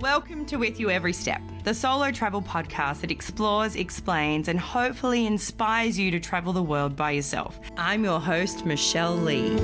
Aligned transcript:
Welcome 0.00 0.46
to 0.46 0.58
With 0.58 0.78
You 0.78 0.90
Every 0.90 1.12
Step, 1.12 1.42
the 1.64 1.74
solo 1.74 2.12
travel 2.12 2.40
podcast 2.40 3.00
that 3.00 3.10
explores, 3.10 3.74
explains, 3.74 4.46
and 4.46 4.56
hopefully 4.60 5.26
inspires 5.26 5.98
you 5.98 6.12
to 6.12 6.20
travel 6.20 6.52
the 6.52 6.62
world 6.62 6.94
by 6.94 7.10
yourself. 7.10 7.58
I'm 7.76 8.04
your 8.04 8.20
host, 8.20 8.64
Michelle 8.64 9.16
Lee. 9.16 9.56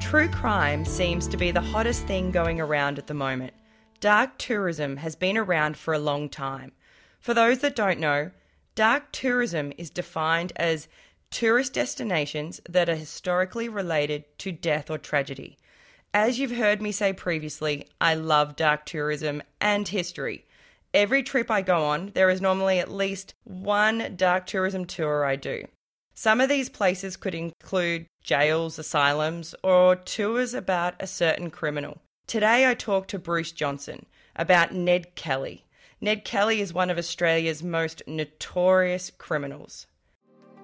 True 0.00 0.28
crime 0.28 0.86
seems 0.86 1.28
to 1.28 1.36
be 1.36 1.50
the 1.50 1.60
hottest 1.60 2.06
thing 2.06 2.30
going 2.30 2.58
around 2.58 2.98
at 2.98 3.06
the 3.06 3.12
moment. 3.12 3.52
Dark 4.00 4.38
tourism 4.38 4.96
has 4.96 5.14
been 5.14 5.36
around 5.36 5.76
for 5.76 5.92
a 5.92 5.98
long 5.98 6.30
time. 6.30 6.72
For 7.20 7.34
those 7.34 7.58
that 7.58 7.76
don't 7.76 8.00
know, 8.00 8.30
Dark 8.74 9.12
tourism 9.12 9.72
is 9.78 9.88
defined 9.88 10.52
as 10.56 10.88
tourist 11.30 11.74
destinations 11.74 12.60
that 12.68 12.88
are 12.88 12.96
historically 12.96 13.68
related 13.68 14.24
to 14.38 14.50
death 14.50 14.90
or 14.90 14.98
tragedy. 14.98 15.56
As 16.12 16.40
you've 16.40 16.56
heard 16.56 16.82
me 16.82 16.90
say 16.90 17.12
previously, 17.12 17.88
I 18.00 18.14
love 18.14 18.56
dark 18.56 18.84
tourism 18.84 19.42
and 19.60 19.86
history. 19.86 20.44
Every 20.92 21.22
trip 21.22 21.52
I 21.52 21.62
go 21.62 21.84
on, 21.84 22.12
there 22.14 22.30
is 22.30 22.40
normally 22.40 22.80
at 22.80 22.90
least 22.90 23.34
one 23.44 24.14
dark 24.16 24.46
tourism 24.46 24.86
tour 24.86 25.24
I 25.24 25.36
do. 25.36 25.66
Some 26.14 26.40
of 26.40 26.48
these 26.48 26.68
places 26.68 27.16
could 27.16 27.34
include 27.34 28.06
jails, 28.22 28.78
asylums, 28.78 29.54
or 29.62 29.94
tours 29.94 30.52
about 30.52 30.94
a 30.98 31.06
certain 31.06 31.50
criminal. 31.50 32.00
Today 32.26 32.68
I 32.68 32.74
talk 32.74 33.06
to 33.08 33.18
Bruce 33.18 33.52
Johnson 33.52 34.06
about 34.34 34.72
Ned 34.72 35.14
Kelly, 35.14 35.63
Ned 36.04 36.22
Kelly 36.22 36.60
is 36.60 36.74
one 36.74 36.90
of 36.90 36.98
Australia's 36.98 37.62
most 37.62 38.02
notorious 38.06 39.10
criminals. 39.16 39.86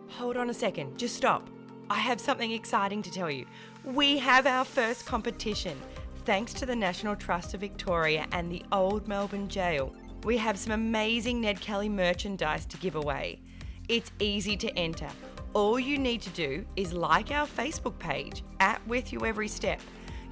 Hold 0.08 0.36
on 0.36 0.50
a 0.50 0.52
second, 0.52 0.98
just 0.98 1.16
stop. 1.16 1.48
I 1.88 1.94
have 1.94 2.20
something 2.20 2.52
exciting 2.52 3.00
to 3.00 3.10
tell 3.10 3.30
you. 3.30 3.46
We 3.82 4.18
have 4.18 4.46
our 4.46 4.66
first 4.66 5.06
competition. 5.06 5.80
Thanks 6.26 6.52
to 6.52 6.66
the 6.66 6.76
National 6.76 7.16
Trust 7.16 7.54
of 7.54 7.60
Victoria 7.60 8.26
and 8.32 8.52
the 8.52 8.62
Old 8.70 9.08
Melbourne 9.08 9.48
Jail, 9.48 9.94
we 10.24 10.36
have 10.36 10.58
some 10.58 10.74
amazing 10.74 11.40
Ned 11.40 11.58
Kelly 11.62 11.88
merchandise 11.88 12.66
to 12.66 12.76
give 12.76 12.96
away. 12.96 13.40
It's 13.88 14.12
easy 14.18 14.58
to 14.58 14.70
enter. 14.78 15.08
All 15.54 15.80
you 15.80 15.96
need 15.96 16.20
to 16.20 16.30
do 16.30 16.66
is 16.76 16.92
like 16.92 17.30
our 17.30 17.46
Facebook 17.46 17.98
page 17.98 18.42
at 18.60 18.86
With 18.86 19.10
You 19.10 19.24
Every 19.24 19.48
Step. 19.48 19.80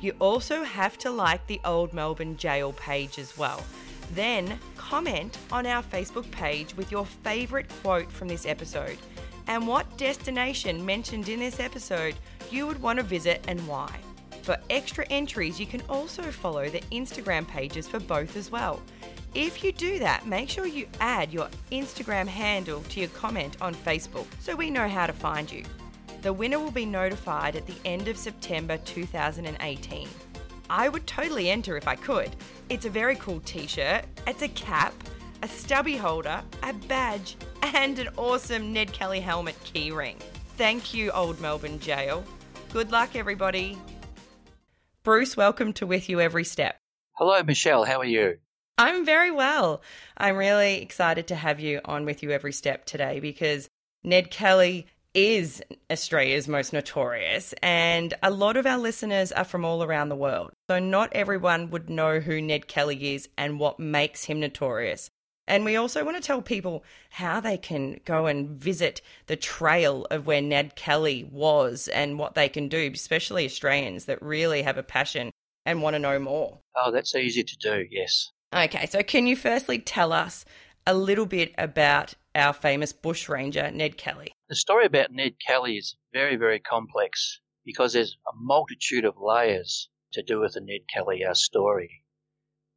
You 0.01 0.13
also 0.19 0.65
have 0.65 0.99
to 0.99 1.11
like 1.11 1.47
the 1.47 1.63
Old 1.65 1.95
Melbourne 1.95 2.37
Jail 2.37 2.75
page 2.75 3.19
as 3.19 3.39
well. 3.39 3.65
Then 4.15 4.59
comment 4.77 5.39
on 5.53 5.67
our 5.67 5.83
Facebook 5.83 6.31
page 6.31 6.75
with 6.77 6.91
your 6.91 7.07
favourite 7.07 7.69
quote 7.83 8.11
from 8.11 8.29
this 8.29 8.47
episode 8.47 8.99
and 9.49 9.67
what 9.67 9.97
destination 9.97 10.85
mentioned 10.85 11.29
in 11.29 11.41
this 11.41 11.59
episode 11.59 12.15
you 12.51 12.67
would 12.67 12.81
want 12.81 12.99
to 12.99 13.03
visit 13.03 13.45
and 13.49 13.67
why. 13.67 13.91
For 14.43 14.57
extra 14.71 15.05
entries, 15.11 15.61
you 15.61 15.67
can 15.67 15.83
also 15.89 16.23
follow 16.23 16.69
the 16.69 16.81
Instagram 16.93 17.47
pages 17.47 17.87
for 17.89 18.01
both 18.01 18.37
as 18.37 18.51
well. 18.51 18.81
If 19.35 19.63
you 19.63 19.73
do 19.73 19.99
that, 19.99 20.27
make 20.27 20.49
sure 20.49 20.67
you 20.67 20.87
add 21.01 21.33
your 21.33 21.49
Instagram 21.71 22.27
handle 22.27 22.81
to 22.83 23.01
your 23.01 23.11
comment 23.11 23.57
on 23.61 23.75
Facebook 23.75 24.27
so 24.41 24.57
we 24.57 24.71
know 24.71 24.89
how 24.89 25.07
to 25.07 25.13
find 25.13 25.51
you. 25.51 25.65
The 26.23 26.33
winner 26.33 26.59
will 26.59 26.71
be 26.71 26.87
notified 26.87 27.57
at 27.57 27.67
the 27.67 27.77
end 27.85 28.09
of 28.09 28.17
September 28.17 28.79
2018. 28.79 30.09
I 30.71 30.89
would 30.89 31.07
totally 31.07 31.51
enter 31.51 31.77
if 31.77 31.89
I 31.89 31.97
could. 31.97 32.31
It's 32.69 32.85
a 32.85 32.91
very 32.91 33.17
cool 33.17 33.41
t 33.41 33.67
shirt, 33.67 34.05
it's 34.27 34.43
a 34.43 34.49
cap, 34.49 34.93
a 35.43 35.49
stubby 35.49 35.97
holder, 35.97 36.43
a 36.63 36.73
badge, 36.73 37.37
and 37.63 37.99
an 37.99 38.09
awesome 38.17 38.73
Ned 38.73 38.93
Kelly 38.93 39.21
helmet 39.21 39.57
keyring. 39.65 40.19
Thank 40.57 40.93
you, 40.93 41.11
Old 41.13 41.41
Melbourne 41.41 41.79
Jail. 41.79 42.25
Good 42.73 42.93
luck, 42.93 43.17
everybody. 43.17 43.79
Bruce, 45.05 45.37
welcome 45.37 45.73
to 45.75 45.87
With 45.87 46.11
You 46.11 46.21
Every 46.21 46.45
Step. 46.45 46.77
Hello, 47.13 47.43
Michelle. 47.43 47.85
How 47.85 48.01
are 48.01 48.05
you? 48.05 48.39
I'm 48.77 49.07
very 49.07 49.31
well. 49.31 49.81
I'm 50.19 50.37
really 50.37 50.83
excited 50.83 51.27
to 51.29 51.35
have 51.35 51.61
you 51.61 51.81
on 51.85 52.05
With 52.05 52.23
You 52.23 52.31
Every 52.31 52.53
Step 52.53 52.85
today 52.85 53.21
because 53.21 53.71
Ned 54.05 54.31
Kelly 54.31 54.87
is 55.19 55.61
Australia's 55.91 56.47
most 56.47 56.73
notorious, 56.73 57.53
and 57.61 58.15
a 58.23 58.31
lot 58.31 58.57
of 58.57 58.67
our 58.67 58.79
listeners 58.79 59.33
are 59.33 59.45
from 59.45 59.65
all 59.65 59.83
around 59.83 60.11
the 60.11 60.17
world. 60.17 60.53
So, 60.71 60.79
not 60.79 61.13
everyone 61.13 61.71
would 61.71 61.91
know 61.91 62.21
who 62.21 62.41
Ned 62.41 62.69
Kelly 62.69 63.15
is 63.15 63.29
and 63.37 63.59
what 63.59 63.81
makes 63.81 64.25
him 64.25 64.39
notorious. 64.39 65.11
And 65.49 65.65
we 65.65 65.75
also 65.75 66.05
want 66.05 66.17
to 66.19 66.23
tell 66.23 66.41
people 66.41 66.85
how 67.11 67.41
they 67.41 67.57
can 67.57 67.99
go 68.05 68.27
and 68.27 68.51
visit 68.51 69.01
the 69.27 69.35
trail 69.37 70.07
of 70.11 70.27
where 70.27 70.43
Ned 70.43 70.77
Kelly 70.77 71.29
was 71.33 71.89
and 71.89 72.19
what 72.19 72.35
they 72.35 72.49
can 72.49 72.69
do, 72.69 72.91
especially 72.95 73.45
Australians 73.45 74.05
that 74.05 74.23
really 74.23 74.63
have 74.63 74.79
a 74.79 74.83
passion 74.85 75.33
and 75.67 75.83
want 75.83 75.95
to 75.95 75.99
know 75.99 76.19
more. 76.19 76.61
Oh, 76.77 76.93
that's 76.93 77.15
easy 77.15 77.43
to 77.43 77.57
do, 77.57 77.87
yes. 77.91 78.31
Okay, 78.55 78.87
so 78.87 79.03
can 79.03 79.27
you 79.27 79.35
firstly 79.35 79.79
tell 79.79 80.13
us 80.13 80.45
a 80.87 80.95
little 80.95 81.27
bit 81.27 81.55
about 81.59 82.15
our 82.35 82.53
famous 82.53 82.93
bushranger, 82.93 83.71
Ned 83.71 83.97
Kelly? 83.97 84.33
The 84.49 84.57
story 84.57 84.87
about 84.87 85.13
Ned 85.13 85.39
Kelly 85.39 85.77
is 85.77 85.97
very, 86.11 86.37
very 86.37 86.59
complex 86.59 87.43
because 87.67 87.93
there's 87.93 88.17
a 88.27 88.35
multitude 88.35 89.05
of 89.05 89.19
layers 89.19 89.91
to 90.13 90.23
do 90.23 90.41
with 90.41 90.55
the 90.55 90.63
Ned 90.63 90.89
Kelly 90.89 91.23
uh, 91.23 91.35
story. 91.35 92.03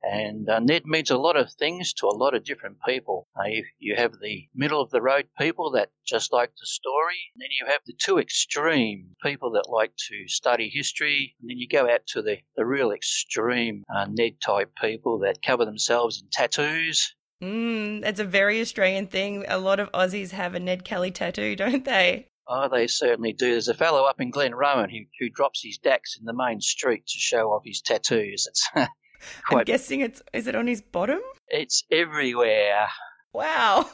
And 0.03 0.49
uh, 0.49 0.59
Ned 0.59 0.85
means 0.85 1.11
a 1.11 1.17
lot 1.17 1.37
of 1.37 1.53
things 1.53 1.93
to 1.93 2.07
a 2.07 2.17
lot 2.17 2.33
of 2.33 2.43
different 2.43 2.81
people. 2.85 3.29
Uh, 3.39 3.43
you, 3.43 3.65
you, 3.79 3.95
have 3.95 4.19
the 4.19 4.49
middle 4.53 4.81
of 4.81 4.89
the 4.89 5.01
road 5.01 5.29
people 5.37 5.71
that 5.71 5.93
just 6.05 6.33
like 6.33 6.51
the 6.55 6.65
story, 6.65 7.31
and 7.33 7.41
then 7.41 7.51
you 7.57 7.65
have 7.67 7.81
the 7.85 7.93
two 7.93 8.17
extreme 8.17 9.15
people 9.23 9.51
that 9.51 9.69
like 9.69 9.95
to 10.09 10.27
study 10.27 10.67
history, 10.67 11.37
and 11.39 11.49
then 11.49 11.57
you 11.57 11.69
go 11.69 11.89
out 11.89 12.05
to 12.07 12.21
the, 12.21 12.39
the 12.57 12.65
real 12.65 12.91
extreme 12.91 13.85
uh, 13.95 14.07
Ned 14.09 14.41
type 14.41 14.75
people 14.75 15.19
that 15.19 15.41
cover 15.41 15.63
themselves 15.63 16.21
in 16.21 16.27
tattoos 16.31 17.15
Mm, 17.41 18.01
that's 18.01 18.19
a 18.19 18.25
very 18.25 18.61
Australian 18.61 19.07
thing. 19.07 19.45
A 19.47 19.57
lot 19.57 19.79
of 19.79 19.91
Aussies 19.91 20.31
have 20.31 20.53
a 20.53 20.59
Ned 20.59 20.83
Kelly 20.83 21.11
tattoo, 21.11 21.55
don't 21.57 21.85
they? 21.85 22.27
Oh, 22.47 22.67
they 22.69 22.87
certainly 22.87 23.33
do. 23.33 23.51
There's 23.51 23.67
a 23.67 23.73
fellow 23.73 24.03
up 24.03 24.19
in 24.19 24.31
Glenrowan 24.31 24.91
who, 24.91 25.05
who 25.19 25.29
drops 25.29 25.63
his 25.63 25.77
decks 25.77 26.17
in 26.19 26.25
the 26.25 26.33
main 26.33 26.59
street 26.59 27.07
to 27.07 27.17
show 27.17 27.51
off 27.51 27.63
his 27.65 27.81
tattoos. 27.81 28.47
It's 28.47 28.67
quite... 28.73 29.59
I'm 29.59 29.63
guessing 29.63 30.01
it's 30.01 30.21
is 30.33 30.47
it 30.47 30.55
on 30.55 30.67
his 30.67 30.81
bottom? 30.81 31.21
It's 31.47 31.83
everywhere. 31.91 32.89
Wow. 33.33 33.89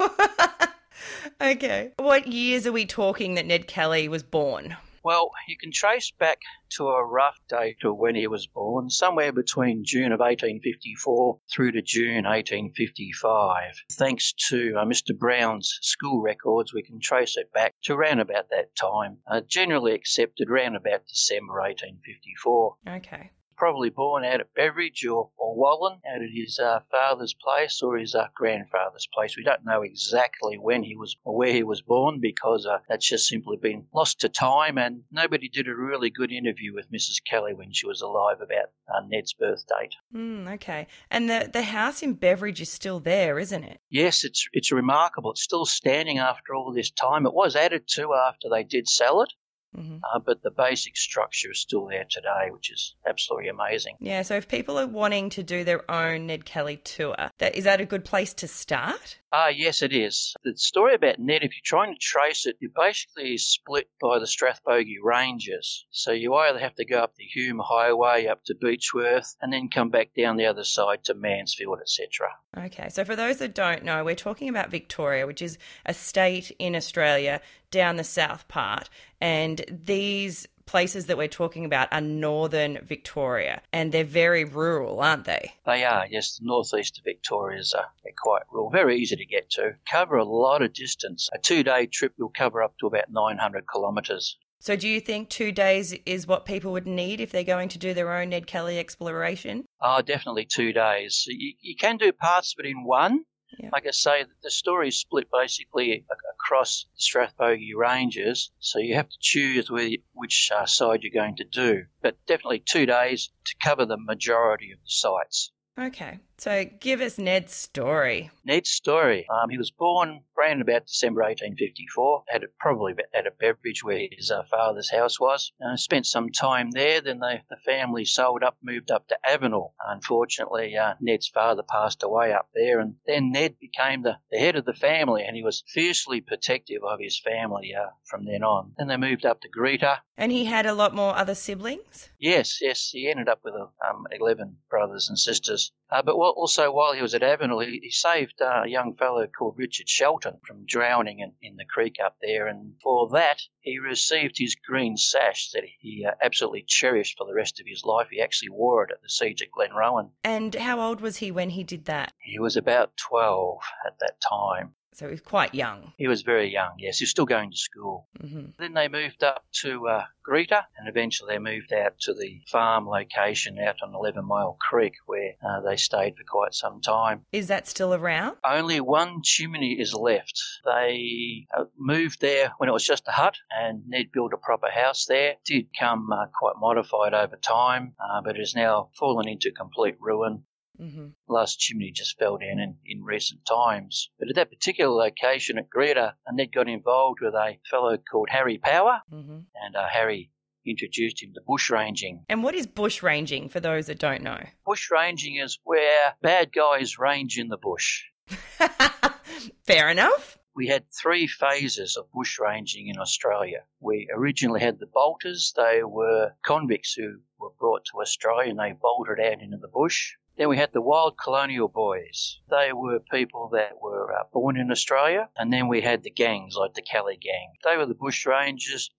okay. 1.41 1.91
What 1.97 2.27
years 2.27 2.65
are 2.65 2.71
we 2.71 2.85
talking 2.85 3.35
that 3.35 3.45
Ned 3.45 3.67
Kelly 3.67 4.07
was 4.07 4.23
born? 4.23 4.75
Well, 5.07 5.31
you 5.47 5.55
can 5.57 5.71
trace 5.71 6.11
back 6.11 6.39
to 6.71 6.89
a 6.89 7.05
rough 7.05 7.37
date 7.47 7.77
of 7.85 7.95
when 7.95 8.15
he 8.15 8.27
was 8.27 8.45
born, 8.45 8.89
somewhere 8.89 9.31
between 9.31 9.85
June 9.85 10.11
of 10.11 10.19
1854 10.19 11.39
through 11.49 11.71
to 11.71 11.81
June 11.81 12.25
1855. 12.25 13.85
Thanks 13.93 14.33
to 14.49 14.75
uh, 14.77 14.83
Mr. 14.83 15.17
Brown's 15.17 15.79
school 15.81 16.21
records, 16.21 16.73
we 16.73 16.83
can 16.83 16.99
trace 16.99 17.37
it 17.37 17.53
back 17.53 17.75
to 17.83 17.93
around 17.93 18.19
about 18.19 18.49
that 18.49 18.75
time, 18.75 19.19
uh, 19.31 19.39
generally 19.47 19.93
accepted 19.93 20.49
around 20.49 20.75
about 20.75 21.07
December 21.07 21.53
1854. 21.53 22.75
Okay 22.97 23.31
probably 23.57 23.89
born 23.89 24.23
out 24.23 24.39
at 24.39 24.53
Beveridge 24.53 25.05
or, 25.05 25.29
or 25.37 25.55
Wallan, 25.55 25.99
out 26.07 26.21
at 26.21 26.29
his 26.33 26.59
uh, 26.59 26.79
father's 26.91 27.33
place 27.33 27.81
or 27.81 27.97
his 27.97 28.15
uh, 28.15 28.27
grandfather's 28.35 29.07
place. 29.13 29.35
We 29.35 29.43
don't 29.43 29.65
know 29.65 29.81
exactly 29.81 30.57
when 30.57 30.83
he 30.83 30.95
was 30.95 31.15
or 31.23 31.35
where 31.35 31.51
he 31.51 31.63
was 31.63 31.81
born 31.81 32.19
because 32.21 32.65
uh, 32.65 32.77
that's 32.87 33.07
just 33.07 33.27
simply 33.27 33.57
been 33.57 33.87
lost 33.93 34.21
to 34.21 34.29
time, 34.29 34.77
and 34.77 35.01
nobody 35.11 35.49
did 35.49 35.67
a 35.67 35.75
really 35.75 36.09
good 36.09 36.31
interview 36.31 36.73
with 36.73 36.91
Mrs. 36.91 37.17
Kelly 37.29 37.53
when 37.53 37.73
she 37.73 37.87
was 37.87 38.01
alive 38.01 38.37
about 38.41 38.69
uh, 38.87 39.01
Ned's 39.07 39.33
birth 39.33 39.63
date. 39.67 39.95
Mm, 40.15 40.53
okay, 40.53 40.87
and 41.09 41.29
the 41.29 41.49
the 41.51 41.63
house 41.63 42.03
in 42.03 42.13
Beveridge 42.13 42.61
is 42.61 42.71
still 42.71 42.99
there, 42.99 43.39
isn't 43.39 43.63
it? 43.63 43.79
Yes, 43.89 44.23
it's 44.23 44.47
it's 44.53 44.71
remarkable. 44.71 45.31
It's 45.31 45.43
still 45.43 45.65
standing 45.65 46.19
after 46.19 46.53
all 46.53 46.71
this 46.71 46.91
time. 46.91 47.25
It 47.25 47.33
was 47.33 47.55
added 47.55 47.87
to 47.95 48.13
after 48.13 48.49
they 48.49 48.63
did 48.63 48.87
sell 48.87 49.21
it. 49.21 49.33
Mm-hmm. 49.75 49.97
Uh, 50.03 50.19
but 50.19 50.41
the 50.43 50.51
basic 50.51 50.97
structure 50.97 51.51
is 51.51 51.59
still 51.59 51.87
there 51.87 52.05
today, 52.09 52.49
which 52.51 52.71
is 52.71 52.95
absolutely 53.07 53.49
amazing. 53.49 53.95
Yeah, 53.99 54.21
so 54.21 54.35
if 54.35 54.47
people 54.47 54.77
are 54.79 54.87
wanting 54.87 55.29
to 55.31 55.43
do 55.43 55.63
their 55.63 55.89
own 55.89 56.27
Ned 56.27 56.45
Kelly 56.45 56.77
tour, 56.77 57.15
that, 57.37 57.55
is 57.55 57.65
that 57.65 57.81
a 57.81 57.85
good 57.85 58.05
place 58.05 58.33
to 58.35 58.47
start? 58.47 59.19
Ah, 59.31 59.45
uh, 59.45 59.49
yes, 59.49 59.81
it 59.81 59.91
is. 59.91 60.33
The 60.45 60.55
story 60.55 60.95
about 60.95 61.19
Ned, 61.19 61.43
if 61.43 61.51
you're 61.51 61.61
trying 61.63 61.93
to 61.93 61.99
trace 61.99 62.45
it, 62.45 62.57
it 62.61 62.71
basically 62.73 63.33
is 63.33 63.45
split 63.45 63.89
by 64.01 64.19
the 64.19 64.25
Strathbogie 64.25 65.03
Ranges. 65.03 65.85
So 65.91 66.11
you 66.11 66.33
either 66.35 66.59
have 66.59 66.75
to 66.75 66.85
go 66.85 66.99
up 66.99 67.15
the 67.15 67.25
Hume 67.25 67.61
Highway 67.63 68.27
up 68.27 68.45
to 68.45 68.55
Beechworth 68.55 69.35
and 69.41 69.51
then 69.51 69.69
come 69.69 69.89
back 69.89 70.11
down 70.17 70.37
the 70.37 70.45
other 70.45 70.63
side 70.63 71.03
to 71.05 71.13
Mansfield, 71.13 71.79
etc. 71.81 72.29
Okay, 72.57 72.87
so 72.89 73.03
for 73.03 73.17
those 73.17 73.37
that 73.37 73.53
don't 73.53 73.83
know, 73.83 74.03
we're 74.05 74.15
talking 74.15 74.47
about 74.47 74.71
Victoria, 74.71 75.27
which 75.27 75.41
is 75.41 75.57
a 75.85 75.93
state 75.93 76.51
in 76.57 76.75
Australia 76.75 77.41
down 77.71 77.97
the 77.97 78.03
south 78.03 78.47
part, 78.47 78.89
and 79.19 79.63
these 79.69 80.47
places 80.67 81.07
that 81.07 81.17
we're 81.17 81.27
talking 81.27 81.65
about 81.65 81.87
are 81.91 82.01
northern 82.01 82.77
Victoria 82.83 83.61
and 83.73 83.91
they're 83.91 84.03
very 84.03 84.43
rural, 84.43 84.99
aren't 84.99 85.23
they? 85.23 85.53
They 85.65 85.83
are, 85.83 86.05
yes. 86.09 86.37
The 86.37 86.45
northeast 86.45 86.99
of 86.99 87.05
Victoria 87.05 87.59
is 87.59 87.73
uh, 87.73 87.83
quite 88.21 88.43
rural, 88.51 88.69
very 88.69 88.97
easy 88.97 89.15
to 89.15 89.25
get 89.25 89.49
to. 89.51 89.75
Cover 89.89 90.17
a 90.17 90.25
lot 90.25 90.61
of 90.61 90.73
distance. 90.73 91.29
A 91.33 91.39
two 91.39 91.63
day 91.63 91.87
trip 91.87 92.13
will 92.19 92.29
cover 92.29 92.61
up 92.61 92.77
to 92.79 92.87
about 92.87 93.09
900 93.09 93.63
kilometres. 93.71 94.37
So, 94.59 94.75
do 94.75 94.87
you 94.87 94.99
think 94.99 95.29
two 95.29 95.51
days 95.51 95.93
is 96.05 96.25
what 96.25 96.45
people 96.45 96.71
would 96.71 96.87
need 96.87 97.21
if 97.21 97.31
they're 97.31 97.43
going 97.43 97.69
to 97.69 97.77
do 97.77 97.93
their 97.93 98.11
own 98.11 98.29
Ned 98.29 98.47
Kelly 98.47 98.79
exploration? 98.79 99.65
Oh, 99.81 100.01
definitely 100.01 100.45
two 100.45 100.73
days. 100.73 101.25
You, 101.27 101.53
you 101.61 101.75
can 101.75 101.97
do 101.97 102.11
parts 102.11 102.55
of 102.57 102.65
it 102.65 102.69
in 102.69 102.83
one. 102.83 103.23
Yeah. 103.59 103.69
Like 103.71 103.87
I 103.87 103.91
say, 103.91 104.25
the 104.43 104.51
story 104.51 104.89
is 104.89 104.99
split 104.99 105.27
basically 105.31 106.05
across 106.33 106.85
the 106.95 107.01
Strathbogie 107.01 107.75
Ranges, 107.75 108.51
so 108.59 108.79
you 108.79 108.95
have 108.95 109.09
to 109.09 109.17
choose 109.19 109.69
which 110.13 110.51
uh, 110.53 110.65
side 110.65 111.03
you're 111.03 111.11
going 111.11 111.37
to 111.37 111.43
do. 111.43 111.83
But 112.01 112.17
definitely 112.27 112.59
two 112.59 112.85
days 112.85 113.31
to 113.45 113.55
cover 113.63 113.85
the 113.85 113.97
majority 113.97 114.71
of 114.71 114.79
the 114.79 114.89
sites. 114.89 115.51
Okay. 115.79 116.19
So 116.39 116.65
give 116.79 117.01
us 117.01 117.17
Ned's 117.17 117.53
story. 117.53 118.29
Ned's 118.45 118.69
story. 118.69 119.25
Um, 119.27 119.49
he 119.49 119.57
was 119.57 119.71
born 119.71 120.21
around 120.37 120.61
about 120.61 120.85
December 120.85 121.21
1854. 121.21 122.23
Had 122.27 122.43
a, 122.43 122.47
probably 122.59 122.93
at 123.13 123.25
a 123.25 123.31
Beveridge 123.31 123.83
where 123.83 124.07
his 124.11 124.29
uh, 124.29 124.43
father's 124.43 124.91
house 124.91 125.19
was. 125.19 125.51
Uh, 125.65 125.75
spent 125.75 126.05
some 126.05 126.29
time 126.29 126.69
there. 126.71 127.01
Then 127.01 127.19
they, 127.19 127.41
the 127.49 127.57
family 127.65 128.05
sold 128.05 128.43
up, 128.43 128.55
moved 128.61 128.91
up 128.91 129.07
to 129.07 129.17
Avenel. 129.27 129.73
Unfortunately, 129.83 130.77
uh, 130.77 130.93
Ned's 131.01 131.27
father 131.27 131.63
passed 131.63 132.03
away 132.03 132.33
up 132.33 132.49
there, 132.53 132.79
and 132.79 132.95
then 133.07 133.31
Ned 133.31 133.55
became 133.59 134.03
the, 134.03 134.17
the 134.31 134.37
head 134.37 134.55
of 134.55 134.65
the 134.65 134.73
family, 134.73 135.23
and 135.25 135.35
he 135.35 135.43
was 135.43 135.63
fiercely 135.67 136.21
protective 136.21 136.83
of 136.83 136.99
his 136.99 137.19
family 137.19 137.73
uh, 137.73 137.89
from 138.05 138.25
then 138.25 138.43
on. 138.43 138.73
Then 138.77 138.87
they 138.87 138.97
moved 138.97 139.25
up 139.25 139.41
to 139.41 139.49
Greta. 139.49 140.01
And 140.17 140.31
he 140.31 140.45
had 140.45 140.65
a 140.65 140.73
lot 140.73 140.93
more 140.93 141.15
other 141.15 141.35
siblings. 141.35 142.09
Yes, 142.19 142.59
yes. 142.61 142.89
He 142.91 143.09
ended 143.09 143.27
up 143.27 143.39
with 143.43 143.53
um, 143.55 144.05
11 144.11 144.57
brothers 144.69 145.09
and 145.09 145.17
sisters. 145.17 145.71
Uh, 145.89 146.01
but 146.01 146.17
also, 146.35 146.71
while 146.71 146.93
he 146.93 147.01
was 147.01 147.13
at 147.13 147.21
Avenel, 147.21 147.65
he, 147.65 147.79
he 147.83 147.91
saved 147.91 148.41
uh, 148.41 148.63
a 148.65 148.69
young 148.69 148.95
fellow 148.95 149.27
called 149.27 149.55
Richard 149.57 149.89
Shelton 149.89 150.39
from 150.45 150.65
drowning 150.65 151.19
in, 151.19 151.33
in 151.41 151.55
the 151.55 151.65
creek 151.65 151.95
up 152.03 152.17
there. 152.21 152.47
And 152.47 152.73
for 152.81 153.09
that, 153.09 153.41
he 153.59 153.79
received 153.79 154.35
his 154.37 154.55
green 154.55 154.97
sash 154.97 155.51
that 155.51 155.63
he 155.79 156.05
uh, 156.07 156.11
absolutely 156.21 156.65
cherished 156.67 157.17
for 157.17 157.25
the 157.25 157.33
rest 157.33 157.59
of 157.59 157.65
his 157.67 157.83
life. 157.83 158.07
He 158.11 158.21
actually 158.21 158.49
wore 158.49 158.83
it 158.83 158.91
at 158.91 159.01
the 159.01 159.09
siege 159.09 159.41
at 159.41 159.49
Glenrowan. 159.51 160.11
And 160.23 160.55
how 160.55 160.79
old 160.79 161.01
was 161.01 161.17
he 161.17 161.31
when 161.31 161.51
he 161.51 161.63
did 161.63 161.85
that? 161.85 162.13
He 162.19 162.39
was 162.39 162.57
about 162.57 162.95
12 162.97 163.59
at 163.85 163.99
that 163.99 164.21
time. 164.21 164.73
So 164.97 165.05
he 165.05 165.11
was 165.11 165.21
quite 165.21 165.53
young. 165.53 165.93
He 165.97 166.07
was 166.07 166.23
very 166.23 166.51
young, 166.51 166.71
yes. 166.79 166.97
He 166.97 167.03
was 167.03 167.11
still 167.11 167.27
going 167.27 167.51
to 167.51 167.57
school. 167.57 168.07
Mm-hmm. 168.19 168.45
Then 168.57 168.73
they 168.73 168.87
moved 168.87 169.23
up 169.23 169.43
to 169.61 169.87
uh, 169.87 170.05
Greta 170.23 170.65
and 170.75 170.89
eventually 170.89 171.35
they 171.35 171.39
moved 171.39 171.71
out 171.71 171.99
to 171.99 172.15
the 172.15 172.41
farm 172.47 172.87
location 172.87 173.59
out 173.59 173.75
on 173.83 173.93
11 173.93 174.25
Mile 174.25 174.57
Creek 174.59 174.93
where 175.05 175.33
uh, 175.47 175.61
they 175.61 175.77
stayed 175.77 176.15
for 176.17 176.23
quite 176.27 176.55
some 176.55 176.81
time. 176.81 177.21
Is 177.31 177.47
that 177.47 177.67
still 177.67 177.93
around? 177.93 178.37
Only 178.43 178.81
one 178.81 179.21
chimney 179.23 179.73
is 179.79 179.93
left. 179.93 180.41
They 180.65 181.45
uh, 181.55 181.65
moved 181.77 182.19
there 182.19 182.53
when 182.57 182.67
it 182.67 182.73
was 182.73 182.83
just 182.83 183.07
a 183.07 183.11
hut 183.11 183.35
and 183.51 183.83
Ned 183.87 184.07
built 184.11 184.33
a 184.33 184.37
proper 184.37 184.71
house 184.71 185.05
there. 185.05 185.33
It 185.33 185.41
did 185.45 185.67
come 185.79 186.11
uh, 186.11 186.25
quite 186.33 186.55
modified 186.59 187.13
over 187.13 187.35
time, 187.35 187.93
uh, 187.99 188.21
but 188.23 188.35
it 188.35 188.39
has 188.39 188.55
now 188.55 188.89
fallen 188.97 189.27
into 189.27 189.51
complete 189.51 189.97
ruin. 189.99 190.43
Mm-hmm. 190.79 191.07
Last 191.27 191.59
chimney 191.59 191.91
just 191.91 192.17
fell 192.17 192.37
down 192.37 192.59
in, 192.59 192.77
in 192.85 193.03
recent 193.03 193.41
times. 193.45 194.09
But 194.19 194.29
at 194.29 194.35
that 194.35 194.49
particular 194.49 194.91
location 194.91 195.57
at 195.57 195.69
Greta, 195.69 196.15
Ned 196.31 196.51
got 196.53 196.67
involved 196.67 197.19
with 197.21 197.33
a 197.33 197.57
fellow 197.69 197.97
called 197.97 198.29
Harry 198.31 198.57
Power, 198.57 199.01
mm-hmm. 199.11 199.39
and 199.55 199.75
uh, 199.75 199.87
Harry 199.91 200.31
introduced 200.65 201.23
him 201.23 201.33
to 201.33 201.41
bushranging. 201.47 202.23
And 202.29 202.43
what 202.43 202.55
is 202.55 202.67
bushranging 202.67 203.49
for 203.49 203.59
those 203.59 203.87
that 203.87 203.99
don't 203.99 204.21
know? 204.21 204.43
Bushranging 204.67 205.43
is 205.43 205.59
where 205.63 206.13
bad 206.21 206.51
guys 206.53 206.99
range 206.99 207.37
in 207.37 207.47
the 207.47 207.57
bush. 207.57 208.03
Fair 209.63 209.89
enough. 209.89 210.36
We 210.57 210.65
had 210.65 210.91
three 210.91 211.27
phases 211.27 211.97
of 211.97 212.11
bushranging 212.11 212.89
in 212.89 212.97
Australia. 212.97 213.65
We 213.79 214.09
originally 214.11 214.59
had 214.59 214.79
the 214.79 214.87
bolters. 214.87 215.53
They 215.55 215.83
were 215.83 216.33
convicts 216.43 216.93
who 216.93 217.19
were 217.39 217.51
brought 217.59 217.85
to 217.85 218.01
Australia 218.01 218.49
and 218.49 218.59
they 218.59 218.71
bolted 218.71 219.19
out 219.19 219.39
into 219.39 219.57
the 219.57 219.67
bush. 219.67 220.15
Then 220.35 220.49
we 220.49 220.57
had 220.57 220.73
the 220.73 220.81
Wild 220.81 221.15
Colonial 221.15 221.67
Boys. 221.67 222.39
They 222.49 222.73
were 222.73 222.99
people 222.99 223.49
that 223.49 223.79
were 223.79 224.11
uh, 224.11 224.23
born 224.33 224.57
in 224.57 224.71
Australia. 224.71 225.29
And 225.37 225.53
then 225.53 225.67
we 225.67 225.81
had 225.81 226.01
the 226.01 226.09
gangs, 226.09 226.55
like 226.55 226.73
the 226.73 226.81
Kelly 226.81 227.17
Gang. 227.17 227.53
They 227.63 227.77
were 227.77 227.85
the 227.85 227.93
bush 227.93 228.25
rangers. 228.25 228.89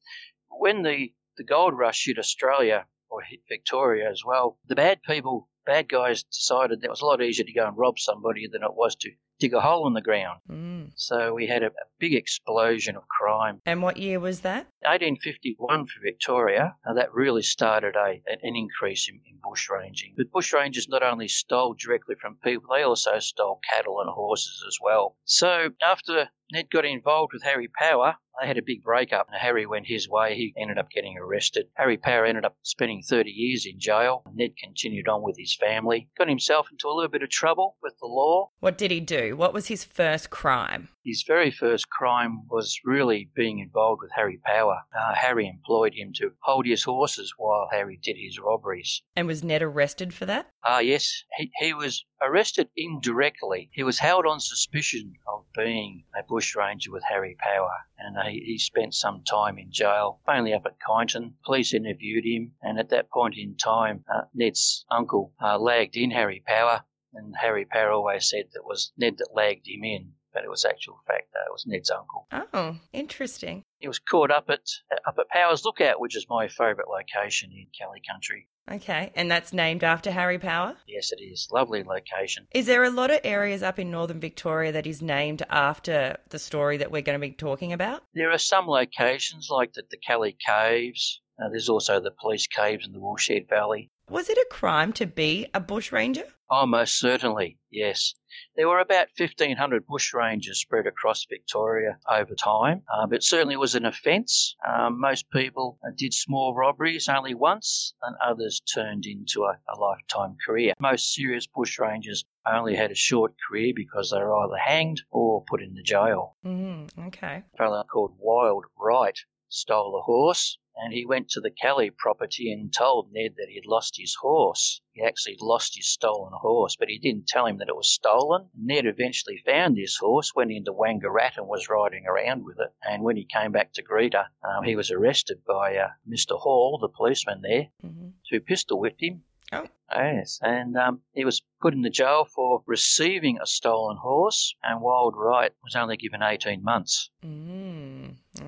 When 0.48 0.82
the, 0.84 1.12
the 1.36 1.42
gold 1.42 1.76
rush 1.76 2.04
hit 2.06 2.20
Australia, 2.20 2.86
or 3.10 3.22
hit 3.22 3.40
Victoria 3.48 4.08
as 4.08 4.22
well, 4.24 4.58
the 4.68 4.76
bad 4.76 5.02
people, 5.02 5.48
bad 5.66 5.88
guys 5.88 6.22
decided 6.22 6.80
that 6.80 6.86
it 6.86 6.90
was 6.90 7.00
a 7.00 7.06
lot 7.06 7.20
easier 7.20 7.44
to 7.44 7.52
go 7.52 7.66
and 7.66 7.76
rob 7.76 7.98
somebody 7.98 8.46
than 8.46 8.62
it 8.62 8.74
was 8.74 8.94
to 8.94 9.10
dig 9.38 9.54
a 9.54 9.60
hole 9.60 9.86
in 9.86 9.94
the 9.94 10.00
ground. 10.00 10.40
Mm. 10.50 10.90
So 10.96 11.34
we 11.34 11.46
had 11.46 11.62
a, 11.62 11.66
a, 11.66 11.88
big 11.98 12.14
explosion 12.14 12.96
of 12.96 13.02
crime. 13.08 13.60
And 13.66 13.82
what 13.82 13.96
year 13.96 14.20
was 14.20 14.42
that? 14.42 14.68
1851 14.82 15.86
for 15.86 16.00
Victoria. 16.00 16.76
Now 16.86 16.94
that 16.94 17.12
really 17.12 17.42
started 17.42 17.96
a, 17.96 18.22
an 18.26 18.54
increase 18.56 19.08
in, 19.08 19.20
in 19.28 19.38
bushranging. 19.38 20.14
But 20.16 20.30
bushrangers 20.30 20.88
not 20.88 21.02
only 21.02 21.26
stole 21.26 21.74
directly 21.74 22.14
from 22.20 22.36
people, 22.36 22.70
they 22.72 22.82
also 22.82 23.18
stole 23.18 23.60
cattle 23.68 24.00
and 24.00 24.10
horses 24.10 24.64
as 24.66 24.78
well. 24.80 25.16
So 25.24 25.70
after 25.82 26.28
Ned 26.52 26.70
got 26.70 26.84
involved 26.84 27.32
with 27.32 27.42
Harry 27.42 27.68
Power, 27.68 28.16
they 28.40 28.46
had 28.46 28.58
a 28.58 28.62
big 28.62 28.82
breakup. 28.82 29.26
And 29.28 29.36
Harry 29.36 29.66
went 29.66 29.86
his 29.86 30.08
way. 30.08 30.34
He 30.34 30.54
ended 30.56 30.78
up 30.78 30.90
getting 30.90 31.18
arrested. 31.18 31.66
Harry 31.74 31.96
Power 31.96 32.24
ended 32.24 32.44
up 32.44 32.56
spending 32.62 33.02
30 33.02 33.30
years 33.30 33.66
in 33.66 33.78
jail. 33.78 34.22
Ned 34.32 34.56
continued 34.56 35.08
on 35.08 35.22
with 35.22 35.36
his 35.36 35.54
family. 35.56 36.08
Got 36.16 36.28
himself 36.28 36.68
into 36.70 36.88
a 36.88 36.94
little 36.94 37.10
bit 37.10 37.22
of 37.22 37.30
trouble 37.30 37.76
with 37.82 37.94
the 38.00 38.06
law. 38.06 38.50
What 38.60 38.78
did 38.78 38.90
he 38.90 39.00
do? 39.00 39.27
What 39.32 39.52
was 39.52 39.68
his 39.68 39.84
first 39.84 40.30
crime? 40.30 40.88
His 41.04 41.24
very 41.26 41.50
first 41.50 41.88
crime 41.88 42.46
was 42.50 42.80
really 42.84 43.30
being 43.34 43.60
involved 43.60 44.02
with 44.02 44.10
Harry 44.14 44.40
Power. 44.44 44.82
Uh, 44.94 45.14
Harry 45.14 45.48
employed 45.48 45.94
him 45.94 46.12
to 46.16 46.32
hold 46.40 46.66
his 46.66 46.84
horses 46.84 47.32
while 47.36 47.68
Harry 47.70 47.98
did 48.02 48.16
his 48.16 48.38
robberies. 48.38 49.02
And 49.16 49.26
was 49.26 49.42
Ned 49.42 49.62
arrested 49.62 50.12
for 50.12 50.26
that? 50.26 50.50
Ah, 50.64 50.76
uh, 50.76 50.78
yes. 50.80 51.24
He, 51.36 51.50
he 51.60 51.72
was 51.72 52.04
arrested 52.20 52.68
indirectly. 52.76 53.70
He 53.72 53.82
was 53.82 53.98
held 53.98 54.26
on 54.26 54.40
suspicion 54.40 55.14
of 55.26 55.44
being 55.54 56.04
a 56.18 56.22
bushranger 56.22 56.90
with 56.92 57.04
Harry 57.08 57.36
Power, 57.38 57.70
and 57.98 58.16
he, 58.28 58.40
he 58.40 58.58
spent 58.58 58.94
some 58.94 59.22
time 59.24 59.58
in 59.58 59.72
jail, 59.72 60.20
mainly 60.26 60.52
up 60.52 60.66
at 60.66 60.78
Kyneton. 60.80 61.34
Police 61.44 61.74
interviewed 61.74 62.24
him, 62.24 62.52
and 62.62 62.78
at 62.78 62.90
that 62.90 63.10
point 63.10 63.36
in 63.36 63.56
time, 63.56 64.04
uh, 64.12 64.22
Ned's 64.34 64.84
uncle 64.90 65.32
uh, 65.42 65.58
lagged 65.58 65.96
in 65.96 66.10
Harry 66.10 66.42
Power, 66.46 66.84
and 67.14 67.34
Harry 67.40 67.64
Power 67.64 67.92
always 67.92 68.28
said 68.28 68.44
that 68.52 68.60
it 68.60 68.66
was 68.66 68.92
Ned 68.96 69.18
that 69.18 69.34
lagged 69.34 69.66
him 69.66 69.84
in 69.84 70.12
but 70.32 70.44
it 70.44 70.50
was 70.50 70.64
actual 70.64 71.00
fact 71.06 71.32
that 71.32 71.46
it 71.46 71.52
was 71.52 71.66
Ned's 71.66 71.90
uncle. 71.90 72.28
Oh, 72.30 72.76
interesting. 72.92 73.64
He 73.78 73.88
was 73.88 73.98
caught 73.98 74.30
up 74.30 74.50
at 74.50 74.60
up 75.06 75.16
at 75.18 75.28
Powers 75.28 75.64
Lookout, 75.64 76.00
which 76.00 76.16
is 76.16 76.26
my 76.28 76.48
favourite 76.48 76.88
location 76.88 77.50
in 77.52 77.66
Kelly 77.76 78.02
Country. 78.08 78.48
Okay, 78.70 79.10
and 79.14 79.30
that's 79.30 79.52
named 79.52 79.82
after 79.82 80.10
Harry 80.10 80.38
Power? 80.38 80.76
Yes, 80.86 81.10
it 81.10 81.22
is. 81.22 81.48
Lovely 81.50 81.82
location. 81.82 82.46
Is 82.52 82.66
there 82.66 82.84
a 82.84 82.90
lot 82.90 83.10
of 83.10 83.20
areas 83.24 83.62
up 83.62 83.78
in 83.78 83.90
northern 83.90 84.20
Victoria 84.20 84.72
that 84.72 84.86
is 84.86 85.00
named 85.00 85.42
after 85.48 86.18
the 86.28 86.38
story 86.38 86.76
that 86.76 86.90
we're 86.90 87.02
going 87.02 87.18
to 87.18 87.26
be 87.26 87.32
talking 87.32 87.72
about? 87.72 88.02
There 88.14 88.30
are 88.30 88.38
some 88.38 88.66
locations 88.66 89.48
like 89.50 89.72
the, 89.72 89.84
the 89.90 89.96
Kelly 89.96 90.36
Caves. 90.44 91.22
Uh, 91.42 91.48
there's 91.48 91.70
also 91.70 92.00
the 92.00 92.10
Police 92.10 92.46
Caves 92.46 92.86
in 92.86 92.92
the 92.92 93.00
Woolshed 93.00 93.48
Valley. 93.48 93.90
Was 94.10 94.30
it 94.30 94.38
a 94.38 94.46
crime 94.50 94.94
to 94.94 95.06
be 95.06 95.48
a 95.52 95.60
bushranger? 95.60 96.24
Oh, 96.50 96.64
most 96.64 96.98
certainly, 96.98 97.58
yes. 97.70 98.14
There 98.56 98.66
were 98.66 98.78
about 98.78 99.08
1,500 99.18 99.86
bushrangers 99.86 100.54
spread 100.54 100.86
across 100.86 101.26
Victoria 101.28 101.98
over 102.10 102.34
time. 102.34 102.84
Um, 102.96 103.12
it 103.12 103.22
certainly 103.22 103.58
was 103.58 103.74
an 103.74 103.84
offence. 103.84 104.56
Um, 104.66 104.98
most 104.98 105.28
people 105.30 105.78
did 105.98 106.14
small 106.14 106.54
robberies 106.54 107.06
only 107.06 107.34
once, 107.34 107.92
and 108.02 108.16
others 108.24 108.60
turned 108.60 109.04
into 109.04 109.42
a, 109.44 109.58
a 109.68 109.78
lifetime 109.78 110.38
career. 110.44 110.72
Most 110.80 111.12
serious 111.12 111.46
bushrangers 111.46 112.24
only 112.50 112.74
had 112.74 112.90
a 112.90 112.94
short 112.94 113.34
career 113.46 113.74
because 113.76 114.10
they 114.10 114.18
were 114.18 114.38
either 114.38 114.56
hanged 114.56 115.02
or 115.10 115.44
put 115.44 115.62
in 115.62 115.74
the 115.74 115.82
jail. 115.82 116.34
Mm, 116.46 116.88
okay. 117.08 117.42
A 117.52 117.56
fellow 117.58 117.84
called 117.84 118.14
Wild 118.18 118.64
Wright 118.78 119.18
stole 119.50 119.98
a 119.98 120.02
horse 120.02 120.58
and 120.78 120.92
he 120.92 121.04
went 121.04 121.28
to 121.30 121.40
the 121.40 121.50
Kelly 121.50 121.90
property 121.90 122.52
and 122.52 122.72
told 122.72 123.12
Ned 123.12 123.34
that 123.36 123.48
he'd 123.48 123.66
lost 123.66 123.96
his 123.98 124.14
horse. 124.14 124.80
He 124.92 125.02
actually 125.02 125.36
lost 125.40 125.76
his 125.76 125.88
stolen 125.88 126.32
horse, 126.32 126.76
but 126.76 126.88
he 126.88 126.98
didn't 126.98 127.26
tell 127.26 127.46
him 127.46 127.58
that 127.58 127.68
it 127.68 127.76
was 127.76 127.90
stolen. 127.90 128.48
Ned 128.54 128.86
eventually 128.86 129.42
found 129.44 129.76
this 129.76 129.96
horse, 129.96 130.34
went 130.34 130.52
into 130.52 130.72
Wangaratta 130.72 131.38
and 131.38 131.48
was 131.48 131.68
riding 131.68 132.06
around 132.06 132.44
with 132.44 132.58
it. 132.58 132.72
And 132.82 133.02
when 133.02 133.16
he 133.16 133.24
came 133.24 133.52
back 133.52 133.72
to 133.74 133.82
Greta, 133.82 134.28
um, 134.42 134.64
he 134.64 134.76
was 134.76 134.90
arrested 134.90 135.44
by 135.44 135.76
uh, 135.76 135.88
Mr. 136.08 136.38
Hall, 136.38 136.78
the 136.78 136.88
policeman 136.88 137.42
there, 137.42 137.68
mm-hmm. 137.84 138.08
who 138.30 138.40
pistol 138.40 138.80
whipped 138.80 139.02
him. 139.02 139.24
Oh. 139.52 139.66
Yes, 139.90 140.38
and 140.42 140.76
um, 140.76 141.00
he 141.14 141.24
was 141.24 141.42
put 141.62 141.72
in 141.72 141.80
the 141.80 141.88
jail 141.88 142.26
for 142.26 142.62
receiving 142.66 143.38
a 143.40 143.46
stolen 143.46 143.96
horse, 143.96 144.54
and 144.62 144.82
Wild 144.82 145.14
Wright 145.16 145.52
was 145.64 145.74
only 145.74 145.96
given 145.96 146.22
18 146.22 146.62
months. 146.62 147.10
Mm, 147.24 147.97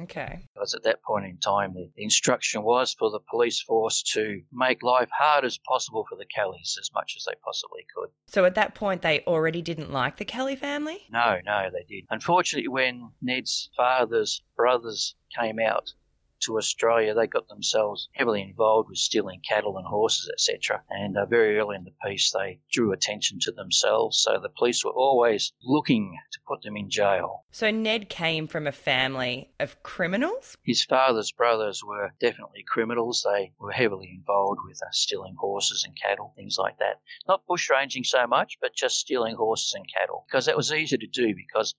Okay. 0.03 0.47
Because 0.55 0.75
at 0.75 0.83
that 0.85 1.03
point 1.03 1.27
in 1.27 1.39
time, 1.39 1.75
the, 1.75 1.91
instruction 1.97 2.63
was 2.63 2.95
for 2.99 3.11
the 3.11 3.21
police 3.31 3.61
force 3.61 4.03
to 4.03 4.41
make 4.53 4.83
life 4.83 5.11
hard 5.17 5.45
as 5.45 5.59
possible 5.59 6.07
for 6.09 6.17
the 6.17 6.25
Kellys 6.35 6.77
as 6.81 6.91
much 6.95 7.15
as 7.17 7.25
they 7.25 7.35
possibly 7.45 7.85
could. 7.95 8.09
So 8.27 8.45
at 8.45 8.55
that 8.55 8.75
point, 8.75 9.03
they 9.03 9.21
already 9.27 9.63
didn't 9.63 9.93
like 9.93 10.17
the 10.17 10.25
Kelly 10.25 10.57
family? 10.57 11.07
No, 11.11 11.39
no, 11.45 11.69
they 11.73 11.85
did. 11.89 12.05
Unfortunately, 12.11 12.69
when 12.69 13.11
Ned's 13.21 13.71
father's 13.77 14.43
brothers 14.57 15.15
came 15.39 15.59
out 15.59 15.93
to 16.41 16.57
Australia, 16.57 17.15
they 17.15 17.27
got 17.27 17.49
themselves 17.49 18.09
heavily 18.15 18.43
involved 18.43 18.89
with 18.89 18.99
stealing 18.99 19.41
cattle 19.47 19.77
and 19.77 19.87
horses, 19.87 20.31
etc. 20.33 20.83
And 20.91 21.17
uh, 21.17 21.27
very 21.27 21.59
early 21.59 21.77
in 21.77 21.85
the 21.85 21.93
piece, 22.05 22.31
they 22.31 22.59
drew 22.73 22.93
attention 22.93 23.39
to 23.41 23.53
themselves. 23.53 24.21
So 24.21 24.39
the 24.41 24.49
police 24.49 24.85
were 24.85 24.91
always 24.93 25.53
looking 25.63 26.17
to 26.33 26.39
put 26.47 26.63
them 26.63 26.77
in 26.77 26.91
jail. 26.91 27.45
So 27.51 27.71
Ned 27.71 28.09
came 28.09 28.47
from 28.47 28.67
a 28.67 28.73
family 28.73 29.51
of 29.61 29.83
criminals? 29.83 30.57
His 30.65 30.85
father's 30.85 31.33
brothers 31.33 31.83
were 31.85 32.13
definitely 32.21 32.65
criminals. 32.67 33.25
They 33.25 33.53
were 33.59 33.73
heavily 33.73 34.11
involved 34.15 34.61
with 34.67 34.81
uh, 34.83 34.87
stealing 34.93 35.35
horses 35.39 35.85
and 35.85 35.95
cattle, 36.01 36.33
things 36.37 36.57
like 36.59 36.79
that. 36.79 37.01
Not 37.29 37.43
bushranging 37.47 38.07
so 38.07 38.27
much, 38.27 38.57
but 38.61 38.75
just 38.75 38.99
stealing 38.99 39.37
horses 39.37 39.75
and 39.75 39.85
cattle 39.93 40.25
because 40.27 40.47
that 40.47 40.57
was 40.57 40.73
easy 40.73 40.97
to 40.97 41.07
do 41.07 41.35
because 41.35 41.75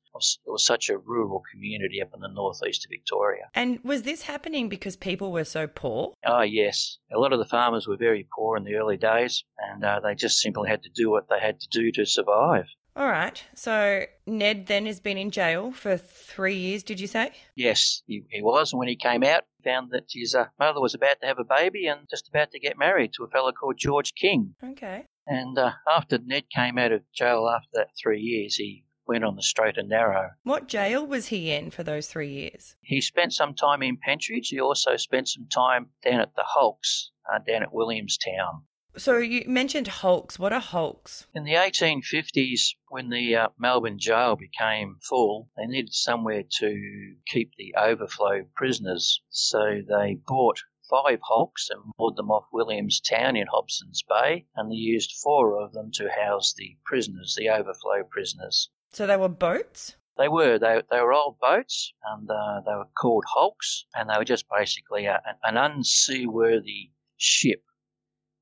it 0.46 0.50
was 0.50 0.66
such 0.66 0.90
a 0.90 0.98
rural 0.98 1.42
community 1.52 2.02
up 2.02 2.12
in 2.14 2.22
the 2.22 2.28
northeast 2.28 2.86
of 2.86 2.90
Victoria. 2.90 3.50
And 3.54 3.80
was 3.84 4.04
this 4.04 4.24
happening? 4.24 4.51
Happening 4.52 4.70
because 4.70 4.98
people 4.98 5.32
were 5.32 5.46
so 5.46 5.66
poor? 5.66 6.14
Oh, 6.26 6.42
yes. 6.42 6.98
A 7.14 7.20
lot 7.20 7.32
of 7.32 7.40
the 7.40 7.46
farmers 7.46 7.88
were 7.88 7.98
very 7.98 8.28
poor 8.36 8.58
in 8.58 8.64
the 8.64 8.76
early 8.76 8.98
days, 8.98 9.44
and 9.58 9.84
uh, 9.84 10.02
they 10.04 10.14
just 10.16 10.40
simply 10.40 10.70
had 10.70 10.84
to 10.84 10.90
do 10.94 11.10
what 11.10 11.30
they 11.30 11.40
had 11.40 11.60
to 11.62 11.68
do 11.70 11.92
to 11.94 12.06
survive. 12.06 12.66
All 12.94 13.08
right. 13.08 13.42
So 13.56 14.04
Ned 14.28 14.68
then 14.68 14.86
has 14.86 15.00
been 15.00 15.18
in 15.18 15.32
jail 15.32 15.72
for 15.72 15.96
three 15.96 16.56
years, 16.56 16.84
did 16.84 17.00
you 17.00 17.08
say? 17.08 17.32
Yes, 17.56 18.04
he, 18.06 18.24
he 18.30 18.42
was. 18.42 18.74
And 18.74 18.80
when 18.80 18.90
he 18.90 18.98
came 18.98 19.24
out, 19.24 19.44
he 19.58 19.70
found 19.70 19.92
that 19.92 20.04
his 20.12 20.36
uh, 20.36 20.48
mother 20.60 20.82
was 20.82 20.94
about 20.94 21.22
to 21.22 21.28
have 21.28 21.40
a 21.40 21.46
baby 21.46 21.88
and 21.88 22.02
just 22.10 22.28
about 22.28 22.52
to 22.52 22.60
get 22.60 22.78
married 22.78 23.14
to 23.14 23.24
a 23.24 23.30
fellow 23.30 23.54
called 23.54 23.78
George 23.78 24.14
King. 24.14 24.56
Okay. 24.62 25.06
And 25.26 25.58
uh, 25.58 25.72
after 25.90 26.18
Ned 26.18 26.44
came 26.54 26.78
out 26.78 26.92
of 26.92 27.04
jail 27.16 27.48
after 27.48 27.70
that 27.76 27.92
three 28.02 28.20
years, 28.20 28.56
he 28.56 28.84
went 29.12 29.26
on 29.26 29.36
the 29.36 29.44
straight 29.44 29.78
and 29.78 29.90
narrow. 29.90 30.30
What 30.44 30.70
jail 30.70 31.06
was 31.06 31.28
he 31.28 31.52
in 31.52 31.70
for 31.70 31.84
those 31.84 32.08
three 32.08 32.32
years? 32.32 32.78
He 32.80 33.02
spent 33.02 33.34
some 33.34 33.54
time 33.54 33.84
in 33.84 33.98
Pentridge. 33.98 34.48
He 34.48 34.62
also 34.62 34.96
spent 34.96 35.28
some 35.28 35.48
time 35.50 35.90
down 36.02 36.22
at 36.22 36.34
the 36.34 36.46
Hulks, 36.46 37.12
uh, 37.30 37.40
down 37.40 37.62
at 37.62 37.74
Williamstown. 37.74 38.64
So 38.96 39.18
you 39.18 39.44
mentioned 39.48 39.88
hulks. 39.88 40.40
What 40.40 40.54
are 40.54 40.62
hulks? 40.62 41.28
In 41.36 41.44
the 41.44 41.56
1850s, 41.56 42.76
when 42.88 43.10
the 43.10 43.36
uh, 43.36 43.48
Melbourne 43.60 44.00
jail 44.00 44.38
became 44.38 45.00
full, 45.02 45.50
they 45.58 45.66
needed 45.66 45.94
somewhere 45.94 46.44
to 46.60 47.16
keep 47.28 47.52
the 47.58 47.76
overflow 47.78 48.46
prisoners. 48.56 49.22
So 49.30 49.82
they 49.86 50.20
bought 50.26 50.62
five 50.90 51.20
hulks 51.24 51.70
and 51.70 51.94
moored 51.98 52.16
them 52.18 52.32
off 52.32 52.46
Williamstown 52.52 53.36
in 53.36 53.48
Hobson's 53.48 54.04
Bay, 54.04 54.46
and 54.56 54.72
they 54.72 54.76
used 54.76 55.20
four 55.24 55.62
of 55.62 55.74
them 55.74 55.92
to 55.96 56.10
house 56.10 56.54
the 56.54 56.78
prisoners, 56.86 57.36
the 57.38 57.50
overflow 57.50 58.04
prisoners. 58.10 58.70
So 58.94 59.08
they 59.08 59.18
were 59.18 59.30
boats? 59.30 59.96
They 60.18 60.28
were. 60.28 60.60
They, 60.60 60.82
they 60.92 61.00
were 61.00 61.14
old 61.14 61.40
boats, 61.40 61.94
and 62.06 62.30
uh, 62.30 62.62
they 62.66 62.74
were 62.74 62.90
called 63.00 63.24
hulks, 63.28 63.86
and 63.96 64.10
they 64.10 64.18
were 64.18 64.26
just 64.26 64.46
basically 64.50 65.06
a, 65.06 65.22
an 65.44 65.56
unseaworthy 65.56 66.92
ship 67.18 67.64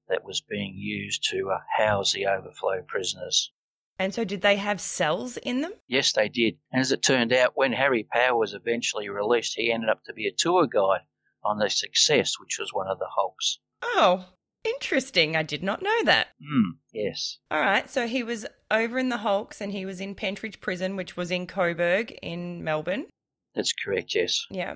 that 0.07 0.25
was 0.25 0.41
being 0.41 0.73
used 0.75 1.23
to 1.29 1.51
uh, 1.51 1.59
house 1.77 2.13
the 2.13 2.25
overflow 2.25 2.81
prisoners. 2.81 3.51
And 3.99 4.13
so, 4.13 4.23
did 4.23 4.41
they 4.41 4.55
have 4.55 4.81
cells 4.81 5.37
in 5.37 5.61
them? 5.61 5.73
Yes, 5.87 6.13
they 6.13 6.29
did. 6.29 6.57
And 6.71 6.81
as 6.81 6.91
it 6.91 7.03
turned 7.03 7.33
out, 7.33 7.51
when 7.55 7.73
Harry 7.73 8.07
Power 8.11 8.37
was 8.37 8.53
eventually 8.53 9.09
released, 9.09 9.53
he 9.55 9.71
ended 9.71 9.89
up 9.89 10.03
to 10.05 10.13
be 10.13 10.25
a 10.25 10.31
tour 10.31 10.67
guide 10.67 11.01
on 11.43 11.59
the 11.59 11.69
Success, 11.69 12.39
which 12.39 12.57
was 12.59 12.73
one 12.73 12.87
of 12.87 12.97
the 12.97 13.09
hulks. 13.09 13.59
Oh, 13.83 14.25
Interesting. 14.63 15.35
I 15.35 15.43
did 15.43 15.63
not 15.63 15.81
know 15.81 16.03
that. 16.03 16.27
Mm, 16.41 16.77
yes. 16.91 17.37
All 17.49 17.59
right. 17.59 17.89
So 17.89 18.07
he 18.07 18.23
was 18.23 18.45
over 18.69 18.99
in 18.99 19.09
the 19.09 19.17
Hulks 19.17 19.61
and 19.61 19.71
he 19.71 19.85
was 19.85 20.01
in 20.01 20.15
Pentridge 20.15 20.59
Prison, 20.59 20.95
which 20.95 21.15
was 21.15 21.31
in 21.31 21.47
Coburg 21.47 22.11
in 22.21 22.63
Melbourne. 22.63 23.05
That's 23.55 23.73
correct, 23.73 24.13
yes. 24.15 24.45
Yeah. 24.51 24.75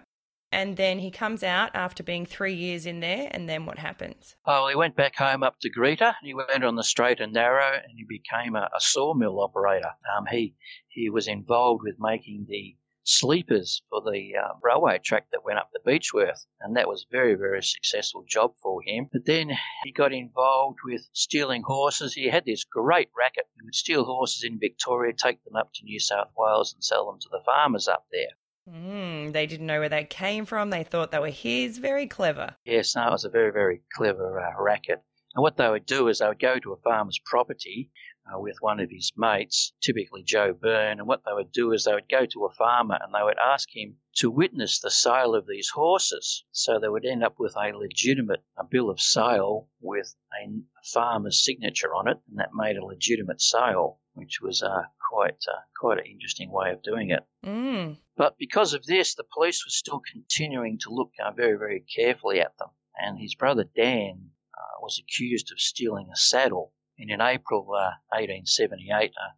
And 0.51 0.77
then 0.77 0.99
he 0.99 1.09
comes 1.09 1.41
out 1.41 1.71
after 1.73 2.03
being 2.03 2.27
three 2.27 2.53
years 2.53 2.85
in 2.85 2.99
there, 2.99 3.27
and 3.31 3.49
then 3.49 3.65
what 3.65 3.79
happens? 3.79 4.35
Oh, 4.45 4.67
he 4.69 4.75
went 4.75 4.95
back 4.95 5.15
home 5.15 5.41
up 5.41 5.55
to 5.61 5.69
Greta. 5.69 6.05
And 6.05 6.27
he 6.27 6.35
went 6.35 6.63
on 6.63 6.75
the 6.75 6.83
straight 6.83 7.19
and 7.19 7.33
narrow, 7.33 7.73
and 7.73 7.91
he 7.97 8.05
became 8.07 8.55
a, 8.55 8.69
a 8.75 8.79
sawmill 8.79 9.41
operator. 9.41 9.89
Um, 10.15 10.27
he 10.29 10.55
he 10.89 11.09
was 11.09 11.27
involved 11.27 11.81
with 11.83 11.95
making 11.97 12.45
the 12.47 12.75
sleepers 13.03 13.81
for 13.89 14.01
the 14.01 14.33
uh, 14.35 14.53
railway 14.61 14.99
track 14.99 15.27
that 15.31 15.43
went 15.43 15.59
up 15.59 15.69
the 15.73 15.79
Beechworth, 15.91 16.45
and 16.61 16.75
that 16.75 16.87
was 16.87 17.03
a 17.03 17.11
very, 17.11 17.35
very 17.35 17.61
successful 17.61 18.23
job 18.27 18.53
for 18.61 18.81
him. 18.85 19.09
But 19.11 19.25
then 19.25 19.51
he 19.83 19.91
got 19.91 20.13
involved 20.13 20.79
with 20.85 21.09
stealing 21.13 21.63
horses. 21.63 22.13
He 22.13 22.29
had 22.29 22.45
this 22.45 22.63
great 22.63 23.09
racket. 23.17 23.45
He 23.55 23.65
would 23.65 23.75
steal 23.75 24.05
horses 24.05 24.43
in 24.43 24.59
Victoria, 24.59 25.13
take 25.13 25.43
them 25.43 25.55
up 25.55 25.71
to 25.73 25.83
New 25.83 25.99
South 25.99 26.29
Wales, 26.37 26.73
and 26.73 26.83
sell 26.83 27.05
them 27.07 27.19
to 27.19 27.29
the 27.31 27.41
farmers 27.45 27.87
up 27.87 28.05
there. 28.11 28.31
Mm, 28.69 29.33
they 29.33 29.45
didn't 29.45 29.67
know 29.67 29.79
where 29.79 29.89
they 29.89 30.05
came 30.05 30.45
from. 30.45 30.69
They 30.69 30.83
thought 30.83 31.11
they 31.11 31.19
were 31.19 31.27
his. 31.27 31.79
Very 31.79 32.07
clever. 32.07 32.55
Yes, 32.63 32.95
no, 32.95 33.07
it 33.07 33.11
was 33.11 33.25
a 33.25 33.29
very, 33.29 33.51
very 33.51 33.81
clever 33.93 34.39
uh, 34.39 34.61
racket. 34.61 35.03
And 35.35 35.41
what 35.41 35.57
they 35.57 35.69
would 35.69 35.85
do 35.85 36.07
is 36.07 36.19
they 36.19 36.27
would 36.27 36.39
go 36.39 36.59
to 36.59 36.73
a 36.73 36.81
farmer's 36.81 37.19
property 37.25 37.89
uh, 38.31 38.39
with 38.39 38.57
one 38.61 38.79
of 38.79 38.89
his 38.89 39.11
mates, 39.17 39.73
typically 39.81 40.23
Joe 40.23 40.53
Byrne. 40.53 40.99
And 40.99 41.07
what 41.07 41.23
they 41.25 41.33
would 41.33 41.51
do 41.51 41.71
is 41.73 41.83
they 41.83 41.93
would 41.93 42.09
go 42.09 42.25
to 42.25 42.45
a 42.45 42.53
farmer 42.53 42.97
and 43.01 43.13
they 43.13 43.23
would 43.23 43.37
ask 43.37 43.67
him 43.75 43.97
to 44.15 44.31
witness 44.31 44.79
the 44.79 44.91
sale 44.91 45.35
of 45.35 45.47
these 45.47 45.69
horses. 45.69 46.45
So 46.51 46.79
they 46.79 46.87
would 46.87 47.05
end 47.05 47.23
up 47.23 47.35
with 47.37 47.55
a 47.57 47.75
legitimate 47.75 48.43
a 48.57 48.63
bill 48.63 48.89
of 48.89 48.99
sale 48.99 49.67
with 49.81 50.15
a 50.41 50.49
farmer's 50.93 51.43
signature 51.43 51.93
on 51.93 52.07
it, 52.07 52.17
and 52.29 52.39
that 52.39 52.53
made 52.53 52.77
a 52.77 52.85
legitimate 52.85 53.41
sale, 53.41 53.99
which 54.13 54.39
was 54.41 54.61
uh, 54.63 54.83
quite 55.09 55.43
uh, 55.51 55.61
quite 55.79 55.99
an 55.99 56.05
interesting 56.05 56.51
way 56.51 56.71
of 56.71 56.83
doing 56.83 57.09
it. 57.09 57.25
Mm. 57.45 57.97
But 58.15 58.37
because 58.37 58.73
of 58.73 58.85
this, 58.85 59.15
the 59.15 59.25
police 59.33 59.65
were 59.65 59.71
still 59.71 60.01
continuing 60.11 60.77
to 60.79 60.91
look 60.91 61.11
uh, 61.23 61.31
very 61.31 61.57
very 61.57 61.83
carefully 61.93 62.39
at 62.39 62.57
them. 62.57 62.69
And 62.95 63.19
his 63.19 63.35
brother 63.35 63.65
Dan 63.75 64.29
uh, 64.53 64.79
was 64.81 64.99
accused 64.99 65.51
of 65.51 65.59
stealing 65.59 66.09
a 66.13 66.15
saddle 66.15 66.73
and 66.97 67.09
in 67.09 67.21
April 67.21 67.67
uh, 67.71 67.97
1878, 68.11 69.11
uh, 69.11 69.33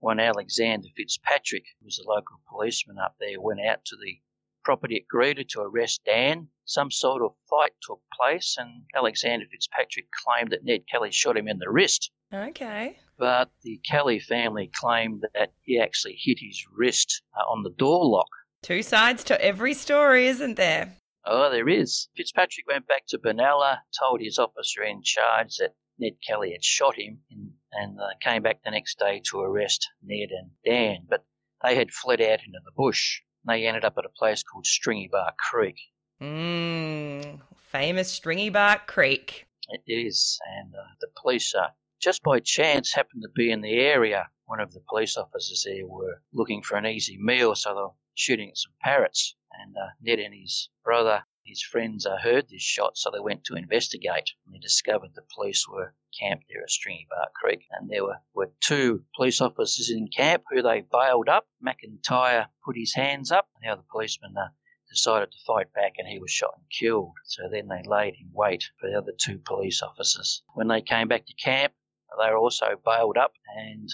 one 0.00 0.20
Alexander 0.20 0.88
Fitzpatrick, 0.96 1.64
who 1.80 1.86
was 1.86 1.98
a 1.98 2.08
local 2.08 2.40
policeman 2.48 2.98
up 2.98 3.16
there, 3.18 3.40
went 3.40 3.60
out 3.60 3.84
to 3.86 3.96
the 3.96 4.20
property 4.64 4.96
at 4.96 5.08
Greta 5.08 5.44
to 5.44 5.60
arrest 5.60 6.02
Dan. 6.04 6.48
Some 6.64 6.90
sort 6.90 7.22
of 7.22 7.32
fight 7.48 7.72
took 7.82 8.00
place, 8.20 8.56
and 8.58 8.82
Alexander 8.94 9.46
Fitzpatrick 9.50 10.06
claimed 10.12 10.50
that 10.50 10.64
Ned 10.64 10.82
Kelly 10.90 11.10
shot 11.10 11.36
him 11.36 11.48
in 11.48 11.58
the 11.58 11.70
wrist. 11.70 12.10
Okay. 12.32 12.98
But 13.18 13.50
the 13.62 13.80
Kelly 13.88 14.18
family 14.18 14.70
claimed 14.72 15.24
that 15.34 15.52
he 15.62 15.80
actually 15.80 16.18
hit 16.22 16.38
his 16.40 16.62
wrist 16.76 17.22
uh, 17.34 17.50
on 17.50 17.62
the 17.62 17.70
door 17.70 18.04
lock. 18.04 18.28
Two 18.62 18.82
sides 18.82 19.24
to 19.24 19.42
every 19.42 19.72
story, 19.72 20.26
isn't 20.26 20.56
there? 20.56 20.92
Oh, 21.24 21.50
there 21.50 21.68
is. 21.68 22.08
Fitzpatrick 22.16 22.66
went 22.68 22.86
back 22.86 23.06
to 23.08 23.18
Benalla, 23.18 23.78
told 23.98 24.20
his 24.20 24.38
officer 24.38 24.82
in 24.82 25.02
charge 25.02 25.56
that 25.56 25.74
Ned 25.98 26.12
Kelly 26.26 26.52
had 26.52 26.64
shot 26.64 26.96
him 26.96 27.20
and, 27.30 27.50
and 27.72 27.98
uh, 28.00 28.04
came 28.20 28.42
back 28.42 28.62
the 28.62 28.70
next 28.70 28.98
day 28.98 29.20
to 29.30 29.40
arrest 29.40 29.88
Ned 30.02 30.30
and 30.30 30.50
Dan, 30.64 31.06
but 31.08 31.24
they 31.62 31.74
had 31.74 31.90
fled 31.90 32.20
out 32.20 32.40
into 32.46 32.60
the 32.64 32.72
bush. 32.76 33.20
They 33.46 33.66
ended 33.66 33.84
up 33.84 33.98
at 33.98 34.04
a 34.04 34.10
place 34.10 34.42
called 34.42 34.66
Stringy 34.66 35.08
Bark 35.10 35.36
Creek. 35.38 35.76
Mmm, 36.20 37.40
famous 37.56 38.10
Stringy 38.10 38.50
Bark 38.50 38.86
Creek. 38.86 39.46
It 39.68 39.82
is, 39.86 40.38
and 40.56 40.74
uh, 40.74 40.94
the 41.00 41.08
police, 41.20 41.54
uh, 41.54 41.68
just 42.00 42.22
by 42.22 42.40
chance, 42.40 42.92
happened 42.92 43.22
to 43.22 43.28
be 43.34 43.50
in 43.50 43.60
the 43.60 43.78
area. 43.80 44.28
One 44.46 44.60
of 44.60 44.72
the 44.72 44.80
police 44.88 45.16
officers 45.16 45.64
there 45.66 45.86
were 45.86 46.22
looking 46.32 46.62
for 46.62 46.76
an 46.76 46.86
easy 46.86 47.18
meal, 47.20 47.54
so 47.54 47.70
they 47.70 47.80
were 47.80 47.90
shooting 48.14 48.48
at 48.50 48.56
some 48.56 48.72
parrots. 48.80 49.34
And 49.52 49.74
uh, 49.76 49.90
Ned 50.00 50.20
and 50.20 50.34
his 50.34 50.70
brother 50.84 51.24
his 51.48 51.62
friends 51.62 52.06
heard 52.22 52.48
this 52.48 52.62
shot, 52.62 52.98
so 52.98 53.10
they 53.10 53.20
went 53.20 53.44
to 53.44 53.56
investigate. 53.56 54.30
And 54.44 54.54
they 54.54 54.58
discovered 54.58 55.14
the 55.14 55.22
police 55.34 55.66
were 55.66 55.94
camped 56.20 56.44
there 56.48 56.62
at 56.62 56.70
Stringy 56.70 57.06
Bark 57.08 57.32
Creek, 57.32 57.64
and 57.72 57.88
there 57.88 58.04
were, 58.04 58.18
were 58.34 58.52
two 58.60 59.04
police 59.16 59.40
officers 59.40 59.90
in 59.90 60.08
camp 60.08 60.44
who 60.50 60.62
they 60.62 60.82
bailed 60.82 61.28
up. 61.28 61.48
McIntyre 61.64 62.48
put 62.64 62.76
his 62.76 62.94
hands 62.94 63.32
up, 63.32 63.48
and 63.54 63.66
the 63.66 63.72
other 63.72 63.84
policeman 63.90 64.34
uh, 64.36 64.48
decided 64.90 65.32
to 65.32 65.44
fight 65.46 65.72
back, 65.72 65.94
and 65.98 66.06
he 66.06 66.18
was 66.18 66.30
shot 66.30 66.54
and 66.56 66.66
killed. 66.70 67.14
So 67.24 67.48
then 67.50 67.68
they 67.68 67.82
laid 67.88 68.14
in 68.20 68.30
wait 68.32 68.64
for 68.78 68.90
the 68.90 68.98
other 68.98 69.12
two 69.18 69.38
police 69.38 69.82
officers. 69.82 70.42
When 70.54 70.68
they 70.68 70.82
came 70.82 71.08
back 71.08 71.26
to 71.26 71.34
camp, 71.34 71.72
they 72.18 72.30
were 72.30 72.38
also 72.38 72.80
bailed 72.84 73.16
up, 73.16 73.32
and 73.56 73.88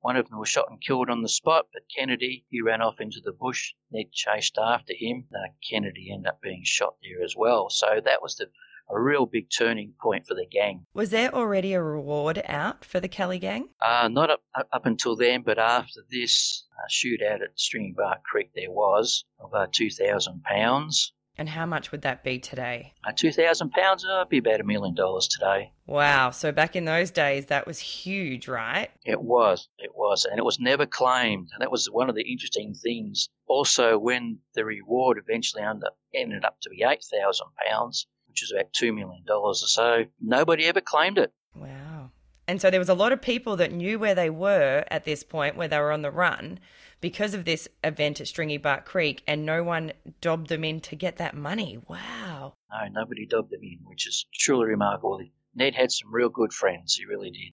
one 0.00 0.16
of 0.16 0.28
them 0.28 0.38
was 0.38 0.48
shot 0.48 0.66
and 0.70 0.80
killed 0.80 1.10
on 1.10 1.22
the 1.22 1.28
spot, 1.28 1.66
but 1.72 1.82
Kennedy, 1.96 2.44
he 2.48 2.60
ran 2.60 2.82
off 2.82 3.00
into 3.00 3.20
the 3.24 3.32
bush. 3.32 3.72
Ned 3.90 4.12
chased 4.12 4.58
after 4.58 4.92
him. 4.96 5.26
Uh, 5.34 5.48
Kennedy 5.68 6.10
ended 6.12 6.28
up 6.28 6.40
being 6.40 6.62
shot 6.64 6.96
there 7.02 7.24
as 7.24 7.34
well. 7.36 7.70
So 7.70 8.00
that 8.04 8.22
was 8.22 8.36
the 8.36 8.46
a 8.88 9.00
real 9.00 9.26
big 9.26 9.48
turning 9.50 9.92
point 10.00 10.26
for 10.26 10.34
the 10.34 10.46
gang. 10.46 10.86
Was 10.94 11.10
there 11.10 11.34
already 11.34 11.72
a 11.72 11.82
reward 11.82 12.42
out 12.46 12.84
for 12.84 13.00
the 13.00 13.08
Kelly 13.08 13.38
gang? 13.38 13.68
Uh, 13.84 14.08
not 14.08 14.30
up, 14.30 14.40
up 14.72 14.86
until 14.86 15.16
then, 15.16 15.42
but 15.42 15.58
after 15.58 16.00
this 16.10 16.64
uh, 16.78 16.86
shootout 16.88 17.42
at 17.42 17.58
Stringy 17.58 17.94
Bark 17.96 18.22
Creek, 18.22 18.50
there 18.54 18.70
was 18.70 19.24
of 19.40 19.52
uh, 19.54 19.66
£2,000. 19.66 21.10
And 21.38 21.50
how 21.50 21.66
much 21.66 21.92
would 21.92 22.02
that 22.02 22.24
be 22.24 22.38
today? 22.38 22.94
Uh, 23.06 23.12
£2,000 23.12 23.68
uh, 23.68 24.18
would 24.20 24.28
be 24.30 24.38
about 24.38 24.60
a 24.60 24.64
million 24.64 24.94
dollars 24.94 25.28
today. 25.28 25.70
Wow. 25.86 26.30
So 26.30 26.50
back 26.50 26.76
in 26.76 26.86
those 26.86 27.10
days, 27.10 27.46
that 27.46 27.66
was 27.66 27.78
huge, 27.78 28.48
right? 28.48 28.88
It 29.04 29.20
was. 29.20 29.68
It 29.78 29.90
was. 29.94 30.24
And 30.24 30.38
it 30.38 30.44
was 30.44 30.58
never 30.58 30.86
claimed. 30.86 31.50
And 31.52 31.60
that 31.60 31.70
was 31.70 31.90
one 31.90 32.08
of 32.08 32.14
the 32.14 32.22
interesting 32.22 32.74
things. 32.74 33.28
Also, 33.46 33.98
when 33.98 34.38
the 34.54 34.64
reward 34.64 35.18
eventually 35.18 35.62
ended 35.62 36.44
up 36.44 36.56
to 36.62 36.70
be 36.70 36.82
£8,000, 36.82 38.06
which 38.28 38.42
is 38.42 38.52
about 38.52 38.72
$2 38.72 38.94
million 38.94 39.24
or 39.28 39.54
so, 39.54 40.04
nobody 40.20 40.64
ever 40.64 40.80
claimed 40.80 41.18
it. 41.18 41.32
Wow. 41.54 42.12
And 42.48 42.60
so 42.60 42.70
there 42.70 42.80
was 42.80 42.88
a 42.88 42.94
lot 42.94 43.12
of 43.12 43.20
people 43.20 43.56
that 43.56 43.72
knew 43.72 43.98
where 43.98 44.14
they 44.14 44.30
were 44.30 44.84
at 44.90 45.04
this 45.04 45.22
point, 45.22 45.56
where 45.56 45.68
they 45.68 45.78
were 45.78 45.92
on 45.92 46.02
the 46.02 46.10
run 46.10 46.60
because 47.00 47.34
of 47.34 47.44
this 47.44 47.68
event 47.84 48.20
at 48.20 48.28
Stringy 48.28 48.58
Bark 48.58 48.84
Creek, 48.84 49.22
and 49.26 49.44
no 49.44 49.62
one 49.62 49.92
dobbed 50.20 50.48
them 50.48 50.64
in 50.64 50.80
to 50.82 50.96
get 50.96 51.16
that 51.16 51.34
money. 51.34 51.78
Wow. 51.88 52.54
No, 52.70 53.00
nobody 53.00 53.26
dobbed 53.26 53.50
them 53.50 53.62
in, 53.62 53.78
which 53.84 54.06
is 54.06 54.26
truly 54.34 54.66
remarkable. 54.66 55.20
Ned 55.54 55.74
had 55.74 55.90
some 55.92 56.12
real 56.12 56.28
good 56.28 56.52
friends. 56.52 56.94
He 56.94 57.04
really 57.04 57.30
did. 57.30 57.52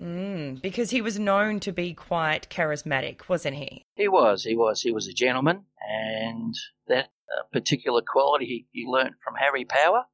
Mm, 0.00 0.62
because 0.62 0.90
he 0.90 1.00
was 1.00 1.18
known 1.18 1.58
to 1.60 1.72
be 1.72 1.92
quite 1.92 2.48
charismatic, 2.50 3.28
wasn't 3.28 3.56
he? 3.56 3.84
He 3.96 4.06
was. 4.06 4.44
He 4.44 4.54
was. 4.54 4.80
He 4.80 4.92
was 4.92 5.08
a 5.08 5.12
gentleman, 5.12 5.64
and 5.80 6.54
that 6.86 7.06
uh, 7.06 7.42
particular 7.52 8.02
quality 8.06 8.46
he, 8.46 8.66
he 8.70 8.86
learnt 8.86 9.14
from 9.24 9.34
Harry 9.34 9.64
Power. 9.64 10.04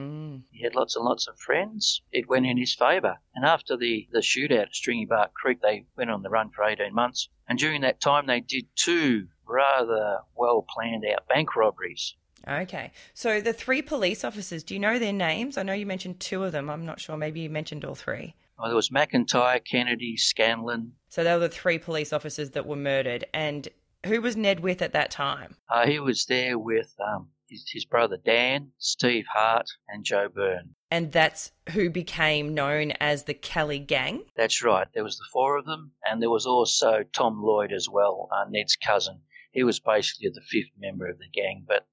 Mm. 0.00 0.42
He 0.50 0.62
had 0.62 0.74
lots 0.74 0.96
and 0.96 1.04
lots 1.04 1.28
of 1.28 1.38
friends. 1.38 2.02
It 2.12 2.28
went 2.28 2.46
in 2.46 2.56
his 2.56 2.74
favour. 2.74 3.18
And 3.34 3.44
after 3.44 3.76
the, 3.76 4.08
the 4.12 4.20
shootout 4.20 4.62
at 4.62 4.74
Stringy 4.74 5.06
Bark 5.06 5.34
Creek, 5.34 5.60
they 5.60 5.84
went 5.96 6.10
on 6.10 6.22
the 6.22 6.30
run 6.30 6.50
for 6.50 6.64
18 6.64 6.94
months. 6.94 7.28
And 7.48 7.58
during 7.58 7.82
that 7.82 8.00
time, 8.00 8.26
they 8.26 8.40
did 8.40 8.66
two 8.76 9.28
rather 9.46 10.20
well 10.34 10.64
planned 10.68 11.04
out 11.04 11.28
bank 11.28 11.56
robberies. 11.56 12.14
Okay. 12.48 12.92
So 13.12 13.40
the 13.40 13.52
three 13.52 13.82
police 13.82 14.24
officers, 14.24 14.62
do 14.62 14.74
you 14.74 14.80
know 14.80 14.98
their 14.98 15.12
names? 15.12 15.58
I 15.58 15.62
know 15.62 15.74
you 15.74 15.86
mentioned 15.86 16.20
two 16.20 16.44
of 16.44 16.52
them. 16.52 16.70
I'm 16.70 16.86
not 16.86 17.00
sure. 17.00 17.16
Maybe 17.16 17.40
you 17.40 17.50
mentioned 17.50 17.84
all 17.84 17.94
three. 17.94 18.34
Well, 18.58 18.68
there 18.68 18.76
was 18.76 18.90
McIntyre, 18.90 19.64
Kennedy, 19.64 20.16
Scanlan. 20.16 20.92
So 21.08 21.24
they 21.24 21.32
were 21.32 21.40
the 21.40 21.48
three 21.48 21.78
police 21.78 22.12
officers 22.12 22.50
that 22.50 22.66
were 22.66 22.76
murdered. 22.76 23.26
And 23.34 23.68
who 24.06 24.20
was 24.20 24.36
Ned 24.36 24.60
with 24.60 24.80
at 24.80 24.92
that 24.92 25.10
time? 25.10 25.56
Uh, 25.68 25.86
he 25.86 25.98
was 25.98 26.24
there 26.26 26.58
with 26.58 26.94
um, 27.06 27.28
his, 27.50 27.68
his 27.72 27.84
brother 27.84 28.16
Dan, 28.24 28.70
Steve 28.78 29.26
Hart, 29.32 29.66
and 29.88 30.04
Joe 30.04 30.28
Byrne. 30.34 30.74
And 30.90 31.12
that's 31.12 31.52
who 31.70 31.90
became 31.90 32.54
known 32.54 32.92
as 32.92 33.24
the 33.24 33.34
Kelly 33.34 33.78
Gang? 33.78 34.24
That's 34.36 34.62
right. 34.62 34.88
There 34.94 35.04
was 35.04 35.18
the 35.18 35.28
four 35.32 35.58
of 35.58 35.66
them, 35.66 35.92
and 36.04 36.22
there 36.22 36.30
was 36.30 36.46
also 36.46 37.04
Tom 37.12 37.42
Lloyd 37.42 37.72
as 37.72 37.88
well, 37.88 38.28
uh, 38.32 38.44
Ned's 38.48 38.76
cousin. 38.76 39.20
He 39.52 39.64
was 39.64 39.80
basically 39.80 40.30
the 40.32 40.42
fifth 40.48 40.70
member 40.78 41.08
of 41.08 41.18
the 41.18 41.28
gang, 41.32 41.64
but 41.66 41.86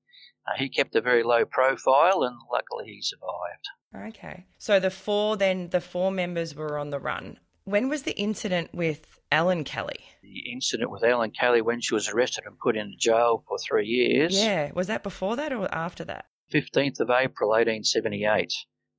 uh, 0.48 0.58
he 0.58 0.70
kept 0.70 0.96
a 0.96 1.02
very 1.02 1.24
low 1.24 1.46
profile, 1.46 2.24
and 2.24 2.36
luckily 2.52 2.86
he 2.86 3.02
survived. 3.02 4.16
Okay. 4.16 4.46
So 4.58 4.80
the 4.80 4.92
four, 4.92 5.38
then 5.38 5.70
the 5.70 5.82
four 5.82 6.12
members 6.12 6.56
were 6.56 6.78
on 6.78 6.90
the 6.90 7.00
run. 7.00 7.40
When 7.68 7.90
was 7.90 8.04
the 8.04 8.18
incident 8.18 8.74
with 8.74 9.20
Ellen 9.30 9.66
Kelly? 9.66 10.00
The 10.24 10.54
incident 10.54 10.90
with 10.90 11.04
Ellen 11.04 11.32
Kelly 11.32 11.60
when 11.60 11.82
she 11.82 11.96
was 11.96 12.08
arrested 12.08 12.46
and 12.46 12.58
put 12.58 12.78
in 12.78 12.96
jail 12.98 13.44
for 13.46 13.58
three 13.58 13.86
years. 13.86 14.42
Yeah. 14.42 14.72
Was 14.74 14.88
that 14.88 15.04
before 15.04 15.36
that 15.36 15.52
or 15.52 15.68
after 15.76 16.06
that? 16.06 16.28
15th 16.54 17.02
of 17.02 17.10
April 17.10 17.50
1878. 17.50 18.54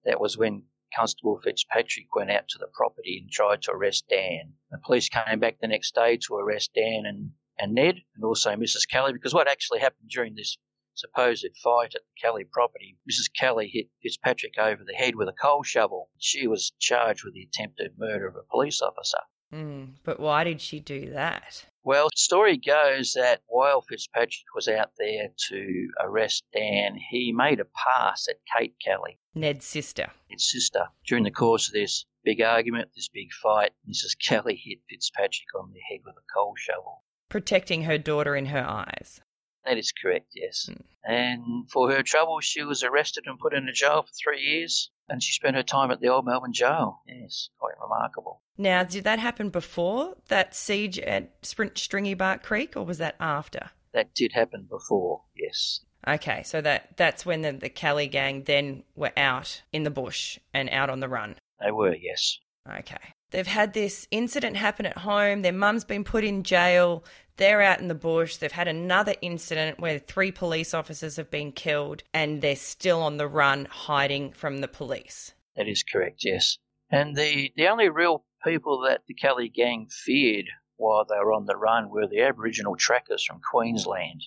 That 0.04 0.20
was 0.20 0.36
when 0.36 0.64
Constable 0.94 1.40
Fitzpatrick 1.42 2.14
went 2.14 2.30
out 2.30 2.46
to 2.48 2.58
the 2.58 2.66
property 2.74 3.20
and 3.22 3.30
tried 3.30 3.62
to 3.62 3.72
arrest 3.72 4.04
Dan. 4.10 4.52
The 4.70 4.76
police 4.84 5.08
came 5.08 5.40
back 5.40 5.60
the 5.62 5.66
next 5.66 5.94
day 5.94 6.18
to 6.26 6.34
arrest 6.34 6.72
Dan 6.74 7.04
and, 7.06 7.30
and 7.58 7.72
Ned 7.72 8.02
and 8.14 8.22
also 8.22 8.50
Mrs. 8.50 8.86
Kelly 8.86 9.14
because 9.14 9.32
what 9.32 9.48
actually 9.48 9.78
happened 9.78 10.10
during 10.10 10.34
this 10.34 10.58
supposed 10.98 11.48
fight 11.62 11.94
at 11.94 12.02
the 12.02 12.20
Kelly 12.20 12.44
property, 12.44 12.96
Mrs. 13.10 13.32
Kelly 13.34 13.70
hit 13.72 13.86
Fitzpatrick 14.02 14.58
over 14.58 14.82
the 14.84 14.94
head 14.94 15.14
with 15.14 15.28
a 15.28 15.32
coal 15.32 15.62
shovel. 15.62 16.10
She 16.18 16.46
was 16.46 16.72
charged 16.78 17.24
with 17.24 17.34
the 17.34 17.42
attempted 17.42 17.98
murder 17.98 18.26
of 18.26 18.36
a 18.36 18.50
police 18.50 18.82
officer. 18.82 19.18
Mm, 19.52 19.94
but 20.04 20.20
why 20.20 20.44
did 20.44 20.60
she 20.60 20.78
do 20.78 21.10
that? 21.10 21.64
Well, 21.82 22.08
the 22.08 22.16
story 22.18 22.58
goes 22.58 23.14
that 23.14 23.40
while 23.46 23.80
Fitzpatrick 23.80 24.44
was 24.54 24.68
out 24.68 24.90
there 24.98 25.30
to 25.48 25.88
arrest 26.00 26.44
Dan, 26.52 26.98
he 27.10 27.32
made 27.32 27.60
a 27.60 27.64
pass 27.64 28.28
at 28.28 28.36
Kate 28.54 28.74
Kelly, 28.84 29.18
Ned's 29.34 29.64
sister. 29.64 30.10
Ned's 30.28 30.50
sister. 30.50 30.88
During 31.06 31.24
the 31.24 31.30
course 31.30 31.68
of 31.68 31.72
this 31.72 32.04
big 32.24 32.42
argument, 32.42 32.90
this 32.94 33.08
big 33.08 33.32
fight, 33.32 33.72
Mrs. 33.88 34.18
Kelly 34.18 34.60
hit 34.62 34.80
Fitzpatrick 34.90 35.48
on 35.58 35.72
the 35.72 35.80
head 35.88 36.00
with 36.04 36.16
a 36.16 36.32
coal 36.34 36.52
shovel. 36.58 37.04
Protecting 37.30 37.84
her 37.84 37.96
daughter 37.96 38.36
in 38.36 38.46
her 38.46 38.64
eyes. 38.66 39.22
That 39.68 39.76
is 39.76 39.92
correct, 39.92 40.28
yes. 40.34 40.70
Mm. 40.70 40.82
And 41.04 41.70
for 41.70 41.90
her 41.90 42.02
trouble, 42.02 42.40
she 42.40 42.62
was 42.62 42.82
arrested 42.82 43.24
and 43.26 43.38
put 43.38 43.52
into 43.52 43.72
jail 43.72 44.02
for 44.02 44.12
three 44.12 44.40
years, 44.40 44.90
and 45.10 45.22
she 45.22 45.32
spent 45.32 45.56
her 45.56 45.62
time 45.62 45.90
at 45.90 46.00
the 46.00 46.08
Old 46.08 46.24
Melbourne 46.24 46.54
Jail. 46.54 47.02
Yes, 47.06 47.50
quite 47.58 47.74
remarkable. 47.82 48.40
Now, 48.56 48.82
did 48.82 49.04
that 49.04 49.18
happen 49.18 49.50
before 49.50 50.16
that 50.28 50.54
siege 50.54 50.98
at 50.98 51.34
Sprint 51.42 51.76
Stringy 51.76 52.14
Bark 52.14 52.42
Creek, 52.42 52.76
or 52.76 52.84
was 52.84 52.96
that 52.98 53.16
after? 53.20 53.70
That 53.92 54.14
did 54.14 54.32
happen 54.32 54.66
before, 54.70 55.22
yes. 55.36 55.80
Okay, 56.06 56.42
so 56.44 56.62
that 56.62 56.96
that's 56.96 57.26
when 57.26 57.42
the, 57.42 57.52
the 57.52 57.68
Kelly 57.68 58.06
gang 58.06 58.44
then 58.44 58.84
were 58.96 59.12
out 59.16 59.62
in 59.72 59.82
the 59.82 59.90
bush 59.90 60.38
and 60.54 60.70
out 60.70 60.88
on 60.88 61.00
the 61.00 61.08
run. 61.08 61.36
They 61.62 61.72
were, 61.72 61.94
yes. 61.94 62.38
Okay. 62.70 62.96
They've 63.30 63.46
had 63.46 63.74
this 63.74 64.08
incident 64.10 64.56
happen 64.56 64.86
at 64.86 64.98
home. 64.98 65.42
Their 65.42 65.52
mum's 65.52 65.84
been 65.84 66.04
put 66.04 66.24
in 66.24 66.42
jail. 66.42 67.04
They're 67.38 67.62
out 67.62 67.80
in 67.80 67.86
the 67.86 67.94
bush. 67.94 68.36
They've 68.36 68.50
had 68.50 68.68
another 68.68 69.14
incident 69.22 69.78
where 69.78 70.00
three 70.00 70.32
police 70.32 70.74
officers 70.74 71.16
have 71.16 71.30
been 71.30 71.52
killed 71.52 72.02
and 72.12 72.42
they're 72.42 72.56
still 72.56 73.00
on 73.00 73.16
the 73.16 73.28
run 73.28 73.64
hiding 73.64 74.32
from 74.32 74.58
the 74.58 74.68
police. 74.68 75.32
That 75.56 75.68
is 75.68 75.84
correct, 75.84 76.24
yes. 76.24 76.58
And 76.90 77.16
the, 77.16 77.52
the 77.56 77.68
only 77.68 77.88
real 77.88 78.24
people 78.44 78.82
that 78.88 79.02
the 79.06 79.14
Kelly 79.14 79.48
gang 79.48 79.86
feared 79.88 80.46
while 80.76 81.04
they 81.04 81.16
were 81.16 81.32
on 81.32 81.46
the 81.46 81.56
run 81.56 81.90
were 81.90 82.08
the 82.08 82.22
Aboriginal 82.22 82.74
trackers 82.76 83.24
from 83.24 83.40
Queensland. 83.40 84.22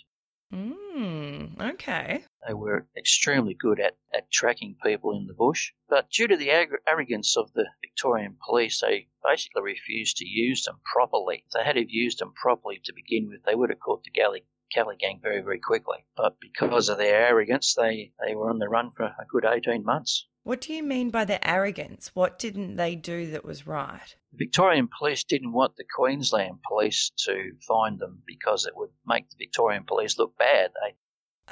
Mm, 0.51 1.61
okay. 1.61 2.25
They 2.45 2.53
were 2.53 2.87
extremely 2.97 3.53
good 3.53 3.79
at, 3.79 3.95
at 4.13 4.29
tracking 4.31 4.75
people 4.83 5.15
in 5.15 5.27
the 5.27 5.33
bush, 5.33 5.71
but 5.87 6.09
due 6.09 6.27
to 6.27 6.35
the 6.35 6.51
ag- 6.51 6.81
arrogance 6.87 7.37
of 7.37 7.53
the 7.53 7.67
Victorian 7.81 8.37
police, 8.45 8.81
they 8.81 9.07
basically 9.23 9.61
refused 9.61 10.17
to 10.17 10.27
use 10.27 10.65
them 10.65 10.81
properly. 10.83 11.43
If 11.45 11.51
they 11.51 11.63
had 11.63 11.77
have 11.77 11.89
used 11.89 12.19
them 12.19 12.33
properly 12.33 12.81
to 12.83 12.93
begin 12.93 13.29
with, 13.29 13.43
they 13.43 13.55
would 13.55 13.69
have 13.69 13.79
caught 13.79 14.03
the 14.03 14.11
Galley, 14.11 14.45
Kelly 14.71 14.95
gang 14.97 15.19
very, 15.21 15.41
very 15.41 15.59
quickly. 15.59 16.05
But 16.17 16.39
because 16.39 16.89
of 16.89 16.97
their 16.97 17.27
arrogance, 17.27 17.73
they, 17.75 18.11
they 18.25 18.35
were 18.35 18.49
on 18.49 18.59
the 18.59 18.69
run 18.69 18.91
for 18.91 19.05
a 19.05 19.25
good 19.29 19.45
18 19.45 19.83
months. 19.85 20.27
What 20.43 20.61
do 20.61 20.73
you 20.73 20.81
mean 20.81 21.11
by 21.11 21.25
their 21.25 21.39
arrogance? 21.43 22.11
What 22.13 22.39
didn't 22.39 22.75
they 22.75 22.95
do 22.95 23.29
that 23.31 23.45
was 23.45 23.67
right? 23.67 24.15
The 24.31 24.45
Victorian 24.45 24.89
police 24.97 25.23
didn't 25.23 25.53
want 25.53 25.75
the 25.75 25.85
Queensland 25.95 26.59
police 26.67 27.11
to 27.25 27.51
find 27.67 27.99
them 27.99 28.23
because 28.25 28.65
it 28.65 28.75
would 28.75 28.89
make 29.05 29.29
the 29.29 29.35
Victorian 29.37 29.83
police 29.83 30.17
look 30.17 30.35
bad. 30.37 30.71
They 30.83 30.95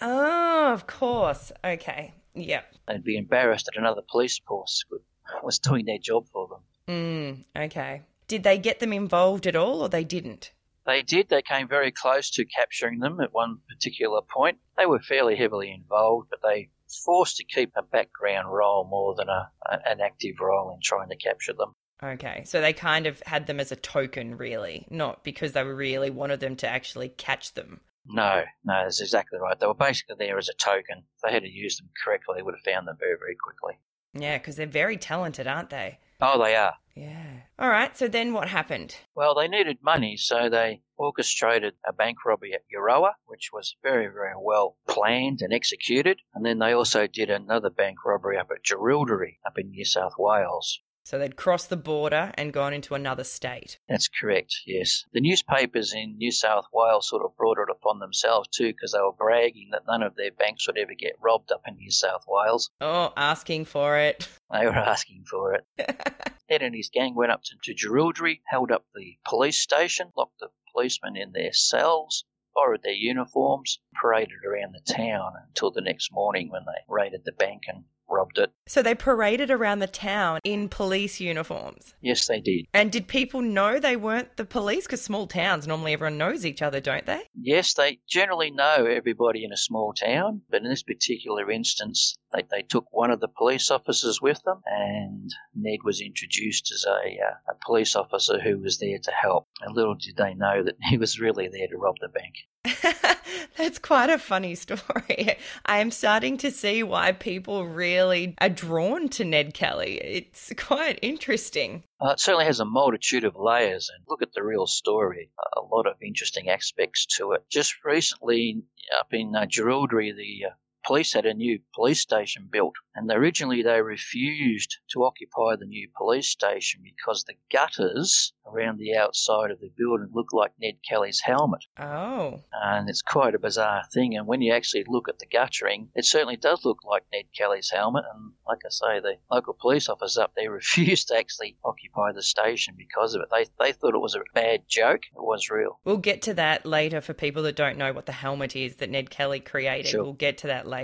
Oh, 0.02 0.74
of 0.74 0.88
course. 0.88 1.52
Okay. 1.64 2.14
Yep. 2.34 2.74
they'd 2.88 3.04
be 3.04 3.18
embarrassed 3.18 3.66
that 3.66 3.80
another 3.80 4.02
police 4.10 4.40
force 4.48 4.84
would, 4.90 5.02
was 5.44 5.60
doing 5.60 5.86
their 5.86 5.98
job 5.98 6.28
for 6.32 6.48
them. 6.48 7.46
Mm, 7.56 7.66
okay. 7.66 8.04
Did 8.28 8.44
they 8.44 8.58
get 8.58 8.80
them 8.80 8.94
involved 8.94 9.46
at 9.46 9.56
all 9.56 9.82
or 9.82 9.90
they 9.90 10.04
didn't? 10.04 10.52
They 10.86 11.02
did. 11.02 11.30
They 11.30 11.42
came 11.42 11.68
very 11.68 11.92
close 11.92 12.32
to 12.32 12.46
capturing 12.46 13.00
them 13.00 13.20
at 13.20 13.34
one 13.34 13.60
particular 13.68 14.22
point. 14.22 14.58
They 14.78 14.86
were 14.86 15.00
fairly 15.00 15.36
heavily 15.36 15.72
involved, 15.72 16.30
but 16.30 16.42
they 16.42 16.70
forced 17.06 17.38
to 17.38 17.44
keep 17.44 17.72
a 17.76 17.84
background 17.84 18.52
role 18.52 18.88
more 18.90 19.16
than 19.16 19.30
a, 19.30 19.52
an 19.86 20.02
active 20.02 20.36
role 20.40 20.72
in 20.74 20.80
trying 20.84 21.10
to 21.10 21.16
capture 21.16 21.54
them. 21.54 21.76
Okay. 22.02 22.44
So 22.46 22.62
they 22.62 22.74
kind 22.74 23.06
of 23.08 23.22
had 23.26 23.48
them 23.48 23.60
as 23.60 23.72
a 23.72 23.76
token, 23.76 24.38
really, 24.38 24.88
not 24.90 25.24
because 25.24 25.52
they 25.52 25.64
really 25.64 26.10
wanted 26.10 26.40
them 26.40 26.56
to 26.58 26.68
actually 26.68 27.10
catch 27.10 27.54
them. 27.54 27.82
No, 28.06 28.44
no, 28.64 28.84
that's 28.84 29.02
exactly 29.02 29.38
right. 29.40 29.60
They 29.60 29.68
were 29.68 29.74
basically 29.74 30.16
there 30.18 30.38
as 30.38 30.50
a 30.50 30.54
token. 30.54 31.04
If 31.16 31.22
they 31.24 31.32
had 31.32 31.44
to 31.44 31.50
use 31.50 31.78
them 31.78 31.90
correctly, 32.04 32.36
they 32.38 32.42
would 32.42 32.56
have 32.56 32.74
found 32.74 32.88
them 32.88 32.98
very, 33.00 33.18
very 33.20 33.36
quickly. 33.36 33.80
Yeah, 34.14 34.38
because 34.38 34.56
they're 34.56 34.66
very 34.66 34.98
talented, 34.98 35.48
aren't 35.48 35.70
they? 35.70 36.00
Oh, 36.22 36.42
they 36.44 36.56
are. 36.56 36.76
Yeah. 36.96 37.44
All 37.58 37.70
right. 37.70 37.96
So 37.96 38.08
then 38.10 38.34
what 38.34 38.50
happened? 38.50 38.96
Well, 39.16 39.36
they 39.36 39.48
needed 39.48 39.78
money, 39.82 40.18
so 40.18 40.50
they 40.50 40.82
orchestrated 40.98 41.76
a 41.88 41.94
bank 41.94 42.26
robbery 42.26 42.54
at 42.54 42.66
Euroa, 42.76 43.14
which 43.26 43.52
was 43.54 43.76
very, 43.82 44.08
very 44.08 44.34
well 44.38 44.76
planned 44.88 45.42
and 45.42 45.54
executed. 45.54 46.20
And 46.34 46.46
then 46.46 46.60
they 46.60 46.74
also 46.74 47.08
did 47.08 47.30
another 47.30 47.70
bank 47.70 48.04
robbery 48.06 48.38
up 48.38 48.50
at 48.52 48.64
Jerilderie, 48.64 49.38
up 49.46 49.58
in 49.58 49.70
New 49.70 49.86
South 49.86 50.14
Wales. 50.18 50.82
So 51.10 51.18
they'd 51.18 51.36
crossed 51.36 51.72
the 51.72 51.76
border 51.76 52.32
and 52.36 52.54
gone 52.54 52.72
into 52.72 52.94
another 52.94 53.24
state. 53.24 53.80
That's 53.90 54.08
correct, 54.08 54.58
yes. 54.68 55.06
The 55.12 55.22
newspapers 55.22 55.92
in 55.92 56.20
New 56.20 56.32
South 56.32 56.66
Wales 56.72 57.10
sort 57.10 57.26
of 57.26 57.36
brought 57.36 57.58
it 57.58 57.72
upon 57.72 57.98
themselves 57.98 58.48
too 58.50 58.68
because 58.68 58.92
they 58.92 59.00
were 59.00 59.12
bragging 59.12 59.70
that 59.72 59.88
none 59.88 60.04
of 60.04 60.14
their 60.16 60.30
banks 60.30 60.68
would 60.68 60.78
ever 60.78 60.94
get 60.94 61.16
robbed 61.20 61.52
up 61.52 61.64
in 61.68 61.78
New 61.78 61.90
South 61.90 62.26
Wales. 62.28 62.70
Oh, 62.80 63.12
asking 63.18 63.66
for 63.66 63.98
it. 63.98 64.28
They 64.52 64.66
were 64.68 64.76
asking 64.76 65.26
for 65.28 65.56
it. 65.56 65.66
Ned 66.50 66.62
and 66.62 66.76
his 66.76 66.90
gang 66.90 67.16
went 67.16 67.32
up 67.32 67.42
to, 67.44 67.56
to 67.64 67.74
Jerilderie, 67.74 68.42
held 68.46 68.72
up 68.72 68.86
the 68.94 69.18
police 69.26 69.60
station, 69.60 70.12
locked 70.16 70.40
the 70.40 70.50
policemen 70.72 71.18
in 71.18 71.32
their 71.32 71.54
cells, 71.54 72.24
borrowed 72.54 72.84
their 72.84 72.94
uniforms, 72.94 73.80
paraded 74.00 74.46
around 74.46 74.76
the 74.76 74.94
town 74.94 75.34
until 75.48 75.72
the 75.72 75.82
next 75.82 76.12
morning 76.12 76.52
when 76.52 76.66
they 76.66 76.84
raided 76.88 77.26
the 77.26 77.32
bank 77.32 77.64
and 77.68 77.86
robbed 78.10 78.38
it. 78.38 78.52
So 78.68 78.82
they 78.82 78.96
paraded 78.96 79.52
around 79.52 79.80
the 79.80 79.88
town 79.88 80.40
in 80.44 80.70
police 80.70 81.20
uniforms. 81.20 81.94
Yes, 82.02 82.28
they 82.28 82.40
did. 82.40 82.66
And 82.74 82.92
did 82.92 83.08
people 83.08 83.42
know 83.42 83.80
they 83.80 83.96
weren't 83.96 84.38
the 84.38 84.46
police? 84.46 84.86
Because 84.86 85.02
small 85.02 85.28
towns, 85.28 85.68
normally 85.68 85.94
everyone 85.94 86.18
knows 86.18 86.46
each 86.46 86.62
other, 86.62 86.80
don't 86.80 87.06
they? 87.06 87.24
Yes, 87.36 87.74
they 87.74 88.00
generally 88.08 88.52
know 88.52 88.86
everybody 88.86 89.44
in 89.44 89.52
a 89.52 89.58
small 89.58 89.94
town, 89.94 90.42
but 90.50 90.62
in 90.62 90.70
this 90.70 90.84
particular 90.84 91.50
instance, 91.50 92.16
they, 92.34 92.44
they 92.52 92.62
took 92.62 92.86
one 92.92 93.12
of 93.12 93.20
the 93.20 93.28
police 93.28 93.72
officers 93.72 94.22
with 94.22 94.42
them, 94.44 94.62
and 94.66 95.34
Ned 95.56 95.80
was 95.84 96.02
introduced 96.02 96.72
as 96.72 96.86
a, 96.86 96.92
uh, 96.92 97.52
a 97.52 97.66
police 97.66 97.96
officer 97.96 98.40
who 98.40 98.60
was 98.60 98.78
there 98.78 99.00
to 99.00 99.12
help. 99.12 99.48
And 99.62 99.76
little 99.76 99.96
did 99.96 100.18
they 100.18 100.34
know 100.34 100.64
that 100.64 100.76
he 100.90 100.98
was 100.98 101.20
really 101.20 101.48
there 101.48 101.68
to 101.68 101.78
rob 101.78 101.96
the 102.00 102.10
bank. 102.10 102.36
That's 103.58 103.80
quite 103.80 104.10
a 104.10 104.18
funny 104.18 104.56
story. 104.56 105.38
I 105.66 105.80
am 105.80 105.92
starting 105.92 106.38
to 106.38 106.52
see 106.52 106.84
why 106.84 107.12
people 107.12 107.68
really 107.68 108.36
are 108.40 108.50
drawn 108.50 109.10
to 109.10 109.26
Ned 109.26 109.54
Kelly. 109.54 109.98
It's 109.98 110.52
quite 110.58 111.00
interesting. 111.02 111.84
Uh, 112.02 112.12
it 112.12 112.20
certainly 112.20 112.46
has 112.46 112.60
a 112.60 112.66
multitude 112.66 113.24
of 113.24 113.36
layers, 113.36 113.90
and 113.94 114.04
look 114.08 114.22
at 114.22 114.34
the 114.34 114.44
real 114.44 114.68
story. 114.68 115.32
A 115.58 115.62
lot 115.62 115.88
of 115.88 115.96
interesting 116.02 116.50
aspects 116.50 117.06
to 117.18 117.34
it. 117.34 117.44
Just 117.50 117.84
recently, 117.84 118.62
up 119.00 119.14
in 119.14 119.36
uh, 119.36 119.46
Jerilderie, 119.46 120.16
the 120.16 120.46
uh, 120.48 120.54
police 120.90 121.14
had 121.14 121.28
a 121.28 121.36
new 121.36 121.60
police 121.76 122.02
station 122.02 122.50
built, 122.52 122.74
and 122.96 123.12
originally 123.12 123.62
they 123.62 123.80
refused 123.80 124.80
to 124.90 125.04
occupy 125.04 125.56
the 125.56 125.68
new 125.68 125.88
police 125.96 126.30
station 126.30 126.82
because 126.84 127.24
the 127.26 127.36
gutters 127.52 128.34
around 128.48 128.80
the 128.80 128.96
outside 128.96 129.52
of 129.52 129.60
the 129.60 129.70
building 129.78 130.10
looked 130.12 130.34
like 130.34 130.52
Ned 130.60 130.80
Kelly's 130.88 131.20
helmet. 131.20 131.64
Oh. 131.78 132.40
And 132.52 132.90
it's 132.90 133.04
quite 133.04 133.36
a 133.36 133.40
bizarre 133.40 133.84
thing. 133.94 134.18
And 134.18 134.26
when 134.26 134.42
you 134.42 134.52
actually 134.52 134.84
look 134.88 135.08
at 135.08 135.20
the 135.20 135.28
guttering, 135.28 135.90
it 135.94 136.06
certainly 136.06 136.38
does 136.38 136.66
look 136.66 136.80
like 136.84 137.04
Ned 137.14 137.26
Kelly's 137.38 137.70
helmet. 137.70 138.06
And 138.12 138.32
like 138.48 138.62
I 138.66 138.70
say, 138.70 139.00
the 139.00 139.18
local 139.32 139.54
police 139.54 139.90
officers 139.90 140.18
up 140.18 140.34
there 140.36 140.52
refused 140.60 141.10
to 141.10 141.18
actually 141.18 141.56
occupy 141.64 142.14
the 142.14 142.24
station 142.24 142.74
because 142.76 143.14
of 143.14 143.22
it. 143.22 143.28
They, 143.30 143.46
they 143.60 143.74
thought 143.74 143.94
it 143.94 144.02
was 144.02 144.16
a 144.16 144.22
bad 144.34 144.64
joke. 144.68 145.04
It 145.16 145.22
was 145.22 145.52
real. 145.52 145.80
We'll 145.86 145.98
get 145.98 146.24
to 146.24 146.34
that 146.34 146.66
later 146.66 147.00
for 147.00 147.14
people 147.14 147.44
that 147.44 147.56
don't 147.56 147.78
know 147.78 147.94
what 147.94 148.08
the 148.08 148.12
helmet 148.12 148.56
is 148.56 148.78
that 148.78 148.90
Ned 148.90 149.12
Kelly 149.12 149.40
created. 149.40 149.92
Sure. 149.92 150.04
We'll 150.04 150.14
get 150.14 150.40
to 150.40 150.48
that 150.48 150.66
later. 150.66 150.79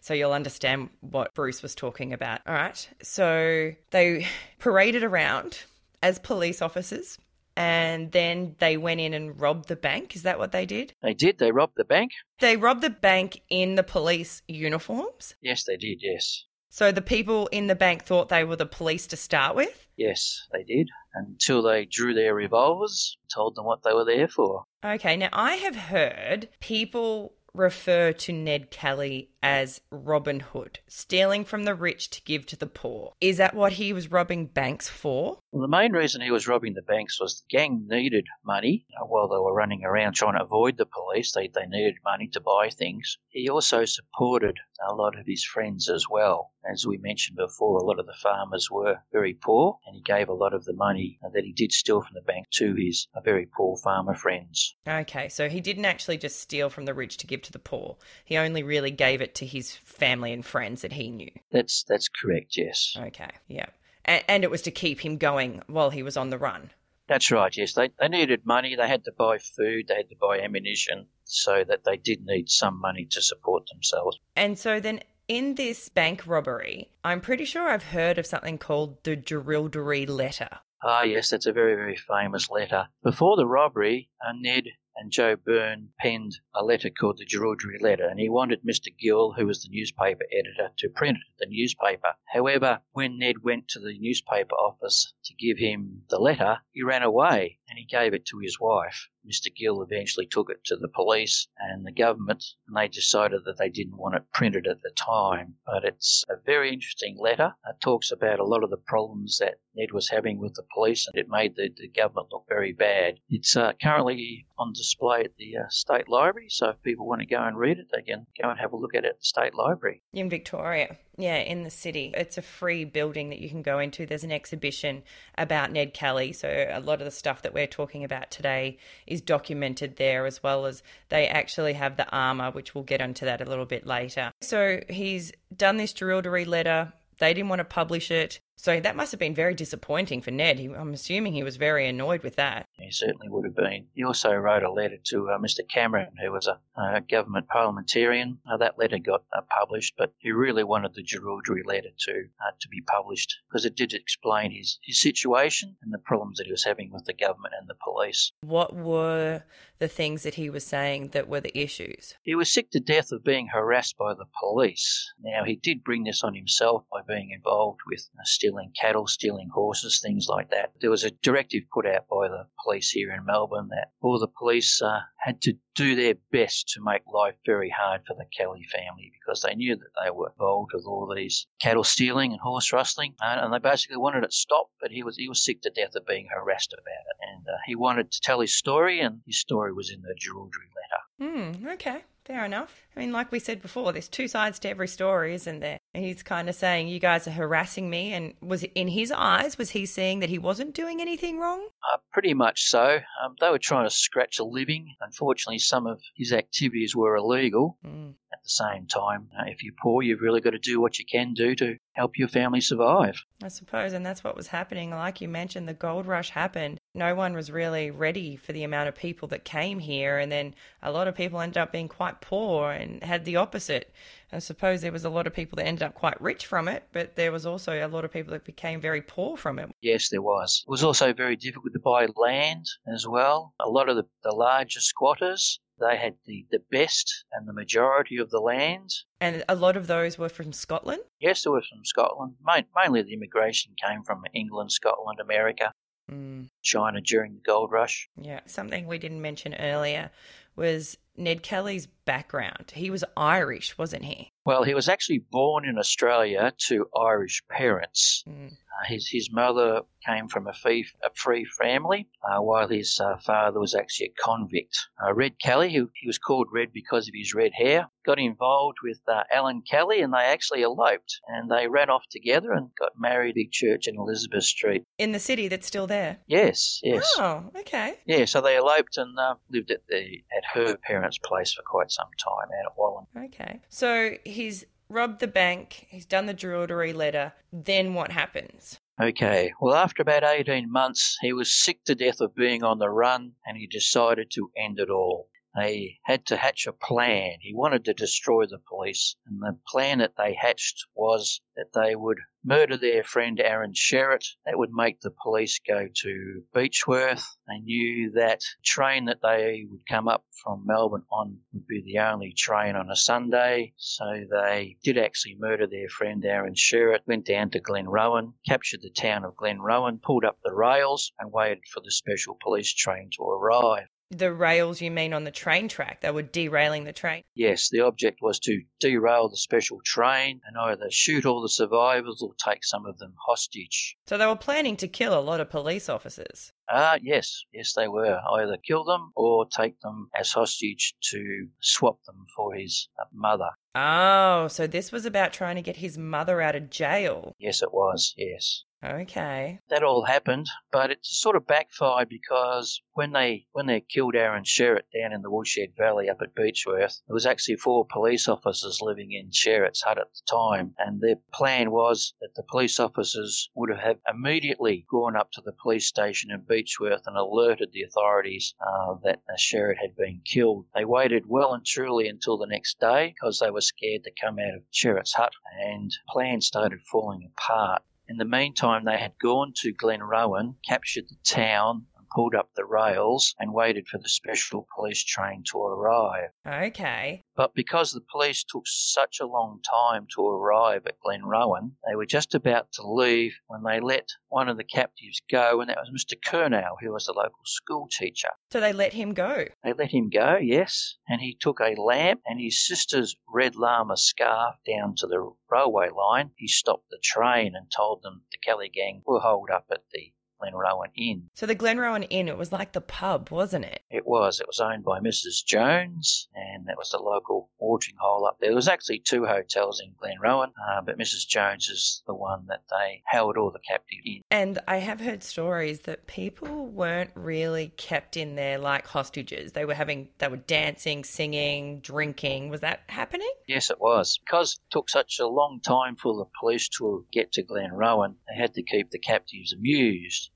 So 0.00 0.14
you'll 0.14 0.32
understand 0.32 0.90
what 1.00 1.34
Bruce 1.34 1.62
was 1.62 1.74
talking 1.74 2.12
about. 2.12 2.40
All 2.46 2.54
right. 2.54 2.88
So 3.02 3.72
they 3.90 4.26
paraded 4.58 5.02
around 5.02 5.64
as 6.02 6.18
police 6.18 6.62
officers 6.62 7.18
and 7.56 8.12
then 8.12 8.56
they 8.58 8.76
went 8.76 9.00
in 9.00 9.14
and 9.14 9.38
robbed 9.40 9.68
the 9.68 9.76
bank. 9.76 10.16
Is 10.16 10.22
that 10.22 10.38
what 10.38 10.52
they 10.52 10.66
did? 10.66 10.94
They 11.02 11.14
did. 11.14 11.38
They 11.38 11.52
robbed 11.52 11.76
the 11.76 11.84
bank. 11.84 12.12
They 12.40 12.56
robbed 12.56 12.82
the 12.82 12.90
bank 12.90 13.42
in 13.50 13.74
the 13.74 13.82
police 13.82 14.42
uniforms. 14.48 15.34
Yes, 15.42 15.64
they 15.64 15.76
did. 15.76 15.98
Yes. 16.00 16.44
So 16.70 16.90
the 16.90 17.02
people 17.02 17.48
in 17.48 17.66
the 17.66 17.74
bank 17.74 18.04
thought 18.04 18.30
they 18.30 18.44
were 18.44 18.56
the 18.56 18.64
police 18.64 19.06
to 19.08 19.16
start 19.16 19.54
with? 19.54 19.86
Yes, 19.96 20.40
they 20.52 20.64
did. 20.64 20.88
Until 21.12 21.60
they 21.60 21.84
drew 21.84 22.14
their 22.14 22.34
revolvers, 22.34 23.18
told 23.32 23.56
them 23.56 23.66
what 23.66 23.82
they 23.82 23.92
were 23.92 24.06
there 24.06 24.28
for. 24.28 24.64
Okay, 24.82 25.18
now 25.18 25.28
I 25.34 25.56
have 25.56 25.76
heard 25.76 26.48
people 26.60 27.34
refer 27.52 28.12
to 28.12 28.32
Ned 28.32 28.70
Kelly 28.70 29.31
as 29.42 29.80
Robin 29.90 30.40
Hood, 30.40 30.78
stealing 30.86 31.44
from 31.44 31.64
the 31.64 31.74
rich 31.74 32.10
to 32.10 32.22
give 32.22 32.46
to 32.46 32.56
the 32.56 32.66
poor. 32.66 33.12
Is 33.20 33.38
that 33.38 33.54
what 33.54 33.72
he 33.72 33.92
was 33.92 34.10
robbing 34.10 34.46
banks 34.46 34.88
for? 34.88 35.38
Well, 35.50 35.62
the 35.62 35.68
main 35.68 35.92
reason 35.92 36.20
he 36.20 36.30
was 36.30 36.48
robbing 36.48 36.74
the 36.74 36.82
banks 36.82 37.20
was 37.20 37.40
the 37.40 37.56
gang 37.56 37.86
needed 37.88 38.26
money 38.44 38.86
while 39.06 39.28
they 39.28 39.36
were 39.36 39.54
running 39.54 39.84
around 39.84 40.14
trying 40.14 40.36
to 40.36 40.44
avoid 40.44 40.76
the 40.76 40.86
police. 40.86 41.32
They, 41.32 41.48
they 41.48 41.66
needed 41.66 41.96
money 42.04 42.28
to 42.28 42.40
buy 42.40 42.70
things. 42.70 43.18
He 43.28 43.48
also 43.48 43.84
supported 43.84 44.58
a 44.88 44.94
lot 44.94 45.18
of 45.18 45.26
his 45.26 45.44
friends 45.44 45.88
as 45.88 46.06
well. 46.08 46.52
As 46.70 46.86
we 46.86 46.96
mentioned 46.96 47.36
before, 47.36 47.78
a 47.78 47.84
lot 47.84 47.98
of 47.98 48.06
the 48.06 48.14
farmers 48.22 48.70
were 48.70 48.98
very 49.12 49.34
poor, 49.34 49.78
and 49.84 49.96
he 49.96 50.02
gave 50.02 50.28
a 50.28 50.34
lot 50.34 50.54
of 50.54 50.64
the 50.64 50.72
money 50.72 51.18
that 51.34 51.44
he 51.44 51.52
did 51.52 51.72
steal 51.72 52.00
from 52.00 52.14
the 52.14 52.20
bank 52.20 52.46
to 52.52 52.74
his 52.74 53.08
uh, 53.14 53.20
very 53.20 53.46
poor 53.46 53.76
farmer 53.76 54.14
friends. 54.14 54.76
Okay, 54.86 55.28
so 55.28 55.48
he 55.48 55.60
didn't 55.60 55.84
actually 55.84 56.18
just 56.18 56.40
steal 56.40 56.70
from 56.70 56.84
the 56.84 56.94
rich 56.94 57.16
to 57.18 57.26
give 57.26 57.42
to 57.42 57.52
the 57.52 57.58
poor. 57.58 57.96
He 58.24 58.36
only 58.36 58.62
really 58.62 58.92
gave 58.92 59.20
it 59.20 59.31
to 59.36 59.46
his 59.46 59.72
family 59.72 60.32
and 60.32 60.44
friends 60.44 60.82
that 60.82 60.92
he 60.92 61.10
knew. 61.10 61.30
That's 61.50 61.84
that's 61.84 62.08
correct. 62.08 62.56
Yes. 62.56 62.96
Okay, 62.96 63.30
yeah. 63.48 63.66
And, 64.04 64.24
and 64.28 64.44
it 64.44 64.50
was 64.50 64.62
to 64.62 64.70
keep 64.70 65.00
him 65.00 65.16
going 65.16 65.62
while 65.66 65.90
he 65.90 66.02
was 66.02 66.16
on 66.16 66.30
the 66.30 66.38
run. 66.38 66.70
That's 67.08 67.30
right, 67.30 67.54
yes. 67.56 67.74
They, 67.74 67.90
they 67.98 68.08
needed 68.08 68.46
money, 68.46 68.74
they 68.74 68.88
had 68.88 69.04
to 69.04 69.12
buy 69.12 69.38
food, 69.38 69.88
they 69.88 69.96
had 69.96 70.08
to 70.10 70.16
buy 70.20 70.40
ammunition, 70.40 71.06
so 71.24 71.64
that 71.64 71.84
they 71.84 71.96
did 71.96 72.24
need 72.24 72.48
some 72.48 72.80
money 72.80 73.06
to 73.10 73.20
support 73.20 73.64
themselves. 73.70 74.18
And 74.36 74.58
so 74.58 74.80
then 74.80 75.00
in 75.28 75.56
this 75.56 75.88
bank 75.88 76.26
robbery, 76.26 76.90
I'm 77.04 77.20
pretty 77.20 77.44
sure 77.44 77.68
I've 77.68 77.82
heard 77.84 78.18
of 78.18 78.26
something 78.26 78.56
called 78.56 79.02
the 79.04 79.16
Jerilderie 79.16 80.08
letter. 80.08 80.48
Ah, 80.82 81.02
yes, 81.02 81.30
that's 81.30 81.46
a 81.46 81.52
very, 81.52 81.74
very 81.74 81.96
famous 81.96 82.50
letter. 82.50 82.88
Before 83.02 83.36
the 83.36 83.46
robbery, 83.46 84.08
uh, 84.26 84.32
Ned 84.36 84.64
and 84.96 85.10
Joe 85.10 85.36
Byrne 85.36 85.90
penned 85.98 86.38
a 86.54 86.64
letter 86.64 86.90
called 86.90 87.18
the 87.18 87.24
Jerilderie 87.24 87.80
Letter, 87.80 88.06
and 88.06 88.20
he 88.20 88.28
wanted 88.28 88.62
Mr. 88.62 88.88
Gill, 88.96 89.32
who 89.32 89.46
was 89.46 89.62
the 89.62 89.70
newspaper 89.70 90.24
editor, 90.30 90.70
to 90.78 90.88
print 90.88 91.18
the 91.38 91.46
newspaper. 91.46 92.14
However, 92.32 92.80
when 92.92 93.18
Ned 93.18 93.42
went 93.42 93.68
to 93.68 93.78
the 93.78 93.98
newspaper 93.98 94.54
office 94.54 95.14
to 95.24 95.34
give 95.34 95.58
him 95.58 96.02
the 96.10 96.18
letter, 96.18 96.58
he 96.72 96.82
ran 96.82 97.02
away 97.02 97.58
and 97.72 97.78
he 97.78 97.86
gave 97.86 98.12
it 98.12 98.26
to 98.26 98.38
his 98.38 98.60
wife. 98.60 99.08
Mr. 99.26 99.48
Gill 99.54 99.80
eventually 99.80 100.26
took 100.26 100.50
it 100.50 100.62
to 100.64 100.76
the 100.76 100.88
police 100.88 101.48
and 101.58 101.86
the 101.86 101.92
government, 101.92 102.44
and 102.68 102.76
they 102.76 102.86
decided 102.86 103.40
that 103.46 103.56
they 103.56 103.70
didn't 103.70 103.96
want 103.96 104.14
it 104.14 104.30
printed 104.34 104.66
at 104.66 104.82
the 104.82 104.90
time. 104.90 105.54
But 105.64 105.84
it's 105.84 106.22
a 106.28 106.34
very 106.44 106.70
interesting 106.70 107.16
letter. 107.18 107.54
It 107.66 107.76
talks 107.80 108.10
about 108.10 108.40
a 108.40 108.44
lot 108.44 108.62
of 108.62 108.68
the 108.68 108.76
problems 108.76 109.38
that 109.38 109.54
Ned 109.74 109.90
was 109.90 110.10
having 110.10 110.38
with 110.38 110.52
the 110.52 110.66
police, 110.74 111.06
and 111.06 111.18
it 111.18 111.30
made 111.30 111.56
the, 111.56 111.70
the 111.74 111.88
government 111.88 112.28
look 112.30 112.44
very 112.46 112.74
bad. 112.74 113.20
It's 113.30 113.56
uh, 113.56 113.72
currently 113.82 114.46
on 114.58 114.74
display 114.74 115.22
at 115.24 115.36
the 115.38 115.56
uh, 115.56 115.68
State 115.70 116.10
Library, 116.10 116.48
so 116.50 116.68
if 116.68 116.82
people 116.82 117.06
want 117.06 117.22
to 117.22 117.26
go 117.26 117.42
and 117.42 117.56
read 117.56 117.78
it, 117.78 117.86
they 117.90 118.02
can 118.02 118.26
go 118.38 118.50
and 118.50 118.60
have 118.60 118.74
a 118.74 118.76
look 118.76 118.94
at 118.94 119.06
it 119.06 119.08
at 119.08 119.18
the 119.20 119.24
State 119.24 119.54
Library. 119.54 120.02
In 120.12 120.28
Victoria, 120.28 120.98
yeah, 121.18 121.36
in 121.36 121.62
the 121.62 121.70
city. 121.70 122.12
It's 122.14 122.38
a 122.38 122.42
free 122.42 122.84
building 122.84 123.28
that 123.30 123.38
you 123.38 123.50
can 123.50 123.62
go 123.62 123.78
into. 123.78 124.06
There's 124.06 124.24
an 124.24 124.32
exhibition 124.32 125.02
about 125.36 125.70
Ned 125.70 125.92
Kelly, 125.92 126.32
so 126.32 126.48
a 126.70 126.80
lot 126.80 127.00
of 127.00 127.04
the 127.04 127.10
stuff 127.10 127.42
that 127.42 127.52
we're 127.52 127.66
talking 127.66 128.02
about 128.02 128.30
today 128.30 128.78
is 129.06 129.20
documented 129.20 129.96
there, 129.96 130.24
as 130.24 130.42
well 130.42 130.64
as 130.64 130.82
they 131.10 131.28
actually 131.28 131.74
have 131.74 131.96
the 131.96 132.08
armour, 132.08 132.50
which 132.50 132.74
we'll 132.74 132.84
get 132.84 133.02
onto 133.02 133.26
that 133.26 133.42
a 133.42 133.44
little 133.44 133.66
bit 133.66 133.86
later. 133.86 134.32
So 134.40 134.80
he's 134.88 135.32
done 135.54 135.76
this 135.76 135.92
Jerilderie 135.92 136.46
letter. 136.46 136.92
They 137.18 137.34
didn't 137.34 137.50
want 137.50 137.60
to 137.60 137.64
publish 137.64 138.10
it. 138.10 138.40
So 138.56 138.80
that 138.80 138.96
must 138.96 139.10
have 139.12 139.18
been 139.18 139.34
very 139.34 139.54
disappointing 139.54 140.20
for 140.20 140.30
Ned. 140.30 140.58
He, 140.58 140.66
I'm 140.66 140.92
assuming 140.92 141.32
he 141.32 141.42
was 141.42 141.56
very 141.56 141.88
annoyed 141.88 142.22
with 142.22 142.36
that. 142.36 142.66
He 142.78 142.90
certainly 142.90 143.28
would 143.28 143.44
have 143.44 143.56
been. 143.56 143.86
He 143.94 144.04
also 144.04 144.32
wrote 144.32 144.62
a 144.62 144.70
letter 144.72 144.98
to 145.04 145.30
uh, 145.30 145.38
Mr. 145.38 145.68
Cameron, 145.68 146.14
who 146.22 146.30
was 146.30 146.46
a, 146.46 146.58
a 146.80 147.00
government 147.00 147.48
parliamentarian. 147.48 148.38
Uh, 148.50 148.56
that 148.58 148.78
letter 148.78 148.98
got 148.98 149.24
uh, 149.36 149.40
published, 149.48 149.94
but 149.96 150.12
he 150.18 150.30
really 150.30 150.64
wanted 150.64 150.94
the 150.94 151.02
Jerilderie 151.02 151.66
letter 151.66 151.88
to 152.06 152.12
uh, 152.12 152.52
to 152.60 152.68
be 152.68 152.82
published 152.82 153.36
because 153.48 153.64
it 153.64 153.76
did 153.76 153.92
explain 153.92 154.52
his, 154.52 154.78
his 154.82 155.00
situation 155.00 155.76
and 155.82 155.92
the 155.92 155.98
problems 155.98 156.38
that 156.38 156.46
he 156.46 156.52
was 156.52 156.64
having 156.64 156.92
with 156.92 157.04
the 157.04 157.14
government 157.14 157.54
and 157.58 157.68
the 157.68 157.74
police. 157.82 158.32
What 158.42 158.74
were 158.74 159.42
the 159.78 159.88
things 159.88 160.22
that 160.22 160.34
he 160.34 160.48
was 160.48 160.64
saying 160.64 161.08
that 161.08 161.28
were 161.28 161.40
the 161.40 161.58
issues? 161.58 162.14
He 162.22 162.36
was 162.36 162.52
sick 162.52 162.70
to 162.70 162.80
death 162.80 163.10
of 163.10 163.24
being 163.24 163.48
harassed 163.48 163.98
by 163.98 164.14
the 164.14 164.26
police. 164.38 165.12
Now, 165.20 165.42
he 165.44 165.56
did 165.56 165.82
bring 165.82 166.04
this 166.04 166.22
on 166.22 166.34
himself 166.34 166.84
by 166.92 167.00
being 167.06 167.30
involved 167.30 167.80
with 167.90 168.08
uh, 168.16 168.22
stealing 168.42 168.72
cattle, 168.80 169.06
stealing 169.06 169.48
horses, 169.54 170.00
things 170.02 170.26
like 170.28 170.50
that. 170.50 170.72
There 170.80 170.90
was 170.90 171.04
a 171.04 171.12
directive 171.22 171.62
put 171.72 171.86
out 171.86 172.08
by 172.10 172.26
the 172.26 172.44
police 172.64 172.90
here 172.90 173.12
in 173.12 173.24
Melbourne 173.24 173.68
that 173.70 173.92
all 174.00 174.18
the 174.18 174.26
police 174.26 174.82
uh, 174.82 174.98
had 175.16 175.40
to 175.42 175.52
do 175.76 175.94
their 175.94 176.14
best 176.32 176.68
to 176.70 176.80
make 176.82 177.02
life 177.06 177.36
very 177.46 177.70
hard 177.70 178.00
for 178.04 178.14
the 178.14 178.26
Kelly 178.36 178.64
family 178.64 179.12
because 179.12 179.42
they 179.42 179.54
knew 179.54 179.76
that 179.76 180.04
they 180.04 180.10
were 180.10 180.32
involved 180.32 180.72
with 180.74 180.86
all 180.86 181.12
these 181.14 181.46
cattle 181.60 181.84
stealing 181.84 182.32
and 182.32 182.40
horse 182.40 182.72
rustling, 182.72 183.14
and 183.20 183.54
they 183.54 183.60
basically 183.60 183.96
wanted 183.96 184.24
it 184.24 184.32
stopped. 184.32 184.72
But 184.80 184.90
he 184.90 185.04
was 185.04 185.16
he 185.16 185.28
was 185.28 185.44
sick 185.44 185.62
to 185.62 185.70
death 185.70 185.94
of 185.94 186.04
being 186.04 186.26
harassed 186.28 186.72
about 186.72 186.82
it, 186.88 187.16
and 187.32 187.46
uh, 187.46 187.58
he 187.64 187.76
wanted 187.76 188.10
to 188.10 188.20
tell 188.22 188.40
his 188.40 188.58
story, 188.58 188.98
and 188.98 189.20
his 189.24 189.38
story 189.38 189.72
was 189.72 189.88
in 189.88 190.02
the 190.02 190.16
Jerilderie 190.18 190.74
letter. 190.74 191.60
Hmm, 191.60 191.68
okay. 191.68 192.02
Fair 192.24 192.44
enough. 192.44 192.86
I 192.96 193.00
mean, 193.00 193.12
like 193.12 193.32
we 193.32 193.40
said 193.40 193.60
before, 193.60 193.92
there's 193.92 194.08
two 194.08 194.28
sides 194.28 194.60
to 194.60 194.68
every 194.68 194.86
story, 194.86 195.34
isn't 195.34 195.58
there? 195.58 195.78
And 195.94 196.04
he's 196.04 196.22
kind 196.22 196.48
of 196.48 196.54
saying, 196.54 196.88
You 196.88 196.98
guys 196.98 197.28
are 197.28 197.32
harassing 197.32 197.90
me. 197.90 198.12
And 198.12 198.34
was 198.40 198.62
in 198.62 198.88
his 198.88 199.12
eyes, 199.12 199.58
was 199.58 199.70
he 199.70 199.84
seeing 199.84 200.20
that 200.20 200.30
he 200.30 200.38
wasn't 200.38 200.74
doing 200.74 201.00
anything 201.00 201.38
wrong? 201.38 201.68
Uh, 201.92 201.98
pretty 202.12 202.32
much 202.32 202.64
so. 202.64 202.98
Um, 203.22 203.36
they 203.40 203.50
were 203.50 203.58
trying 203.58 203.86
to 203.86 203.94
scratch 203.94 204.38
a 204.38 204.44
living. 204.44 204.94
Unfortunately, 205.00 205.58
some 205.58 205.86
of 205.86 206.00
his 206.16 206.32
activities 206.32 206.96
were 206.96 207.16
illegal. 207.16 207.78
Mm. 207.86 208.14
At 208.32 208.42
the 208.42 208.48
same 208.48 208.86
time, 208.86 209.28
uh, 209.38 209.44
if 209.46 209.62
you're 209.62 209.74
poor, 209.82 210.02
you've 210.02 210.22
really 210.22 210.40
got 210.40 210.50
to 210.50 210.58
do 210.58 210.80
what 210.80 210.98
you 210.98 211.04
can 211.04 211.34
do 211.34 211.54
to 211.56 211.76
help 211.92 212.16
your 212.16 212.28
family 212.28 212.62
survive. 212.62 213.22
I 213.42 213.48
suppose, 213.48 213.92
and 213.92 214.06
that's 214.06 214.24
what 214.24 214.36
was 214.36 214.46
happening. 214.46 214.90
Like 214.90 215.20
you 215.20 215.28
mentioned, 215.28 215.68
the 215.68 215.74
gold 215.74 216.06
rush 216.06 216.30
happened. 216.30 216.80
No 216.94 217.14
one 217.14 217.34
was 217.34 217.50
really 217.50 217.90
ready 217.90 218.36
for 218.36 218.52
the 218.52 218.64
amount 218.64 218.88
of 218.88 218.94
people 218.94 219.28
that 219.28 219.44
came 219.44 219.78
here, 219.80 220.18
and 220.18 220.32
then 220.32 220.54
a 220.82 220.90
lot 220.90 221.08
of 221.08 221.14
people 221.14 221.40
ended 221.40 221.58
up 221.58 221.72
being 221.72 221.88
quite 221.88 222.22
poor 222.22 222.70
and 222.70 223.02
had 223.02 223.26
the 223.26 223.36
opposite. 223.36 223.92
I 224.32 224.38
suppose 224.38 224.80
there 224.80 224.92
was 224.92 225.04
a 225.04 225.10
lot 225.10 225.26
of 225.26 225.34
people 225.34 225.56
that 225.56 225.66
ended 225.66 225.82
up 225.82 225.94
quite 225.94 226.20
rich 226.20 226.46
from 226.46 226.68
it, 226.68 226.84
but 226.92 227.16
there 227.16 227.32
was 227.32 227.44
also 227.44 227.72
a 227.72 227.86
lot 227.86 228.04
of 228.04 228.12
people 228.12 228.32
that 228.32 228.44
became 228.44 228.80
very 228.80 229.02
poor 229.02 229.36
from 229.36 229.58
it. 229.58 229.70
Yes, 229.80 230.08
there 230.08 230.22
was. 230.22 230.64
It 230.66 230.70
was 230.70 230.82
also 230.82 231.12
very 231.12 231.36
difficult 231.36 231.72
to 231.74 231.80
buy 231.80 232.08
land 232.16 232.66
as 232.92 233.06
well. 233.06 233.54
A 233.60 233.68
lot 233.68 233.88
of 233.88 233.96
the, 233.96 234.04
the 234.22 234.32
larger 234.32 234.80
squatters 234.80 235.60
they 235.82 235.96
had 235.96 236.14
the, 236.26 236.46
the 236.50 236.62
best 236.70 237.24
and 237.32 237.48
the 237.48 237.52
majority 237.52 238.18
of 238.18 238.30
the 238.30 238.38
land. 238.38 238.90
And 239.20 239.44
a 239.48 239.54
lot 239.54 239.76
of 239.76 239.86
those 239.86 240.16
were 240.16 240.28
from 240.28 240.52
Scotland? 240.52 241.02
Yes, 241.20 241.42
they 241.42 241.50
were 241.50 241.62
from 241.62 241.84
Scotland. 241.84 242.34
Main, 242.44 242.64
mainly 242.76 243.02
the 243.02 243.12
immigration 243.12 243.74
came 243.84 244.02
from 244.04 244.22
England, 244.32 244.72
Scotland, 244.72 245.18
America, 245.20 245.72
mm. 246.10 246.48
China 246.62 247.00
during 247.00 247.34
the 247.34 247.40
gold 247.40 247.70
rush. 247.72 248.08
Yeah, 248.20 248.40
something 248.46 248.86
we 248.86 248.98
didn't 248.98 249.22
mention 249.22 249.54
earlier 249.54 250.10
was 250.54 250.98
Ned 251.16 251.42
Kelly's 251.42 251.86
background. 252.04 252.72
He 252.74 252.90
was 252.90 253.04
Irish, 253.16 253.76
wasn't 253.78 254.04
he? 254.04 254.32
Well, 254.44 254.64
he 254.64 254.74
was 254.74 254.88
actually 254.88 255.18
born 255.18 255.64
in 255.64 255.78
Australia 255.78 256.52
to 256.68 256.88
Irish 256.96 257.42
parents. 257.48 258.24
Mm. 258.28 258.48
Uh, 258.52 258.84
his 258.86 259.08
his 259.08 259.30
mother 259.30 259.82
came 260.04 260.26
from 260.26 260.48
a 260.48 260.52
free, 260.52 260.84
a 261.04 261.10
free 261.14 261.44
family, 261.44 262.08
uh, 262.24 262.40
while 262.40 262.66
his 262.66 262.98
uh, 262.98 263.18
father 263.18 263.60
was 263.60 263.74
actually 263.74 264.06
a 264.06 264.22
convict. 264.22 264.76
Uh, 265.00 265.14
red 265.14 265.38
Kelly, 265.38 265.72
who 265.72 265.90
he 265.94 266.08
was 266.08 266.18
called 266.18 266.48
Red 266.52 266.72
because 266.72 267.06
of 267.06 267.14
his 267.14 267.34
red 267.34 267.52
hair, 267.54 267.86
got 268.04 268.18
involved 268.18 268.78
with 268.82 269.00
uh, 269.06 269.22
Ellen 269.30 269.62
Kelly, 269.70 270.00
and 270.00 270.12
they 270.12 270.24
actually 270.24 270.62
eloped, 270.62 271.20
and 271.28 271.50
they 271.50 271.68
ran 271.68 271.90
off 271.90 272.02
together 272.10 272.50
and 272.52 272.70
got 272.76 272.92
married 272.98 273.36
at 273.38 273.52
Church 273.52 273.86
in 273.86 273.96
Elizabeth 273.96 274.44
Street. 274.44 274.84
In 274.98 275.12
the 275.12 275.20
city 275.20 275.46
that's 275.46 275.66
still 275.66 275.86
there. 275.86 276.18
Yes, 276.26 276.80
yes. 276.82 277.08
Oh, 277.18 277.44
okay. 277.60 277.94
Yeah, 278.06 278.24
so 278.24 278.40
they 278.40 278.56
eloped 278.56 278.96
and 278.96 279.16
uh, 279.18 279.34
lived 279.50 279.70
at 279.70 279.86
the 279.88 280.24
at 280.36 280.44
her 280.54 280.76
parents' 280.78 281.01
place 281.24 281.52
for 281.52 281.62
quite 281.62 281.90
some 281.90 282.08
time 282.18 282.48
out 282.58 282.70
at 282.70 282.76
Wallan. 282.78 283.26
Okay, 283.26 283.60
so 283.68 284.12
he's 284.24 284.64
robbed 284.88 285.20
the 285.20 285.26
bank, 285.26 285.86
he's 285.88 286.06
done 286.06 286.26
the 286.26 286.34
Jerilderie 286.34 286.94
letter, 286.94 287.32
then 287.52 287.94
what 287.94 288.12
happens? 288.12 288.78
Okay, 289.00 289.52
well, 289.60 289.74
after 289.74 290.02
about 290.02 290.22
18 290.22 290.70
months, 290.70 291.16
he 291.22 291.32
was 291.32 291.52
sick 291.52 291.82
to 291.84 291.94
death 291.94 292.20
of 292.20 292.34
being 292.34 292.62
on 292.62 292.78
the 292.78 292.90
run 292.90 293.32
and 293.46 293.56
he 293.56 293.66
decided 293.66 294.30
to 294.32 294.50
end 294.56 294.78
it 294.78 294.90
all. 294.90 295.28
They 295.54 295.98
had 296.04 296.24
to 296.26 296.38
hatch 296.38 296.66
a 296.66 296.72
plan. 296.72 297.36
He 297.40 297.52
wanted 297.52 297.84
to 297.84 297.92
destroy 297.92 298.46
the 298.46 298.58
police, 298.58 299.16
and 299.26 299.38
the 299.40 299.58
plan 299.68 299.98
that 299.98 300.16
they 300.16 300.32
hatched 300.32 300.86
was 300.94 301.42
that 301.56 301.74
they 301.74 301.94
would 301.94 302.20
murder 302.42 302.78
their 302.78 303.04
friend 303.04 303.38
Aaron 303.38 303.74
Sherritt. 303.74 304.24
That 304.46 304.56
would 304.56 304.72
make 304.72 305.00
the 305.00 305.10
police 305.10 305.60
go 305.60 305.88
to 305.94 306.42
Beechworth. 306.54 307.26
They 307.46 307.58
knew 307.58 308.10
that 308.12 308.40
train 308.64 309.04
that 309.04 309.20
they 309.22 309.66
would 309.70 309.86
come 309.86 310.08
up 310.08 310.24
from 310.42 310.64
Melbourne 310.66 311.04
on 311.12 311.40
would 311.52 311.66
be 311.66 311.82
the 311.82 311.98
only 311.98 312.32
train 312.32 312.74
on 312.74 312.90
a 312.90 312.96
Sunday. 312.96 313.74
So 313.76 314.24
they 314.30 314.78
did 314.82 314.96
actually 314.96 315.36
murder 315.38 315.66
their 315.66 315.90
friend 315.90 316.24
Aaron 316.24 316.54
Sherritt, 316.54 317.06
went 317.06 317.26
down 317.26 317.50
to 317.50 317.60
Glenrowan, 317.60 318.32
captured 318.48 318.80
the 318.80 318.90
town 318.90 319.24
of 319.24 319.36
Glenrowan, 319.36 320.00
pulled 320.00 320.24
up 320.24 320.38
the 320.42 320.54
rails, 320.54 321.12
and 321.18 321.30
waited 321.30 321.64
for 321.70 321.80
the 321.80 321.90
special 321.90 322.38
police 322.42 322.72
train 322.72 323.10
to 323.18 323.22
arrive. 323.22 323.88
The 324.14 324.30
rails 324.30 324.82
you 324.82 324.90
mean 324.90 325.14
on 325.14 325.24
the 325.24 325.30
train 325.30 325.68
track? 325.68 326.02
They 326.02 326.10
were 326.10 326.20
derailing 326.20 326.84
the 326.84 326.92
train? 326.92 327.22
Yes, 327.34 327.70
the 327.70 327.80
object 327.80 328.20
was 328.20 328.38
to 328.40 328.62
derail 328.78 329.30
the 329.30 329.38
special 329.38 329.80
train 329.86 330.42
and 330.46 330.54
either 330.58 330.90
shoot 330.90 331.24
all 331.24 331.40
the 331.40 331.48
survivors 331.48 332.20
or 332.20 332.34
take 332.34 332.62
some 332.62 332.84
of 332.84 332.98
them 332.98 333.14
hostage. 333.26 333.96
So 334.06 334.18
they 334.18 334.26
were 334.26 334.36
planning 334.36 334.76
to 334.76 334.86
kill 334.86 335.18
a 335.18 335.20
lot 335.20 335.40
of 335.40 335.48
police 335.48 335.88
officers? 335.88 336.52
Ah, 336.68 336.92
uh, 336.92 336.98
yes, 337.00 337.42
yes, 337.54 337.72
they 337.72 337.88
were. 337.88 338.20
Either 338.30 338.58
kill 338.58 338.84
them 338.84 339.12
or 339.16 339.46
take 339.46 339.80
them 339.80 340.10
as 340.14 340.32
hostage 340.32 340.94
to 341.10 341.48
swap 341.60 342.02
them 342.04 342.26
for 342.36 342.54
his 342.54 342.90
mother. 343.14 343.48
Oh, 343.74 344.48
so 344.48 344.66
this 344.66 344.92
was 344.92 345.06
about 345.06 345.32
trying 345.32 345.56
to 345.56 345.62
get 345.62 345.76
his 345.76 345.96
mother 345.96 346.42
out 346.42 346.54
of 346.54 346.68
jail? 346.68 347.34
Yes, 347.38 347.62
it 347.62 347.72
was, 347.72 348.12
yes. 348.18 348.64
Okay. 348.84 349.60
That 349.68 349.84
all 349.84 350.04
happened, 350.04 350.48
but 350.72 350.90
it 350.90 351.06
sort 351.06 351.36
of 351.36 351.46
backfired 351.46 352.08
because 352.08 352.82
when 352.94 353.12
they 353.12 353.46
when 353.52 353.66
they 353.66 353.80
killed 353.80 354.16
Aaron 354.16 354.42
Sherritt 354.42 354.90
down 354.92 355.12
in 355.12 355.22
the 355.22 355.30
Woolshed 355.30 355.76
Valley 355.78 356.10
up 356.10 356.20
at 356.20 356.34
Beechworth, 356.34 357.00
there 357.06 357.14
was 357.14 357.24
actually 357.24 357.56
four 357.56 357.86
police 357.86 358.26
officers 358.26 358.80
living 358.82 359.12
in 359.12 359.30
Sherritt's 359.30 359.82
hut 359.82 359.98
at 359.98 360.08
the 360.12 360.20
time, 360.28 360.74
and 360.78 361.00
their 361.00 361.14
plan 361.32 361.70
was 361.70 362.12
that 362.20 362.34
the 362.34 362.42
police 362.42 362.80
officers 362.80 363.48
would 363.54 363.70
have 363.70 364.00
immediately 364.12 364.84
gone 364.90 365.14
up 365.14 365.30
to 365.32 365.42
the 365.42 365.52
police 365.62 365.86
station 365.86 366.32
in 366.32 366.40
Beechworth 366.40 367.06
and 367.06 367.16
alerted 367.16 367.70
the 367.70 367.82
authorities 367.82 368.52
uh, 368.60 368.94
that 369.04 369.20
Sherritt 369.38 369.78
had 369.78 369.94
been 369.94 370.22
killed. 370.24 370.66
They 370.74 370.84
waited 370.84 371.26
well 371.28 371.54
and 371.54 371.64
truly 371.64 372.08
until 372.08 372.36
the 372.36 372.48
next 372.48 372.80
day 372.80 373.14
because 373.14 373.38
they 373.38 373.50
were 373.50 373.60
scared 373.60 374.02
to 374.04 374.10
come 374.20 374.40
out 374.40 374.56
of 374.56 374.62
Sherritt's 374.72 375.14
hut, 375.14 375.32
and 375.60 375.92
plans 376.08 376.48
started 376.48 376.82
falling 376.82 377.30
apart. 377.32 377.82
In 378.12 378.18
the 378.18 378.26
meantime, 378.26 378.84
they 378.84 378.98
had 378.98 379.18
gone 379.18 379.54
to 379.62 379.72
Glenrowan, 379.72 380.56
captured 380.68 381.08
the 381.08 381.16
town, 381.24 381.86
pulled 382.14 382.34
up 382.34 382.50
the 382.54 382.64
rails 382.64 383.34
and 383.38 383.52
waited 383.52 383.86
for 383.88 383.98
the 383.98 384.08
special 384.08 384.66
police 384.74 385.04
train 385.04 385.42
to 385.50 385.58
arrive. 385.58 386.30
Okay. 386.46 387.22
But 387.36 387.54
because 387.54 387.92
the 387.92 388.04
police 388.12 388.44
took 388.44 388.64
such 388.66 389.20
a 389.20 389.26
long 389.26 389.60
time 389.68 390.06
to 390.14 390.26
arrive 390.26 390.82
at 390.86 391.00
Glenrowan, 391.04 391.72
they 391.88 391.96
were 391.96 392.06
just 392.06 392.34
about 392.34 392.70
to 392.72 392.86
leave 392.86 393.32
when 393.46 393.62
they 393.62 393.80
let 393.80 394.08
one 394.28 394.48
of 394.48 394.56
the 394.56 394.64
captives 394.64 395.20
go, 395.30 395.60
and 395.60 395.70
that 395.70 395.78
was 395.78 395.90
Mr. 395.90 396.18
Curnow, 396.20 396.76
who 396.80 396.92
was 396.92 397.06
the 397.06 397.12
local 397.12 397.44
school 397.44 397.88
teacher. 397.90 398.28
So 398.52 398.60
they 398.60 398.72
let 398.72 398.92
him 398.92 399.14
go? 399.14 399.46
They 399.64 399.72
let 399.72 399.90
him 399.90 400.10
go, 400.10 400.36
yes, 400.36 400.96
and 401.08 401.20
he 401.20 401.36
took 401.40 401.60
a 401.60 401.80
lamp 401.80 402.20
and 402.26 402.40
his 402.40 402.66
sister's 402.66 403.16
red 403.32 403.56
llama 403.56 403.96
scarf 403.96 404.56
down 404.66 404.94
to 404.96 405.06
the 405.06 405.32
railway 405.50 405.88
line. 405.88 406.30
He 406.36 406.48
stopped 406.48 406.90
the 406.90 406.98
train 407.02 407.54
and 407.54 407.70
told 407.74 408.02
them 408.02 408.22
the 408.30 408.38
Kelly 408.38 408.68
gang 408.68 409.02
were 409.06 409.20
holed 409.20 409.50
up 409.50 409.66
at 409.70 409.82
the 409.92 410.12
Glenrowan 410.42 410.88
Inn. 410.96 411.30
So 411.34 411.46
the 411.46 411.54
Glenrowan 411.54 412.06
Inn, 412.10 412.28
it 412.28 412.38
was 412.38 412.52
like 412.52 412.72
the 412.72 412.80
pub, 412.80 413.30
wasn't 413.30 413.64
it? 413.64 413.82
It 413.90 414.06
was. 414.06 414.40
It 414.40 414.46
was 414.46 414.60
owned 414.60 414.84
by 414.84 415.00
Mrs. 415.00 415.44
Jones, 415.44 416.28
and 416.34 416.66
that 416.66 416.76
was 416.76 416.90
the 416.90 416.98
local 416.98 417.50
watering 417.58 417.96
hole 418.00 418.26
up 418.26 418.38
there. 418.40 418.50
There 418.50 418.56
was 418.56 418.68
actually 418.68 419.00
two 419.00 419.24
hotels 419.24 419.80
in 419.80 419.92
Glenrowan, 419.92 420.48
uh, 420.48 420.80
but 420.84 420.98
Mrs. 420.98 421.26
Jones 421.26 421.68
is 421.68 422.02
the 422.06 422.14
one 422.14 422.46
that 422.48 422.62
they 422.70 423.02
held 423.06 423.36
all 423.36 423.50
the 423.50 423.58
captives 423.58 424.02
in. 424.04 424.22
And 424.30 424.58
I 424.66 424.76
have 424.76 425.00
heard 425.00 425.22
stories 425.22 425.80
that 425.82 426.06
people 426.06 426.66
weren't 426.66 427.10
really 427.14 427.72
kept 427.76 428.16
in 428.16 428.34
there 428.34 428.58
like 428.58 428.86
hostages. 428.86 429.52
They 429.52 429.64
were 429.64 429.74
having, 429.74 430.08
they 430.18 430.28
were 430.28 430.36
dancing, 430.36 431.04
singing, 431.04 431.80
drinking. 431.80 432.48
Was 432.48 432.60
that 432.60 432.80
happening? 432.88 433.30
Yes, 433.46 433.70
it 433.70 433.80
was. 433.80 434.18
Because 434.18 434.54
it 434.54 434.72
took 434.72 434.88
such 434.88 435.18
a 435.18 435.26
long 435.26 435.60
time 435.60 435.96
for 435.96 436.16
the 436.16 436.30
police 436.40 436.68
to 436.78 437.06
get 437.12 437.32
to 437.32 437.42
Glenrowan, 437.42 438.14
they 438.28 438.40
had 438.40 438.54
to 438.54 438.62
keep 438.62 438.90
the 438.90 438.98
captives 438.98 439.52
amused. 439.52 440.30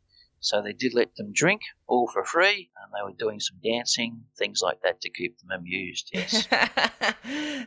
So 0.47 0.63
they 0.63 0.73
did 0.73 0.95
let 0.95 1.17
them 1.17 1.33
drink 1.33 1.63
all 1.87 2.09
for 2.13 2.25
free, 2.25 2.71
and 2.83 2.93
they 2.93 3.05
were 3.05 3.17
doing 3.17 3.41
some 3.41 3.59
dancing, 3.63 4.25
things 4.37 4.61
like 4.63 4.83
that 4.83 5.01
to 5.01 5.11
keep 5.11 5.39
them 5.39 5.51
amused. 5.51 6.11
Yes. 6.13 6.47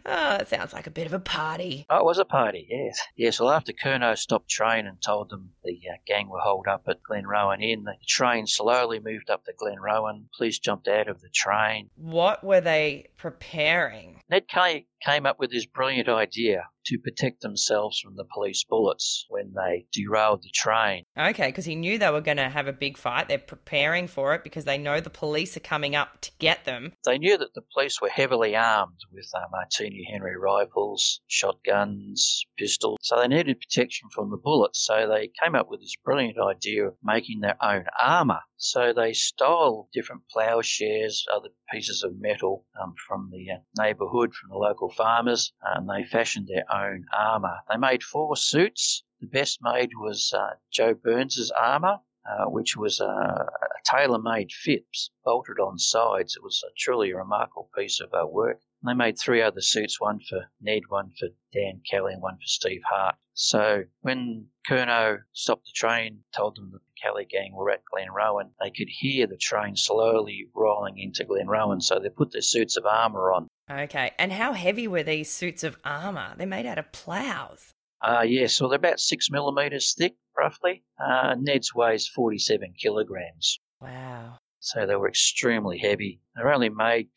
oh, 0.05 0.35
it 0.35 0.47
sounds 0.47 0.73
like 0.73 0.87
a 0.87 0.91
bit 0.91 1.07
of 1.07 1.13
a 1.13 1.19
party. 1.19 1.85
Oh, 1.89 1.97
it 1.97 2.05
was 2.05 2.19
a 2.19 2.25
party. 2.25 2.67
Yes. 2.69 2.99
Yes. 3.15 3.39
Well, 3.39 3.51
after 3.51 3.73
Curnow 3.73 4.17
stopped 4.17 4.49
train 4.49 4.85
and 4.85 5.01
told 5.01 5.29
them 5.29 5.51
the 5.63 5.79
uh, 5.89 5.97
gang 6.05 6.29
were 6.29 6.39
holed 6.39 6.67
up 6.67 6.83
at 6.87 6.99
Glenrowan 7.03 7.61
Inn, 7.63 7.83
the 7.83 7.95
train 8.07 8.47
slowly 8.47 8.99
moved 8.99 9.29
up 9.29 9.45
to 9.45 9.53
Glenrowan. 9.53 10.25
Police 10.37 10.59
jumped 10.59 10.87
out 10.87 11.07
of 11.07 11.21
the 11.21 11.29
train. 11.29 11.89
What 11.95 12.43
were 12.43 12.61
they 12.61 13.07
preparing? 13.17 14.21
Ned 14.29 14.47
Kelly 14.47 14.87
came 15.01 15.25
up 15.25 15.39
with 15.39 15.51
this 15.51 15.65
brilliant 15.65 16.09
idea 16.09 16.65
to 16.85 16.97
protect 16.97 17.41
themselves 17.41 17.99
from 17.99 18.15
the 18.15 18.25
police 18.33 18.63
bullets 18.63 19.25
when 19.29 19.53
they 19.53 19.85
derailed 19.91 20.41
the 20.41 20.49
train. 20.53 21.03
Okay, 21.17 21.47
because 21.47 21.65
he 21.65 21.75
knew 21.75 21.97
they 21.97 22.09
were 22.09 22.21
going 22.21 22.37
to 22.37 22.49
have 22.49 22.67
a 22.67 22.73
big 22.73 22.97
fight. 22.97 23.27
They're 23.27 23.37
preparing 23.37 24.07
for 24.09 24.33
it 24.35 24.43
because 24.43 24.65
they 24.65 24.77
know 24.77 24.99
the 24.99 25.09
police 25.09 25.55
are 25.55 25.61
coming 25.61 25.95
up 25.95 26.19
to 26.21 26.31
get 26.39 26.65
them. 26.65 26.93
They 27.05 27.17
knew 27.17 27.37
that 27.37 27.53
the 27.53 27.63
police 27.73 28.01
were 28.01 28.09
heavily 28.09 28.55
armed 28.55 28.99
with 29.11 29.29
uh, 29.33 29.45
Martini 29.51 30.05
Henry 30.11 30.37
rifles, 30.37 31.21
shotguns, 31.27 32.45
pistols, 32.57 32.97
so 33.01 33.19
they 33.19 33.27
needed 33.27 33.61
protection 33.61 34.09
from 34.13 34.29
the 34.29 34.37
bullets. 34.37 34.85
So 34.85 35.07
they 35.07 35.31
came 35.41 35.55
up 35.55 35.69
with 35.69 35.79
this 35.79 35.95
brilliant 36.03 36.37
idea 36.37 36.87
of 36.87 36.95
making 37.03 37.39
their 37.39 37.57
own 37.63 37.85
armour. 37.99 38.41
So 38.57 38.91
they 38.91 39.13
stole 39.13 39.89
different 39.93 40.23
ploughshares, 40.29 41.25
other 41.33 41.49
pieces 41.71 42.03
of 42.03 42.19
metal 42.19 42.65
um, 42.81 42.93
from 43.07 43.29
the 43.31 43.51
uh, 43.51 43.57
neighbourhood, 43.77 44.33
from 44.33 44.49
the 44.49 44.57
local 44.57 44.89
farmers, 44.89 45.53
and 45.63 45.87
they 45.89 46.03
fashioned 46.03 46.47
their 46.47 46.65
own 46.73 47.05
armour. 47.13 47.59
They 47.69 47.77
made 47.77 48.03
four 48.03 48.35
suits. 48.35 49.03
The 49.21 49.27
best 49.27 49.59
made 49.61 49.91
was 49.95 50.33
uh, 50.33 50.55
Joe 50.71 50.93
Byrne's 50.93 51.51
armour, 51.51 51.99
uh, 52.25 52.45
which 52.45 52.75
was 52.75 52.99
a, 52.99 53.05
a 53.05 53.47
tailor-made 53.85 54.51
fit 54.51 54.85
bolted 55.23 55.59
on 55.59 55.77
sides. 55.77 56.35
It 56.35 56.43
was 56.43 56.63
a 56.67 56.71
truly 56.77 57.11
a 57.11 57.17
remarkable 57.17 57.69
piece 57.77 57.99
of 57.99 58.13
uh, 58.13 58.25
work. 58.27 58.59
And 58.81 58.89
they 58.89 58.93
made 58.93 59.17
three 59.19 59.41
other 59.41 59.61
suits, 59.61 59.99
one 59.99 60.19
for 60.29 60.45
Ned, 60.61 60.83
one 60.89 61.11
for 61.19 61.29
Dan 61.53 61.81
Kelly, 61.89 62.13
and 62.13 62.21
one 62.21 62.35
for 62.35 62.45
Steve 62.45 62.81
Hart. 62.89 63.15
So 63.33 63.83
when 64.01 64.47
Curnow 64.69 65.19
stopped 65.33 65.65
the 65.65 65.71
train, 65.73 66.19
told 66.35 66.57
them 66.57 66.71
that 66.73 66.79
the 66.79 67.01
Kelly 67.01 67.25
gang 67.29 67.53
were 67.53 67.71
at 67.71 67.81
Glenrowan, 67.93 68.51
they 68.61 68.69
could 68.69 68.89
hear 68.89 69.27
the 69.27 69.37
train 69.37 69.75
slowly 69.75 70.47
rolling 70.53 70.97
into 70.97 71.25
Glenrowan, 71.25 71.81
so 71.81 71.99
they 71.99 72.09
put 72.09 72.31
their 72.31 72.41
suits 72.41 72.77
of 72.77 72.85
armour 72.85 73.31
on. 73.31 73.47
Okay, 73.71 74.11
and 74.17 74.31
how 74.31 74.53
heavy 74.53 74.87
were 74.87 75.03
these 75.03 75.31
suits 75.31 75.63
of 75.63 75.77
armour? 75.85 76.33
They're 76.37 76.47
made 76.47 76.65
out 76.65 76.79
of 76.79 76.91
ploughs. 76.91 77.73
Uh, 78.01 78.23
yes, 78.25 78.59
well, 78.59 78.69
they're 78.69 78.77
about 78.77 78.99
six 78.99 79.29
millimetres 79.29 79.93
thick, 79.97 80.15
roughly. 80.39 80.83
Uh, 80.99 81.35
Ned's 81.37 81.73
weighs 81.75 82.07
47 82.07 82.73
kilograms. 82.81 83.59
Wow. 83.81 84.37
So 84.59 84.85
they 84.85 84.95
were 84.95 85.07
extremely 85.07 85.77
heavy. 85.77 86.21
They 86.35 86.43
were 86.43 86.53
only 86.53 86.69
made 86.69 87.09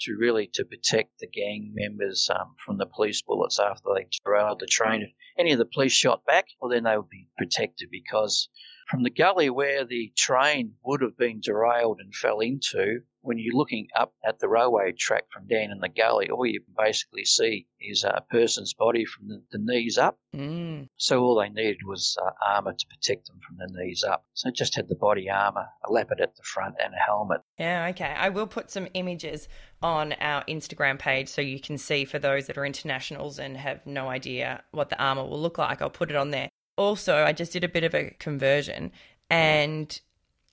to 0.00 0.16
really 0.18 0.50
to 0.54 0.64
protect 0.64 1.18
the 1.18 1.26
gang 1.26 1.72
members 1.74 2.28
um, 2.34 2.54
from 2.64 2.78
the 2.78 2.86
police 2.86 3.22
bullets 3.22 3.58
after 3.58 3.90
they 3.94 4.06
derailed 4.24 4.60
the 4.60 4.66
train. 4.66 5.02
If 5.02 5.10
any 5.38 5.52
of 5.52 5.58
the 5.58 5.66
police 5.66 5.92
shot 5.92 6.24
back, 6.24 6.46
well, 6.60 6.70
then 6.70 6.84
they 6.84 6.96
would 6.96 7.10
be 7.10 7.28
protected 7.36 7.88
because 7.90 8.48
from 8.90 9.04
the 9.04 9.10
gully 9.10 9.48
where 9.48 9.84
the 9.84 10.12
train 10.16 10.72
would 10.84 11.00
have 11.00 11.16
been 11.16 11.40
derailed 11.40 12.00
and 12.00 12.12
fell 12.12 12.40
into, 12.40 13.02
when 13.22 13.38
you're 13.38 13.54
looking 13.54 13.86
up 13.94 14.12
at 14.26 14.40
the 14.40 14.48
railway 14.48 14.92
track 14.92 15.24
from 15.32 15.46
down 15.46 15.70
in 15.70 15.78
the 15.78 15.88
gully, 15.88 16.28
all 16.30 16.44
you 16.44 16.60
basically 16.76 17.24
see 17.24 17.66
is 17.80 18.02
a 18.02 18.24
person's 18.30 18.74
body 18.74 19.04
from 19.04 19.28
the, 19.28 19.42
the 19.52 19.58
knees 19.60 19.96
up. 19.96 20.18
Mm. 20.34 20.88
So 20.96 21.22
all 21.22 21.38
they 21.38 21.50
needed 21.50 21.86
was 21.86 22.16
uh, 22.20 22.30
armour 22.44 22.72
to 22.72 22.86
protect 22.86 23.28
them 23.28 23.38
from 23.46 23.58
the 23.58 23.72
knees 23.72 24.02
up. 24.02 24.24
So 24.34 24.48
it 24.48 24.56
just 24.56 24.74
had 24.74 24.88
the 24.88 24.96
body 24.96 25.30
armour, 25.30 25.66
a 25.84 25.92
lappet 25.92 26.20
at 26.20 26.34
the 26.34 26.42
front, 26.42 26.74
and 26.82 26.92
a 26.92 26.96
helmet. 26.96 27.42
Yeah, 27.58 27.88
okay. 27.90 28.14
I 28.16 28.30
will 28.30 28.46
put 28.46 28.70
some 28.70 28.88
images 28.94 29.48
on 29.82 30.14
our 30.14 30.42
Instagram 30.46 30.98
page 30.98 31.28
so 31.28 31.42
you 31.42 31.60
can 31.60 31.78
see 31.78 32.04
for 32.04 32.18
those 32.18 32.48
that 32.48 32.58
are 32.58 32.66
internationals 32.66 33.38
and 33.38 33.56
have 33.56 33.86
no 33.86 34.08
idea 34.08 34.64
what 34.72 34.88
the 34.88 35.00
armour 35.00 35.24
will 35.24 35.40
look 35.40 35.58
like. 35.58 35.80
I'll 35.80 35.90
put 35.90 36.10
it 36.10 36.16
on 36.16 36.30
there. 36.30 36.48
Also, 36.80 37.24
I 37.24 37.32
just 37.32 37.52
did 37.52 37.62
a 37.62 37.68
bit 37.68 37.84
of 37.84 37.94
a 37.94 38.16
conversion 38.18 38.90
and 39.28 40.00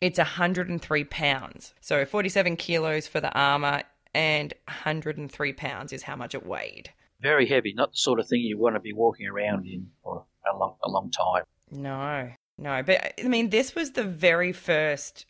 it's 0.02 0.18
103 0.18 1.04
pounds. 1.06 1.74
So 1.80 2.04
47 2.04 2.58
kilos 2.58 3.08
for 3.08 3.22
the 3.22 3.32
armor 3.32 3.84
and 4.14 4.54
103 4.66 5.54
pounds 5.54 5.94
is 5.94 6.04
how 6.04 6.18
much 6.18 6.36
it 6.36 6.46
weighed. 6.46 6.92
Very 7.22 7.46
heavy, 7.46 7.74
not 7.74 7.92
the 7.92 7.98
sort 7.98 8.20
of 8.20 8.28
thing 8.28 8.42
you 8.42 8.58
want 8.58 8.76
to 8.76 8.82
be 8.82 8.92
walking 8.92 9.26
around 9.26 9.68
in 9.68 9.88
for 10.04 10.26
a 10.54 10.58
long, 10.58 10.76
a 10.84 10.90
long 10.90 11.12
time. 11.12 11.44
No, 11.72 12.30
no. 12.58 12.84
But 12.84 13.14
I 13.24 13.30
mean, 13.30 13.50
this 13.50 13.74
was 13.74 13.92
the 13.92 14.04
very 14.04 14.52
first 14.52 15.28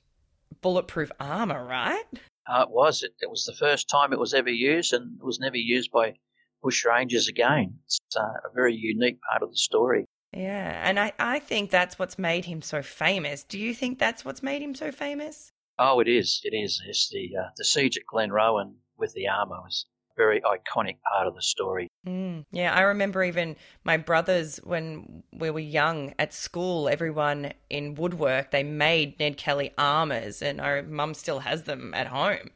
bulletproof 0.61 1.11
armor, 1.19 1.63
right? 1.63 2.05
Uh, 2.47 2.63
it 2.63 2.71
was. 2.71 3.03
It, 3.03 3.11
it 3.21 3.29
was 3.29 3.45
the 3.45 3.53
first 3.53 3.87
time 3.87 4.13
it 4.13 4.19
was 4.19 4.33
ever 4.33 4.49
used 4.49 4.93
and 4.93 5.19
it 5.19 5.23
was 5.23 5.39
never 5.39 5.57
used 5.57 5.91
by 5.91 6.15
bush 6.63 6.83
rangers 6.85 7.27
again. 7.27 7.77
It's 7.85 7.99
uh, 8.15 8.21
a 8.21 8.51
very 8.55 8.73
unique 8.73 9.19
part 9.29 9.43
of 9.43 9.51
the 9.51 9.57
story. 9.57 10.07
Yeah, 10.33 10.81
and 10.83 10.99
I, 10.99 11.13
I 11.17 11.39
think 11.39 11.71
that's 11.71 11.97
what's 11.97 12.19
made 12.19 12.45
him 12.45 12.61
so 12.61 12.81
famous. 12.81 13.43
Do 13.43 13.57
you 13.57 13.73
think 13.73 13.97
that's 13.97 14.25
what's 14.25 14.43
made 14.43 14.61
him 14.61 14.75
so 14.75 14.91
famous? 14.91 15.51
Oh, 15.79 15.99
it 15.99 16.07
is. 16.07 16.41
It 16.43 16.55
is. 16.55 16.81
It's 16.87 17.09
the 17.09 17.31
uh, 17.37 17.49
the 17.55 17.63
siege 17.63 17.97
at 17.97 18.03
Glenrowan 18.11 18.73
with 18.97 19.13
the 19.13 19.27
armour 19.27 19.61
was 19.63 19.85
a 20.11 20.13
very 20.17 20.41
iconic 20.41 20.97
part 21.11 21.27
of 21.27 21.35
the 21.35 21.41
story. 21.41 21.87
Mm, 22.05 22.45
yeah, 22.51 22.73
I 22.73 22.81
remember 22.81 23.23
even 23.23 23.55
my 23.83 23.97
brothers 23.97 24.57
when 24.63 25.23
we 25.33 25.49
were 25.49 25.59
young 25.59 26.13
at 26.19 26.33
school. 26.33 26.89
Everyone 26.89 27.53
in 27.69 27.95
woodwork 27.95 28.51
they 28.51 28.63
made 28.63 29.19
Ned 29.19 29.37
Kelly 29.37 29.73
armors, 29.77 30.41
and 30.41 30.59
our 30.59 30.83
mum 30.83 31.13
still 31.13 31.39
has 31.39 31.63
them 31.63 31.93
at 31.93 32.07
home. 32.07 32.49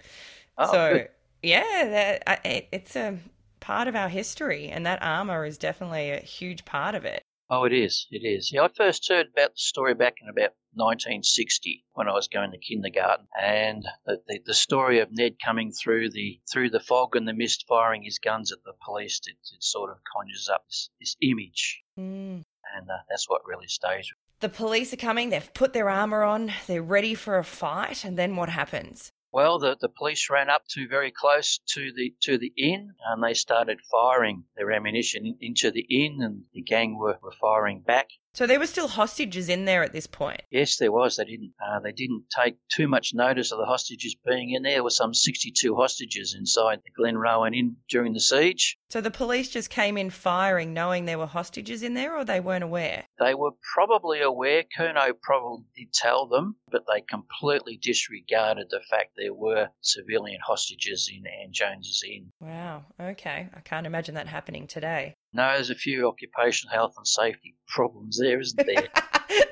Oh, 0.57 0.71
so 0.71 0.93
good. 0.93 1.10
yeah, 1.43 2.19
that, 2.25 2.45
it, 2.45 2.67
it's 2.71 2.95
a 2.95 3.17
part 3.60 3.88
of 3.88 3.95
our 3.95 4.10
history, 4.10 4.67
and 4.67 4.86
that 4.86 5.01
armor 5.01 5.45
is 5.45 5.57
definitely 5.57 6.12
a 6.12 6.19
huge 6.19 6.65
part 6.65 6.95
of 6.95 7.05
it. 7.05 7.21
Oh, 7.54 7.66
it 7.66 7.74
is. 7.74 8.08
It 8.12 8.26
is. 8.26 8.50
Yeah, 8.54 8.62
I 8.64 8.70
first 8.70 9.10
heard 9.10 9.28
about 9.34 9.50
the 9.50 9.58
story 9.60 9.94
back 9.94 10.16
in 10.22 10.30
about 10.30 10.52
1960 10.74 11.84
when 11.94 12.08
I 12.08 12.14
was 12.14 12.30
going 12.30 12.52
to 12.52 12.58
kindergarten, 12.58 13.28
and 13.38 13.84
the, 14.06 14.22
the, 14.26 14.40
the 14.46 14.54
story 14.54 15.00
of 15.00 15.10
Ned 15.12 15.34
coming 15.44 15.74
through 15.74 16.12
the 16.12 16.40
through 16.50 16.70
the 16.70 16.80
fog 16.80 17.16
and 17.18 17.28
the 17.28 17.34
mist, 17.34 17.66
firing 17.68 18.04
his 18.04 18.20
guns 18.20 18.54
at 18.54 18.60
the 18.64 18.72
police, 18.86 19.20
it, 19.28 19.36
it 19.54 19.62
sort 19.64 19.90
of 19.92 19.98
conjures 20.16 20.48
up 20.48 20.64
this, 20.68 20.90
this 21.00 21.16
image, 21.22 21.82
Mm. 22.00 22.44
and 22.78 22.90
uh, 22.90 23.04
that's 23.10 23.30
what 23.30 23.42
really 23.46 23.68
stays. 23.68 24.10
with 24.10 24.40
The 24.40 24.48
police 24.58 24.94
are 24.94 24.98
coming. 24.98 25.30
They've 25.30 25.54
put 25.54 25.74
their 25.74 25.90
armor 25.90 26.24
on. 26.24 26.54
They're 26.68 26.82
ready 26.82 27.16
for 27.16 27.38
a 27.38 27.44
fight, 27.44 28.06
and 28.06 28.18
then 28.18 28.38
what 28.38 28.48
happens? 28.48 29.12
Well, 29.34 29.60
the, 29.60 29.78
the 29.80 29.88
police 29.88 30.30
ran 30.30 30.50
up 30.50 30.63
to 30.72 30.89
very 30.89 31.10
close 31.10 31.60
to 31.67 31.94
the 31.94 32.13
to 32.24 32.38
the 32.38 32.52
inn, 32.58 32.96
and 33.06 33.24
they 33.24 33.34
started 33.34 33.80
firing 33.89 34.44
their 34.58 34.72
ammunition 34.72 35.38
into 35.39 35.72
the 35.72 35.86
inn, 35.89 36.22
and 36.22 36.44
the 36.54 36.62
gang 36.62 36.98
were, 36.98 37.17
were 37.22 37.32
firing 37.32 37.82
back. 37.82 38.10
So 38.34 38.48
there 38.48 38.60
were 38.60 38.67
still 38.67 38.88
hostages 38.88 39.50
in 39.50 39.65
there 39.65 39.84
at 39.84 39.91
this 39.91 40.08
point. 40.08 40.41
Yes, 40.50 40.78
there 40.78 40.91
was. 40.91 41.17
They 41.17 41.26
didn't. 41.26 41.54
Uh, 41.63 41.80
they 41.80 41.91
didn't 41.91 42.24
take 42.34 42.56
too 42.70 42.88
much 42.88 43.13
notice 43.13 43.52
of 43.52 43.60
the 43.60 43.65
hostages 43.65 44.15
being 44.26 44.52
in 44.52 44.63
there. 44.63 44.76
There 44.76 44.84
were 44.84 44.89
some 44.89 45.13
62 45.13 45.76
hostages 45.76 46.34
inside 46.38 46.80
the 46.84 46.91
Glenrowan 46.98 47.56
Inn 47.56 47.76
during 47.89 48.13
the 48.13 48.22
siege. 48.22 48.78
So 48.89 49.02
the 49.02 49.12
police 49.12 49.50
just 49.50 49.70
came 49.70 49.98
in 49.98 50.10
firing, 50.10 50.74
knowing 50.74 51.06
there 51.06 51.20
were 51.20 51.26
hostages 51.26 51.84
in 51.84 51.94
there, 51.94 52.15
or 52.15 52.24
they 52.24 52.39
weren't 52.39 52.63
aware. 52.63 53.04
They 53.20 53.36
were 53.36 53.52
probably 53.74 54.22
aware. 54.22 54.63
Curnow 54.78 55.12
probably 55.22 55.65
did 55.76 55.94
tell 55.94 56.26
them, 56.28 56.56
but 56.72 56.86
they 56.88 57.02
completely 57.02 57.78
disregarded 57.82 58.67
the 58.70 58.80
fact 58.89 59.12
there 59.17 59.34
were 59.34 59.70
civilian 59.82 60.39
hostages 60.46 61.12
in 61.13 61.24
Ann 61.28 61.52
Jones's 61.52 62.02
inn. 62.10 62.32
Wow. 62.39 62.86
Okay. 63.00 63.50
I 63.54 63.60
can't 63.60 63.86
imagine 63.86 64.15
that 64.15 64.28
happening 64.28 64.67
today. 64.67 65.15
No, 65.34 65.54
there's 65.54 65.70
a 65.70 65.76
few 65.76 66.08
occupational 66.08 66.74
health 66.74 66.94
and 66.98 67.08
safety 67.08 67.56
problems 67.67 68.20
there, 68.20 68.39
isn't 68.39 68.58
there? 68.65 68.88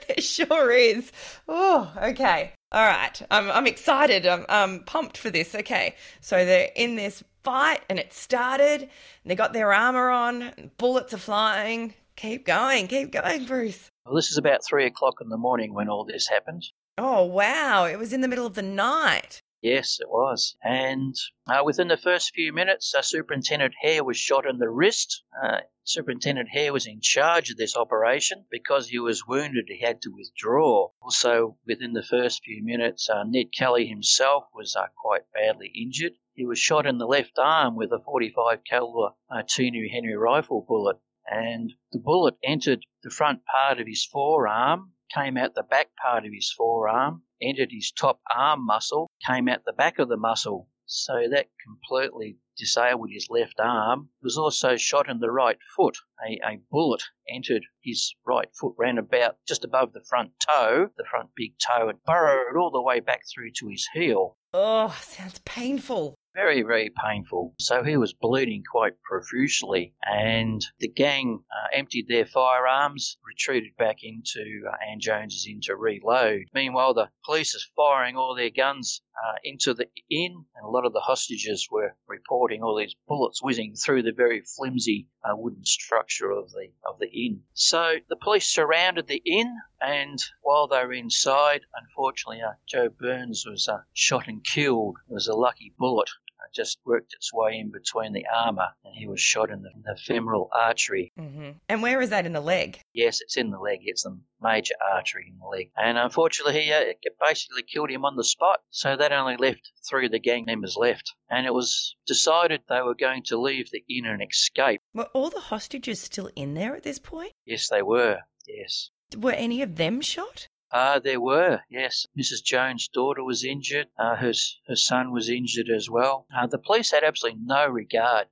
there 0.07 0.17
sure 0.21 0.71
is. 0.71 1.11
Oh, 1.47 1.91
okay. 2.03 2.53
All 2.71 2.85
right. 2.85 3.21
I'm, 3.31 3.49
I'm 3.49 3.67
excited. 3.67 4.25
I'm, 4.27 4.45
I'm 4.49 4.83
pumped 4.83 5.17
for 5.17 5.29
this. 5.29 5.55
Okay. 5.55 5.95
So 6.21 6.45
they're 6.45 6.69
in 6.75 6.95
this 6.95 7.23
fight 7.43 7.81
and 7.89 7.97
it 7.97 8.13
started. 8.13 8.81
And 8.81 8.89
they 9.25 9.35
got 9.35 9.53
their 9.53 9.73
armor 9.73 10.09
on. 10.09 10.41
And 10.41 10.71
bullets 10.77 11.13
are 11.13 11.17
flying. 11.17 11.93
Keep 12.17 12.45
going. 12.45 12.87
Keep 12.87 13.11
going, 13.13 13.45
Bruce. 13.45 13.89
well, 14.05 14.15
this 14.15 14.29
is 14.31 14.37
about 14.37 14.59
three 14.67 14.85
o'clock 14.85 15.15
in 15.21 15.29
the 15.29 15.37
morning 15.37 15.73
when 15.73 15.87
all 15.89 16.03
this 16.03 16.27
happened. 16.27 16.65
Oh, 16.97 17.23
wow. 17.23 17.85
It 17.85 17.97
was 17.97 18.11
in 18.11 18.19
the 18.19 18.27
middle 18.27 18.45
of 18.45 18.55
the 18.55 18.61
night. 18.61 19.41
Yes, 19.61 19.99
it 19.99 20.09
was. 20.09 20.55
And 20.63 21.13
uh, 21.45 21.63
within 21.65 21.89
the 21.89 21.97
first 21.97 22.33
few 22.33 22.53
minutes, 22.53 22.95
uh, 22.95 23.01
Superintendent 23.01 23.73
Hare 23.81 24.05
was 24.05 24.15
shot 24.15 24.45
in 24.45 24.57
the 24.57 24.69
wrist. 24.69 25.23
Uh, 25.43 25.59
Superintendent 25.83 26.47
Hare 26.53 26.71
was 26.71 26.87
in 26.87 27.01
charge 27.01 27.49
of 27.51 27.57
this 27.57 27.75
operation. 27.75 28.45
Because 28.49 28.87
he 28.87 28.99
was 28.99 29.27
wounded, 29.27 29.65
he 29.67 29.81
had 29.81 30.01
to 30.03 30.11
withdraw. 30.15 30.91
Also, 31.01 31.57
within 31.67 31.91
the 31.91 32.03
first 32.03 32.41
few 32.43 32.63
minutes, 32.63 33.09
uh, 33.09 33.25
Ned 33.25 33.51
Kelly 33.51 33.85
himself 33.85 34.45
was 34.53 34.77
uh, 34.77 34.87
quite 34.95 35.29
badly 35.33 35.73
injured. 35.75 36.13
He 36.33 36.45
was 36.45 36.57
shot 36.57 36.85
in 36.85 36.97
the 36.97 37.05
left 37.05 37.37
arm 37.37 37.75
with 37.75 37.91
a 37.91 37.99
45 37.99 38.63
caliber 38.63 39.13
Martini 39.29 39.89
Henry 39.89 40.15
rifle 40.15 40.61
bullet, 40.65 40.99
and 41.29 41.73
the 41.91 41.99
bullet 41.99 42.37
entered 42.45 42.85
the 43.03 43.09
front 43.09 43.43
part 43.43 43.81
of 43.81 43.87
his 43.87 44.05
forearm, 44.05 44.93
came 45.13 45.35
out 45.35 45.53
the 45.53 45.63
back 45.63 45.89
part 46.01 46.25
of 46.25 46.31
his 46.31 46.49
forearm, 46.49 47.23
entered 47.41 47.69
his 47.71 47.91
top 47.91 48.19
arm 48.35 48.65
muscle, 48.65 49.09
came 49.25 49.47
out 49.47 49.65
the 49.65 49.73
back 49.73 49.99
of 49.99 50.09
the 50.09 50.17
muscle. 50.17 50.67
So 50.85 51.27
that 51.29 51.47
completely 51.63 52.37
disabled 52.57 53.09
his 53.11 53.27
left 53.29 53.59
arm. 53.59 54.09
He 54.19 54.25
was 54.25 54.37
also 54.37 54.75
shot 54.75 55.07
in 55.07 55.19
the 55.19 55.31
right 55.31 55.57
foot. 55.75 55.97
A, 56.27 56.39
a 56.43 56.59
bullet 56.71 57.03
entered 57.31 57.63
his 57.83 58.15
right 58.25 58.49
foot, 58.59 58.73
ran 58.77 58.97
about 58.97 59.37
just 59.47 59.63
above 59.63 59.93
the 59.93 60.03
front 60.09 60.31
toe, 60.45 60.89
the 60.97 61.05
front 61.09 61.29
big 61.35 61.53
toe, 61.59 61.89
and 61.89 62.03
burrowed 62.05 62.57
all 62.57 62.71
the 62.71 62.81
way 62.81 62.99
back 62.99 63.21
through 63.31 63.51
to 63.59 63.67
his 63.67 63.87
heel. 63.93 64.35
Oh, 64.53 64.97
sounds 65.01 65.39
painful. 65.45 66.15
Very, 66.41 66.61
very 66.61 66.89
painful. 66.89 67.53
So 67.59 67.83
he 67.83 67.97
was 67.97 68.13
bleeding 68.13 68.63
quite 68.63 68.93
profusely, 69.03 69.93
and 70.03 70.65
the 70.79 70.87
gang 70.87 71.43
uh, 71.51 71.77
emptied 71.77 72.07
their 72.07 72.25
firearms, 72.25 73.17
retreated 73.25 73.75
back 73.77 73.97
into 74.03 74.63
uh, 74.65 74.71
Ann 74.89 75.01
Jones's 75.01 75.45
inn 75.45 75.59
to 75.63 75.75
reload. 75.75 76.43
Meanwhile, 76.53 76.93
the 76.93 77.09
police 77.25 77.53
is 77.55 77.69
firing 77.75 78.15
all 78.15 78.35
their 78.35 78.51
guns 78.51 79.01
uh, 79.21 79.35
into 79.43 79.73
the 79.73 79.89
inn, 80.09 80.45
and 80.55 80.65
a 80.65 80.69
lot 80.69 80.85
of 80.85 80.93
the 80.93 81.01
hostages 81.01 81.67
were 81.69 81.97
reporting 82.07 82.63
all 82.63 82.77
these 82.77 82.95
bullets 83.05 83.43
whizzing 83.43 83.75
through 83.75 84.03
the 84.03 84.13
very 84.13 84.41
flimsy 84.41 85.09
uh, 85.25 85.35
wooden 85.35 85.65
structure 85.65 86.31
of 86.31 86.49
the 86.51 86.71
of 86.87 86.99
the 86.99 87.11
inn. 87.11 87.43
So 87.53 87.95
the 88.07 88.15
police 88.15 88.47
surrounded 88.47 89.07
the 89.07 89.21
inn, 89.25 89.57
and 89.81 90.17
while 90.41 90.67
they 90.69 90.85
were 90.85 90.93
inside, 90.93 91.63
unfortunately, 91.75 92.41
uh, 92.41 92.53
Joe 92.65 92.87
Byrne 92.87 93.33
was 93.45 93.67
uh, 93.67 93.79
shot 93.93 94.29
and 94.29 94.41
killed. 94.41 94.95
It 95.09 95.13
was 95.13 95.27
a 95.27 95.35
lucky 95.35 95.73
bullet 95.77 96.09
just 96.53 96.79
worked 96.85 97.13
its 97.13 97.33
way 97.33 97.57
in 97.57 97.71
between 97.71 98.13
the 98.13 98.25
armour 98.33 98.69
and 98.83 98.93
he 98.95 99.07
was 99.07 99.19
shot 99.19 99.49
in 99.49 99.61
the, 99.61 99.69
in 99.73 99.83
the 99.83 99.97
femoral 100.05 100.49
artery. 100.53 101.11
Mm-hmm. 101.19 101.51
And 101.67 101.81
where 101.81 102.01
is 102.01 102.09
that 102.09 102.25
in 102.25 102.33
the 102.33 102.41
leg? 102.41 102.79
Yes, 102.93 103.21
it's 103.21 103.37
in 103.37 103.51
the 103.51 103.59
leg. 103.59 103.79
It's 103.83 104.03
the 104.03 104.19
major 104.41 104.75
artery 104.93 105.27
in 105.29 105.37
the 105.39 105.47
leg. 105.47 105.71
And 105.77 105.97
unfortunately, 105.97 106.61
he 106.61 106.71
uh, 106.71 106.93
basically 107.19 107.63
killed 107.63 107.89
him 107.89 108.05
on 108.05 108.15
the 108.15 108.23
spot. 108.23 108.59
So 108.69 108.95
that 108.95 109.11
only 109.11 109.37
left 109.37 109.71
three 109.87 110.05
of 110.05 110.11
the 110.11 110.19
gang 110.19 110.45
members 110.45 110.75
left. 110.77 111.13
And 111.29 111.45
it 111.45 111.53
was 111.53 111.95
decided 112.05 112.61
they 112.67 112.81
were 112.81 112.95
going 112.95 113.23
to 113.25 113.39
leave 113.39 113.69
the 113.71 113.83
inn 113.89 114.05
and 114.05 114.21
escape. 114.21 114.81
Were 114.93 115.09
all 115.13 115.29
the 115.29 115.39
hostages 115.39 116.01
still 116.01 116.29
in 116.35 116.53
there 116.53 116.75
at 116.75 116.83
this 116.83 116.99
point? 116.99 117.33
Yes, 117.45 117.69
they 117.69 117.81
were. 117.81 118.19
Yes. 118.47 118.89
Were 119.17 119.31
any 119.31 119.61
of 119.61 119.75
them 119.75 120.01
shot? 120.01 120.47
Uh, 120.71 120.99
there 120.99 121.19
were, 121.19 121.61
yes. 121.69 122.05
Mrs. 122.17 122.43
Jones' 122.43 122.87
daughter 122.87 123.23
was 123.23 123.43
injured. 123.43 123.87
Uh, 123.97 124.15
her, 124.15 124.33
her 124.67 124.75
son 124.75 125.11
was 125.11 125.29
injured 125.29 125.69
as 125.69 125.89
well. 125.89 126.27
Uh, 126.35 126.47
the 126.47 126.57
police 126.57 126.91
had 126.91 127.03
absolutely 127.03 127.41
no 127.43 127.67
regard 127.67 128.27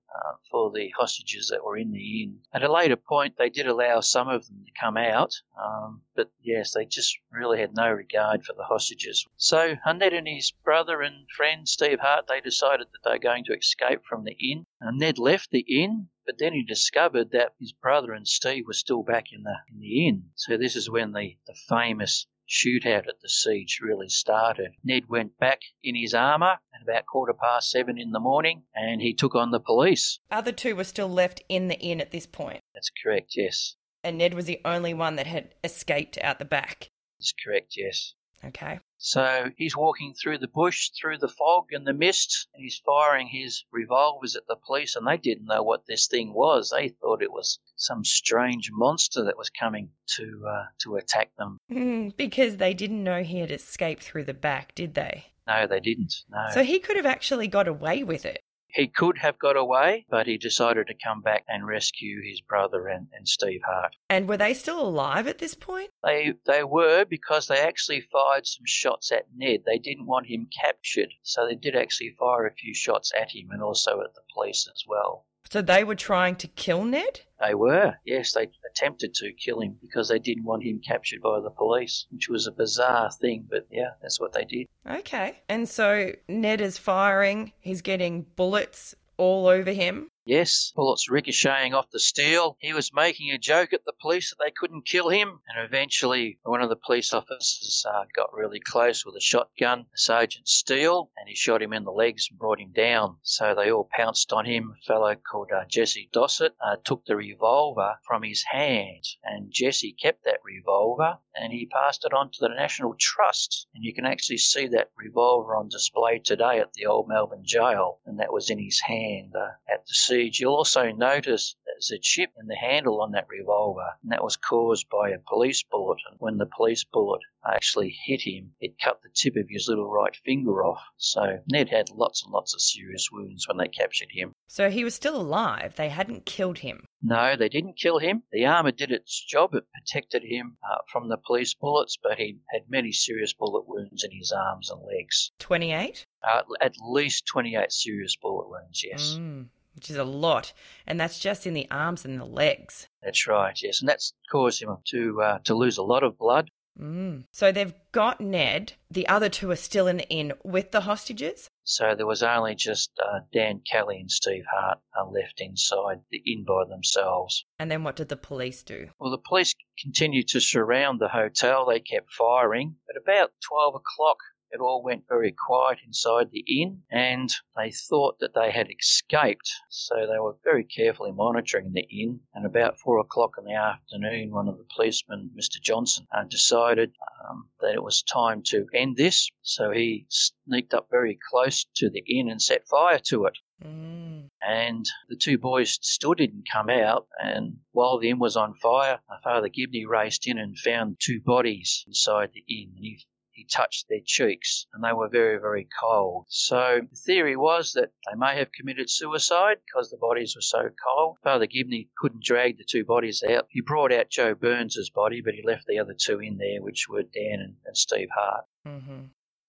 for 0.49 0.71
the 0.71 0.89
hostages 0.97 1.49
that 1.49 1.63
were 1.63 1.77
in 1.77 1.91
the 1.91 2.23
inn. 2.23 2.39
At 2.53 2.63
a 2.63 2.71
later 2.71 2.95
point, 2.95 3.37
they 3.37 3.49
did 3.49 3.67
allow 3.67 3.99
some 3.99 4.29
of 4.29 4.47
them 4.47 4.63
to 4.65 4.71
come 4.79 4.97
out, 4.97 5.33
um, 5.61 6.01
but 6.15 6.31
yes, 6.41 6.73
they 6.73 6.85
just 6.85 7.17
really 7.31 7.59
had 7.59 7.75
no 7.75 7.91
regard 7.91 8.43
for 8.43 8.53
the 8.53 8.63
hostages. 8.63 9.25
So 9.35 9.75
Ned 9.85 10.13
and 10.13 10.27
his 10.27 10.51
brother 10.63 11.01
and 11.01 11.29
friend 11.35 11.67
Steve 11.67 11.99
Hart, 11.99 12.27
they 12.27 12.41
decided 12.41 12.87
that 12.91 13.03
they 13.03 13.15
were 13.15 13.19
going 13.19 13.43
to 13.45 13.57
escape 13.57 14.01
from 14.07 14.23
the 14.23 14.35
inn. 14.39 14.65
And 14.79 14.99
Ned 14.99 15.19
left 15.19 15.51
the 15.51 15.65
inn 15.67 16.09
but 16.27 16.37
then 16.37 16.53
he 16.53 16.63
discovered 16.63 17.31
that 17.31 17.53
his 17.59 17.71
brother 17.71 18.11
and 18.11 18.27
Steve 18.27 18.65
were 18.67 18.73
still 18.73 19.01
back 19.01 19.31
in 19.31 19.43
the 19.43 19.55
in 19.73 19.79
the 19.79 20.07
inn. 20.07 20.25
So 20.35 20.57
this 20.57 20.75
is 20.75 20.89
when 20.89 21.13
the, 21.13 21.37
the 21.47 21.55
famous 21.67 22.27
shootout 22.47 23.07
at 23.07 23.19
the 23.21 23.29
siege 23.29 23.79
really 23.81 24.09
started. 24.09 24.71
Ned 24.83 25.09
went 25.09 25.37
back 25.37 25.61
in 25.83 25.95
his 25.95 26.13
armour 26.13 26.59
at 26.75 26.81
about 26.83 27.05
quarter 27.05 27.33
past 27.33 27.71
seven 27.71 27.97
in 27.97 28.11
the 28.11 28.19
morning 28.19 28.63
and 28.75 29.01
he 29.01 29.13
took 29.13 29.35
on 29.35 29.51
the 29.51 29.59
police. 29.59 30.19
Other 30.31 30.51
two 30.51 30.75
were 30.75 30.83
still 30.83 31.09
left 31.09 31.41
in 31.49 31.67
the 31.67 31.79
inn 31.79 31.99
at 31.99 32.11
this 32.11 32.25
point. 32.27 32.61
That's 32.73 32.91
correct, 33.03 33.33
yes. 33.35 33.75
And 34.03 34.17
Ned 34.17 34.33
was 34.33 34.45
the 34.45 34.61
only 34.63 34.93
one 34.93 35.15
that 35.15 35.27
had 35.27 35.55
escaped 35.63 36.17
out 36.21 36.39
the 36.39 36.45
back. 36.45 36.91
That's 37.19 37.33
correct, 37.43 37.73
yes. 37.75 38.13
Okay. 38.45 38.79
So 38.99 39.51
he's 39.57 39.77
walking 39.77 40.13
through 40.13 40.39
the 40.39 40.47
bush, 40.47 40.89
through 40.89 41.19
the 41.19 41.27
fog 41.27 41.65
and 41.71 41.85
the 41.85 41.93
mist, 41.93 42.47
and 42.53 42.63
he's 42.63 42.81
firing 42.85 43.27
his 43.27 43.63
revolvers 43.71 44.35
at 44.35 44.47
the 44.47 44.55
police, 44.55 44.95
and 44.95 45.07
they 45.07 45.17
didn't 45.17 45.45
know 45.45 45.63
what 45.63 45.85
this 45.85 46.07
thing 46.07 46.33
was. 46.33 46.69
They 46.69 46.89
thought 46.89 47.21
it 47.21 47.31
was 47.31 47.59
some 47.75 48.03
strange 48.03 48.69
monster 48.71 49.23
that 49.23 49.37
was 49.37 49.49
coming 49.49 49.89
to 50.17 50.43
uh, 50.47 50.65
to 50.79 50.95
attack 50.95 51.31
them. 51.37 51.57
Mm, 51.71 52.15
because 52.17 52.57
they 52.57 52.73
didn't 52.73 53.03
know 53.03 53.23
he 53.23 53.39
had 53.39 53.51
escaped 53.51 54.03
through 54.03 54.25
the 54.25 54.33
back, 54.33 54.73
did 54.73 54.95
they? 54.95 55.25
No, 55.47 55.67
they 55.67 55.79
didn't. 55.79 56.13
No. 56.29 56.45
So 56.53 56.63
he 56.63 56.79
could 56.79 56.97
have 56.97 57.05
actually 57.05 57.47
got 57.47 57.67
away 57.67 58.03
with 58.03 58.25
it. 58.25 58.41
He 58.77 58.87
could 58.87 59.17
have 59.17 59.39
got 59.39 59.57
away, 59.57 60.05
but 60.07 60.27
he 60.27 60.37
decided 60.37 60.85
to 60.85 60.93
come 60.93 61.21
back 61.23 61.43
and 61.47 61.65
rescue 61.65 62.21
his 62.21 62.41
brother 62.41 62.87
and, 62.87 63.07
and 63.11 63.27
Steve 63.27 63.61
Hart. 63.65 63.95
And 64.07 64.29
were 64.29 64.37
they 64.37 64.53
still 64.53 64.79
alive 64.79 65.25
at 65.25 65.39
this 65.39 65.55
point? 65.55 65.89
They 66.03 66.35
they 66.45 66.63
were 66.63 67.03
because 67.03 67.47
they 67.47 67.57
actually 67.57 68.01
fired 68.01 68.45
some 68.45 68.67
shots 68.67 69.11
at 69.11 69.25
Ned. 69.35 69.63
They 69.65 69.79
didn't 69.79 70.05
want 70.05 70.27
him 70.27 70.47
captured, 70.61 71.09
so 71.23 71.47
they 71.47 71.55
did 71.55 71.75
actually 71.75 72.15
fire 72.19 72.45
a 72.45 72.53
few 72.53 72.75
shots 72.75 73.11
at 73.19 73.31
him 73.31 73.49
and 73.49 73.63
also 73.63 73.99
at 74.01 74.13
the 74.13 74.21
police 74.31 74.69
as 74.71 74.83
well. 74.87 75.25
So 75.51 75.61
they 75.61 75.83
were 75.83 75.95
trying 75.95 76.35
to 76.37 76.47
kill 76.47 76.83
Ned? 76.83 77.21
They 77.39 77.53
were, 77.53 77.93
yes. 78.05 78.33
They 78.33 78.49
attempted 78.69 79.13
to 79.15 79.31
kill 79.33 79.61
him 79.61 79.77
because 79.81 80.09
they 80.09 80.19
didn't 80.19 80.43
want 80.43 80.63
him 80.63 80.81
captured 80.85 81.21
by 81.21 81.39
the 81.39 81.51
police, 81.51 82.05
which 82.11 82.29
was 82.29 82.47
a 82.47 82.51
bizarre 82.51 83.11
thing, 83.11 83.47
but 83.49 83.67
yeah, 83.71 83.91
that's 84.01 84.19
what 84.19 84.33
they 84.33 84.43
did. 84.43 84.67
Okay. 84.89 85.41
And 85.47 85.69
so 85.69 86.13
Ned 86.27 86.61
is 86.61 86.77
firing, 86.77 87.53
he's 87.59 87.81
getting 87.81 88.25
bullets 88.35 88.95
all 89.17 89.47
over 89.47 89.71
him. 89.71 90.09
Yes, 90.29 90.73
bullets 90.75 91.09
ricocheting 91.09 91.73
off 91.73 91.89
the 91.89 92.01
steel. 92.01 92.57
He 92.59 92.73
was 92.73 92.93
making 92.93 93.31
a 93.31 93.37
joke 93.37 93.71
at 93.71 93.85
the 93.85 93.93
police 93.93 94.29
that 94.29 94.43
they 94.43 94.51
couldn't 94.51 94.85
kill 94.85 95.07
him, 95.07 95.39
and 95.47 95.65
eventually 95.65 96.37
one 96.43 96.61
of 96.61 96.67
the 96.67 96.75
police 96.75 97.13
officers 97.13 97.85
uh, 97.89 98.03
got 98.13 98.33
really 98.33 98.59
close 98.59 99.05
with 99.05 99.15
a 99.15 99.21
shotgun, 99.21 99.85
Sergeant 99.95 100.45
Steele, 100.45 101.09
and 101.15 101.29
he 101.29 101.35
shot 101.35 101.61
him 101.61 101.71
in 101.71 101.85
the 101.85 101.93
legs 101.93 102.27
and 102.29 102.37
brought 102.37 102.59
him 102.59 102.73
down. 102.73 103.19
So 103.21 103.55
they 103.55 103.71
all 103.71 103.87
pounced 103.89 104.33
on 104.33 104.43
him. 104.43 104.75
A 104.77 104.85
fellow 104.85 105.15
called 105.15 105.49
uh, 105.53 105.63
Jesse 105.69 106.09
Dowsett 106.11 106.57
uh, 106.59 106.75
took 106.83 107.05
the 107.05 107.15
revolver 107.15 107.95
from 108.05 108.23
his 108.23 108.43
hand, 108.51 109.05
and 109.23 109.49
Jesse 109.49 109.93
kept 109.93 110.25
that 110.25 110.41
revolver 110.43 111.19
and 111.39 111.53
he 111.53 111.67
passed 111.67 112.03
it 112.03 112.13
on 112.13 112.31
to 112.31 112.39
the 112.41 112.49
National 112.49 112.95
Trust. 112.99 113.67
And 113.75 113.83
you 113.83 113.93
can 113.93 114.07
actually 114.07 114.39
see 114.39 114.67
that 114.69 114.89
revolver 114.97 115.55
on 115.55 115.69
display 115.69 116.17
today 116.17 116.59
at 116.59 116.73
the 116.73 116.87
old 116.87 117.07
Melbourne 117.07 117.43
jail, 117.45 117.99
and 118.07 118.19
that 118.19 118.33
was 118.33 118.49
in 118.49 118.57
his 118.57 118.81
hand 118.81 119.33
uh, 119.35 119.51
at 119.71 119.85
the 119.85 119.93
scene 119.93 120.16
siege, 120.17 120.39
you'll 120.39 120.55
also 120.55 120.91
notice 120.91 121.55
there's 121.65 121.91
a 121.91 121.99
chip 122.01 122.31
in 122.39 122.47
the 122.47 122.55
handle 122.55 123.01
on 123.01 123.11
that 123.11 123.27
revolver, 123.29 123.87
and 124.01 124.11
that 124.11 124.23
was 124.23 124.35
caused 124.35 124.89
by 124.89 125.09
a 125.09 125.19
police 125.19 125.63
bullet. 125.69 125.99
And 126.09 126.15
when 126.19 126.37
the 126.37 126.47
police 126.47 126.83
bullet 126.83 127.21
actually 127.45 127.95
hit 128.05 128.21
him, 128.21 128.53
it 128.59 128.79
cut 128.83 128.99
the 129.03 129.09
tip 129.13 129.35
of 129.35 129.47
his 129.47 129.67
little 129.67 129.89
right 129.89 130.15
finger 130.25 130.65
off. 130.65 130.81
So 130.97 131.39
Ned 131.51 131.69
had 131.69 131.91
lots 131.91 132.23
and 132.23 132.33
lots 132.33 132.55
of 132.55 132.61
serious 132.61 133.09
wounds 133.11 133.47
when 133.47 133.57
they 133.57 133.67
captured 133.67 134.09
him. 134.11 134.33
So 134.47 134.71
he 134.71 134.83
was 134.83 134.95
still 134.95 135.15
alive. 135.15 135.75
They 135.75 135.89
hadn't 135.89 136.25
killed 136.25 136.57
him. 136.59 136.83
No, 137.03 137.35
they 137.35 137.49
didn't 137.49 137.77
kill 137.77 137.99
him. 137.99 138.23
The 138.31 138.47
armour 138.47 138.71
did 138.71 138.91
its 138.91 139.23
job. 139.23 139.53
It 139.53 139.65
protected 139.71 140.23
him 140.23 140.57
uh, 140.67 140.79
from 140.91 141.09
the 141.09 141.17
police 141.17 141.53
bullets, 141.53 141.95
but 142.01 142.17
he 142.17 142.39
had 142.49 142.63
many 142.69 142.91
serious 142.91 143.33
bullet 143.33 143.67
wounds 143.67 144.03
in 144.03 144.11
his 144.17 144.31
arms 144.31 144.71
and 144.71 144.81
legs. 144.81 145.31
28? 145.37 146.07
Uh, 146.23 146.41
at 146.59 146.73
least 146.81 147.27
28 147.27 147.71
serious 147.71 148.15
bullet 148.15 148.49
wounds, 148.49 148.83
yes. 148.83 149.17
Mm 149.19 149.49
which 149.77 149.91
is 149.91 149.95
a 149.95 150.03
lot, 150.03 150.53
and 150.87 150.99
that's 150.99 151.19
just 151.19 151.45
in 151.45 151.53
the 151.53 151.67
arms 151.69 152.03
and 152.03 152.19
the 152.19 152.25
legs. 152.25 152.87
That's 153.03 153.27
right, 153.27 153.55
yes, 153.61 153.79
and 153.79 153.87
that's 153.87 154.11
caused 154.31 154.59
him 154.61 154.75
to 154.87 155.21
uh, 155.21 155.39
to 155.45 155.53
lose 155.53 155.77
a 155.77 155.83
lot 155.83 156.03
of 156.03 156.17
blood. 156.17 156.49
Mm. 156.79 157.25
So 157.31 157.51
they've 157.51 157.73
got 157.91 158.19
Ned. 158.19 158.73
The 158.89 159.07
other 159.07 159.29
two 159.29 159.51
are 159.51 159.55
still 159.55 159.87
in 159.87 159.97
the 159.97 160.09
inn 160.09 160.33
with 160.43 160.71
the 160.71 160.81
hostages. 160.81 161.49
So 161.63 161.95
there 161.95 162.07
was 162.07 162.23
only 162.23 162.55
just 162.55 162.91
uh, 163.03 163.19
Dan 163.31 163.61
Kelly 163.69 163.99
and 163.99 164.09
Steve 164.09 164.45
Hart 164.51 164.79
uh, 164.97 165.05
left 165.05 165.39
inside 165.41 166.01
the 166.11 166.21
inn 166.25 166.43
by 166.47 166.63
themselves. 166.67 167.45
And 167.59 167.69
then 167.69 167.83
what 167.83 167.95
did 167.95 168.09
the 168.09 168.17
police 168.17 168.63
do? 168.63 168.89
Well, 168.99 169.11
the 169.11 169.17
police 169.17 169.53
continued 169.79 170.27
to 170.29 170.39
surround 170.39 170.99
the 170.99 171.09
hotel. 171.09 171.65
They 171.65 171.79
kept 171.79 172.11
firing. 172.11 172.75
At 172.89 173.01
about 173.01 173.31
12 173.47 173.75
o'clock, 173.75 174.17
it 174.51 174.59
all 174.59 174.81
went 174.81 175.07
very 175.07 175.31
quiet 175.31 175.79
inside 175.85 176.31
the 176.31 176.45
inn, 176.47 176.83
and 176.89 177.29
they 177.55 177.71
thought 177.71 178.19
that 178.19 178.33
they 178.33 178.51
had 178.51 178.69
escaped, 178.71 179.51
so 179.69 179.95
they 180.07 180.19
were 180.19 180.37
very 180.43 180.63
carefully 180.63 181.11
monitoring 181.11 181.73
the 181.73 181.87
inn. 181.89 182.21
And 182.33 182.45
about 182.45 182.79
four 182.79 182.99
o'clock 182.99 183.35
in 183.37 183.45
the 183.45 183.53
afternoon, 183.53 184.31
one 184.31 184.47
of 184.47 184.57
the 184.57 184.67
policemen, 184.73 185.31
Mr. 185.37 185.61
Johnston, 185.61 186.07
uh, 186.15 186.23
decided 186.23 186.93
um, 187.29 187.49
that 187.59 187.73
it 187.73 187.83
was 187.83 188.03
time 188.03 188.41
to 188.47 188.67
end 188.73 188.95
this, 188.95 189.29
so 189.41 189.71
he 189.71 190.05
sneaked 190.09 190.73
up 190.73 190.87
very 190.89 191.17
close 191.29 191.65
to 191.75 191.89
the 191.89 192.03
inn 192.07 192.29
and 192.29 192.41
set 192.41 192.67
fire 192.67 192.99
to 192.99 193.25
it. 193.25 193.37
Mm. 193.63 194.29
And 194.41 194.85
the 195.09 195.15
two 195.15 195.37
boys 195.37 195.79
still 195.81 196.13
didn't 196.13 196.47
come 196.51 196.69
out. 196.69 197.07
And 197.17 197.57
while 197.71 197.97
the 197.99 198.09
inn 198.09 198.19
was 198.19 198.37
on 198.37 198.53
fire, 198.53 198.99
Father 199.23 199.49
Gibney 199.49 199.85
raced 199.85 200.27
in 200.27 200.37
and 200.37 200.57
found 200.57 200.97
two 200.99 201.19
bodies 201.21 201.83
inside 201.87 202.31
the 202.33 202.45
inn. 202.47 202.73
And 202.75 202.85
he 202.85 203.05
he 203.37 203.45
touched 203.45 203.87
their 203.87 204.01
cheeks 204.03 204.65
and 204.73 204.83
they 204.83 204.91
were 204.91 205.07
very, 205.07 205.37
very 205.37 205.67
cold. 205.79 206.25
So 206.27 206.81
the 206.89 206.95
theory 207.05 207.37
was 207.37 207.73
that 207.73 207.91
they 208.09 208.17
may 208.17 208.35
have 208.37 208.51
committed 208.51 208.89
suicide 208.89 209.57
because 209.63 209.91
the 209.91 209.97
bodies 209.97 210.35
were 210.35 210.41
so 210.41 210.69
cold. 210.83 211.17
Father 211.23 211.45
Gibney 211.45 211.89
couldn't 211.99 212.23
drag 212.23 212.57
the 212.57 212.65
two 212.67 212.83
bodies 212.83 213.23
out. 213.23 213.45
He 213.49 213.61
brought 213.61 213.93
out 213.93 214.09
Joe 214.09 214.33
Byrne's 214.33 214.89
body, 214.89 215.21
but 215.21 215.35
he 215.35 215.43
left 215.45 215.67
the 215.67 215.77
other 215.77 215.93
two 215.93 216.19
in 216.19 216.37
there, 216.37 216.63
which 216.63 216.89
were 216.89 217.03
Dan 217.03 217.39
and, 217.39 217.55
and 217.63 217.77
Steve 217.77 218.09
Hart. 218.11 218.45
Mm-hmm. 218.67 219.03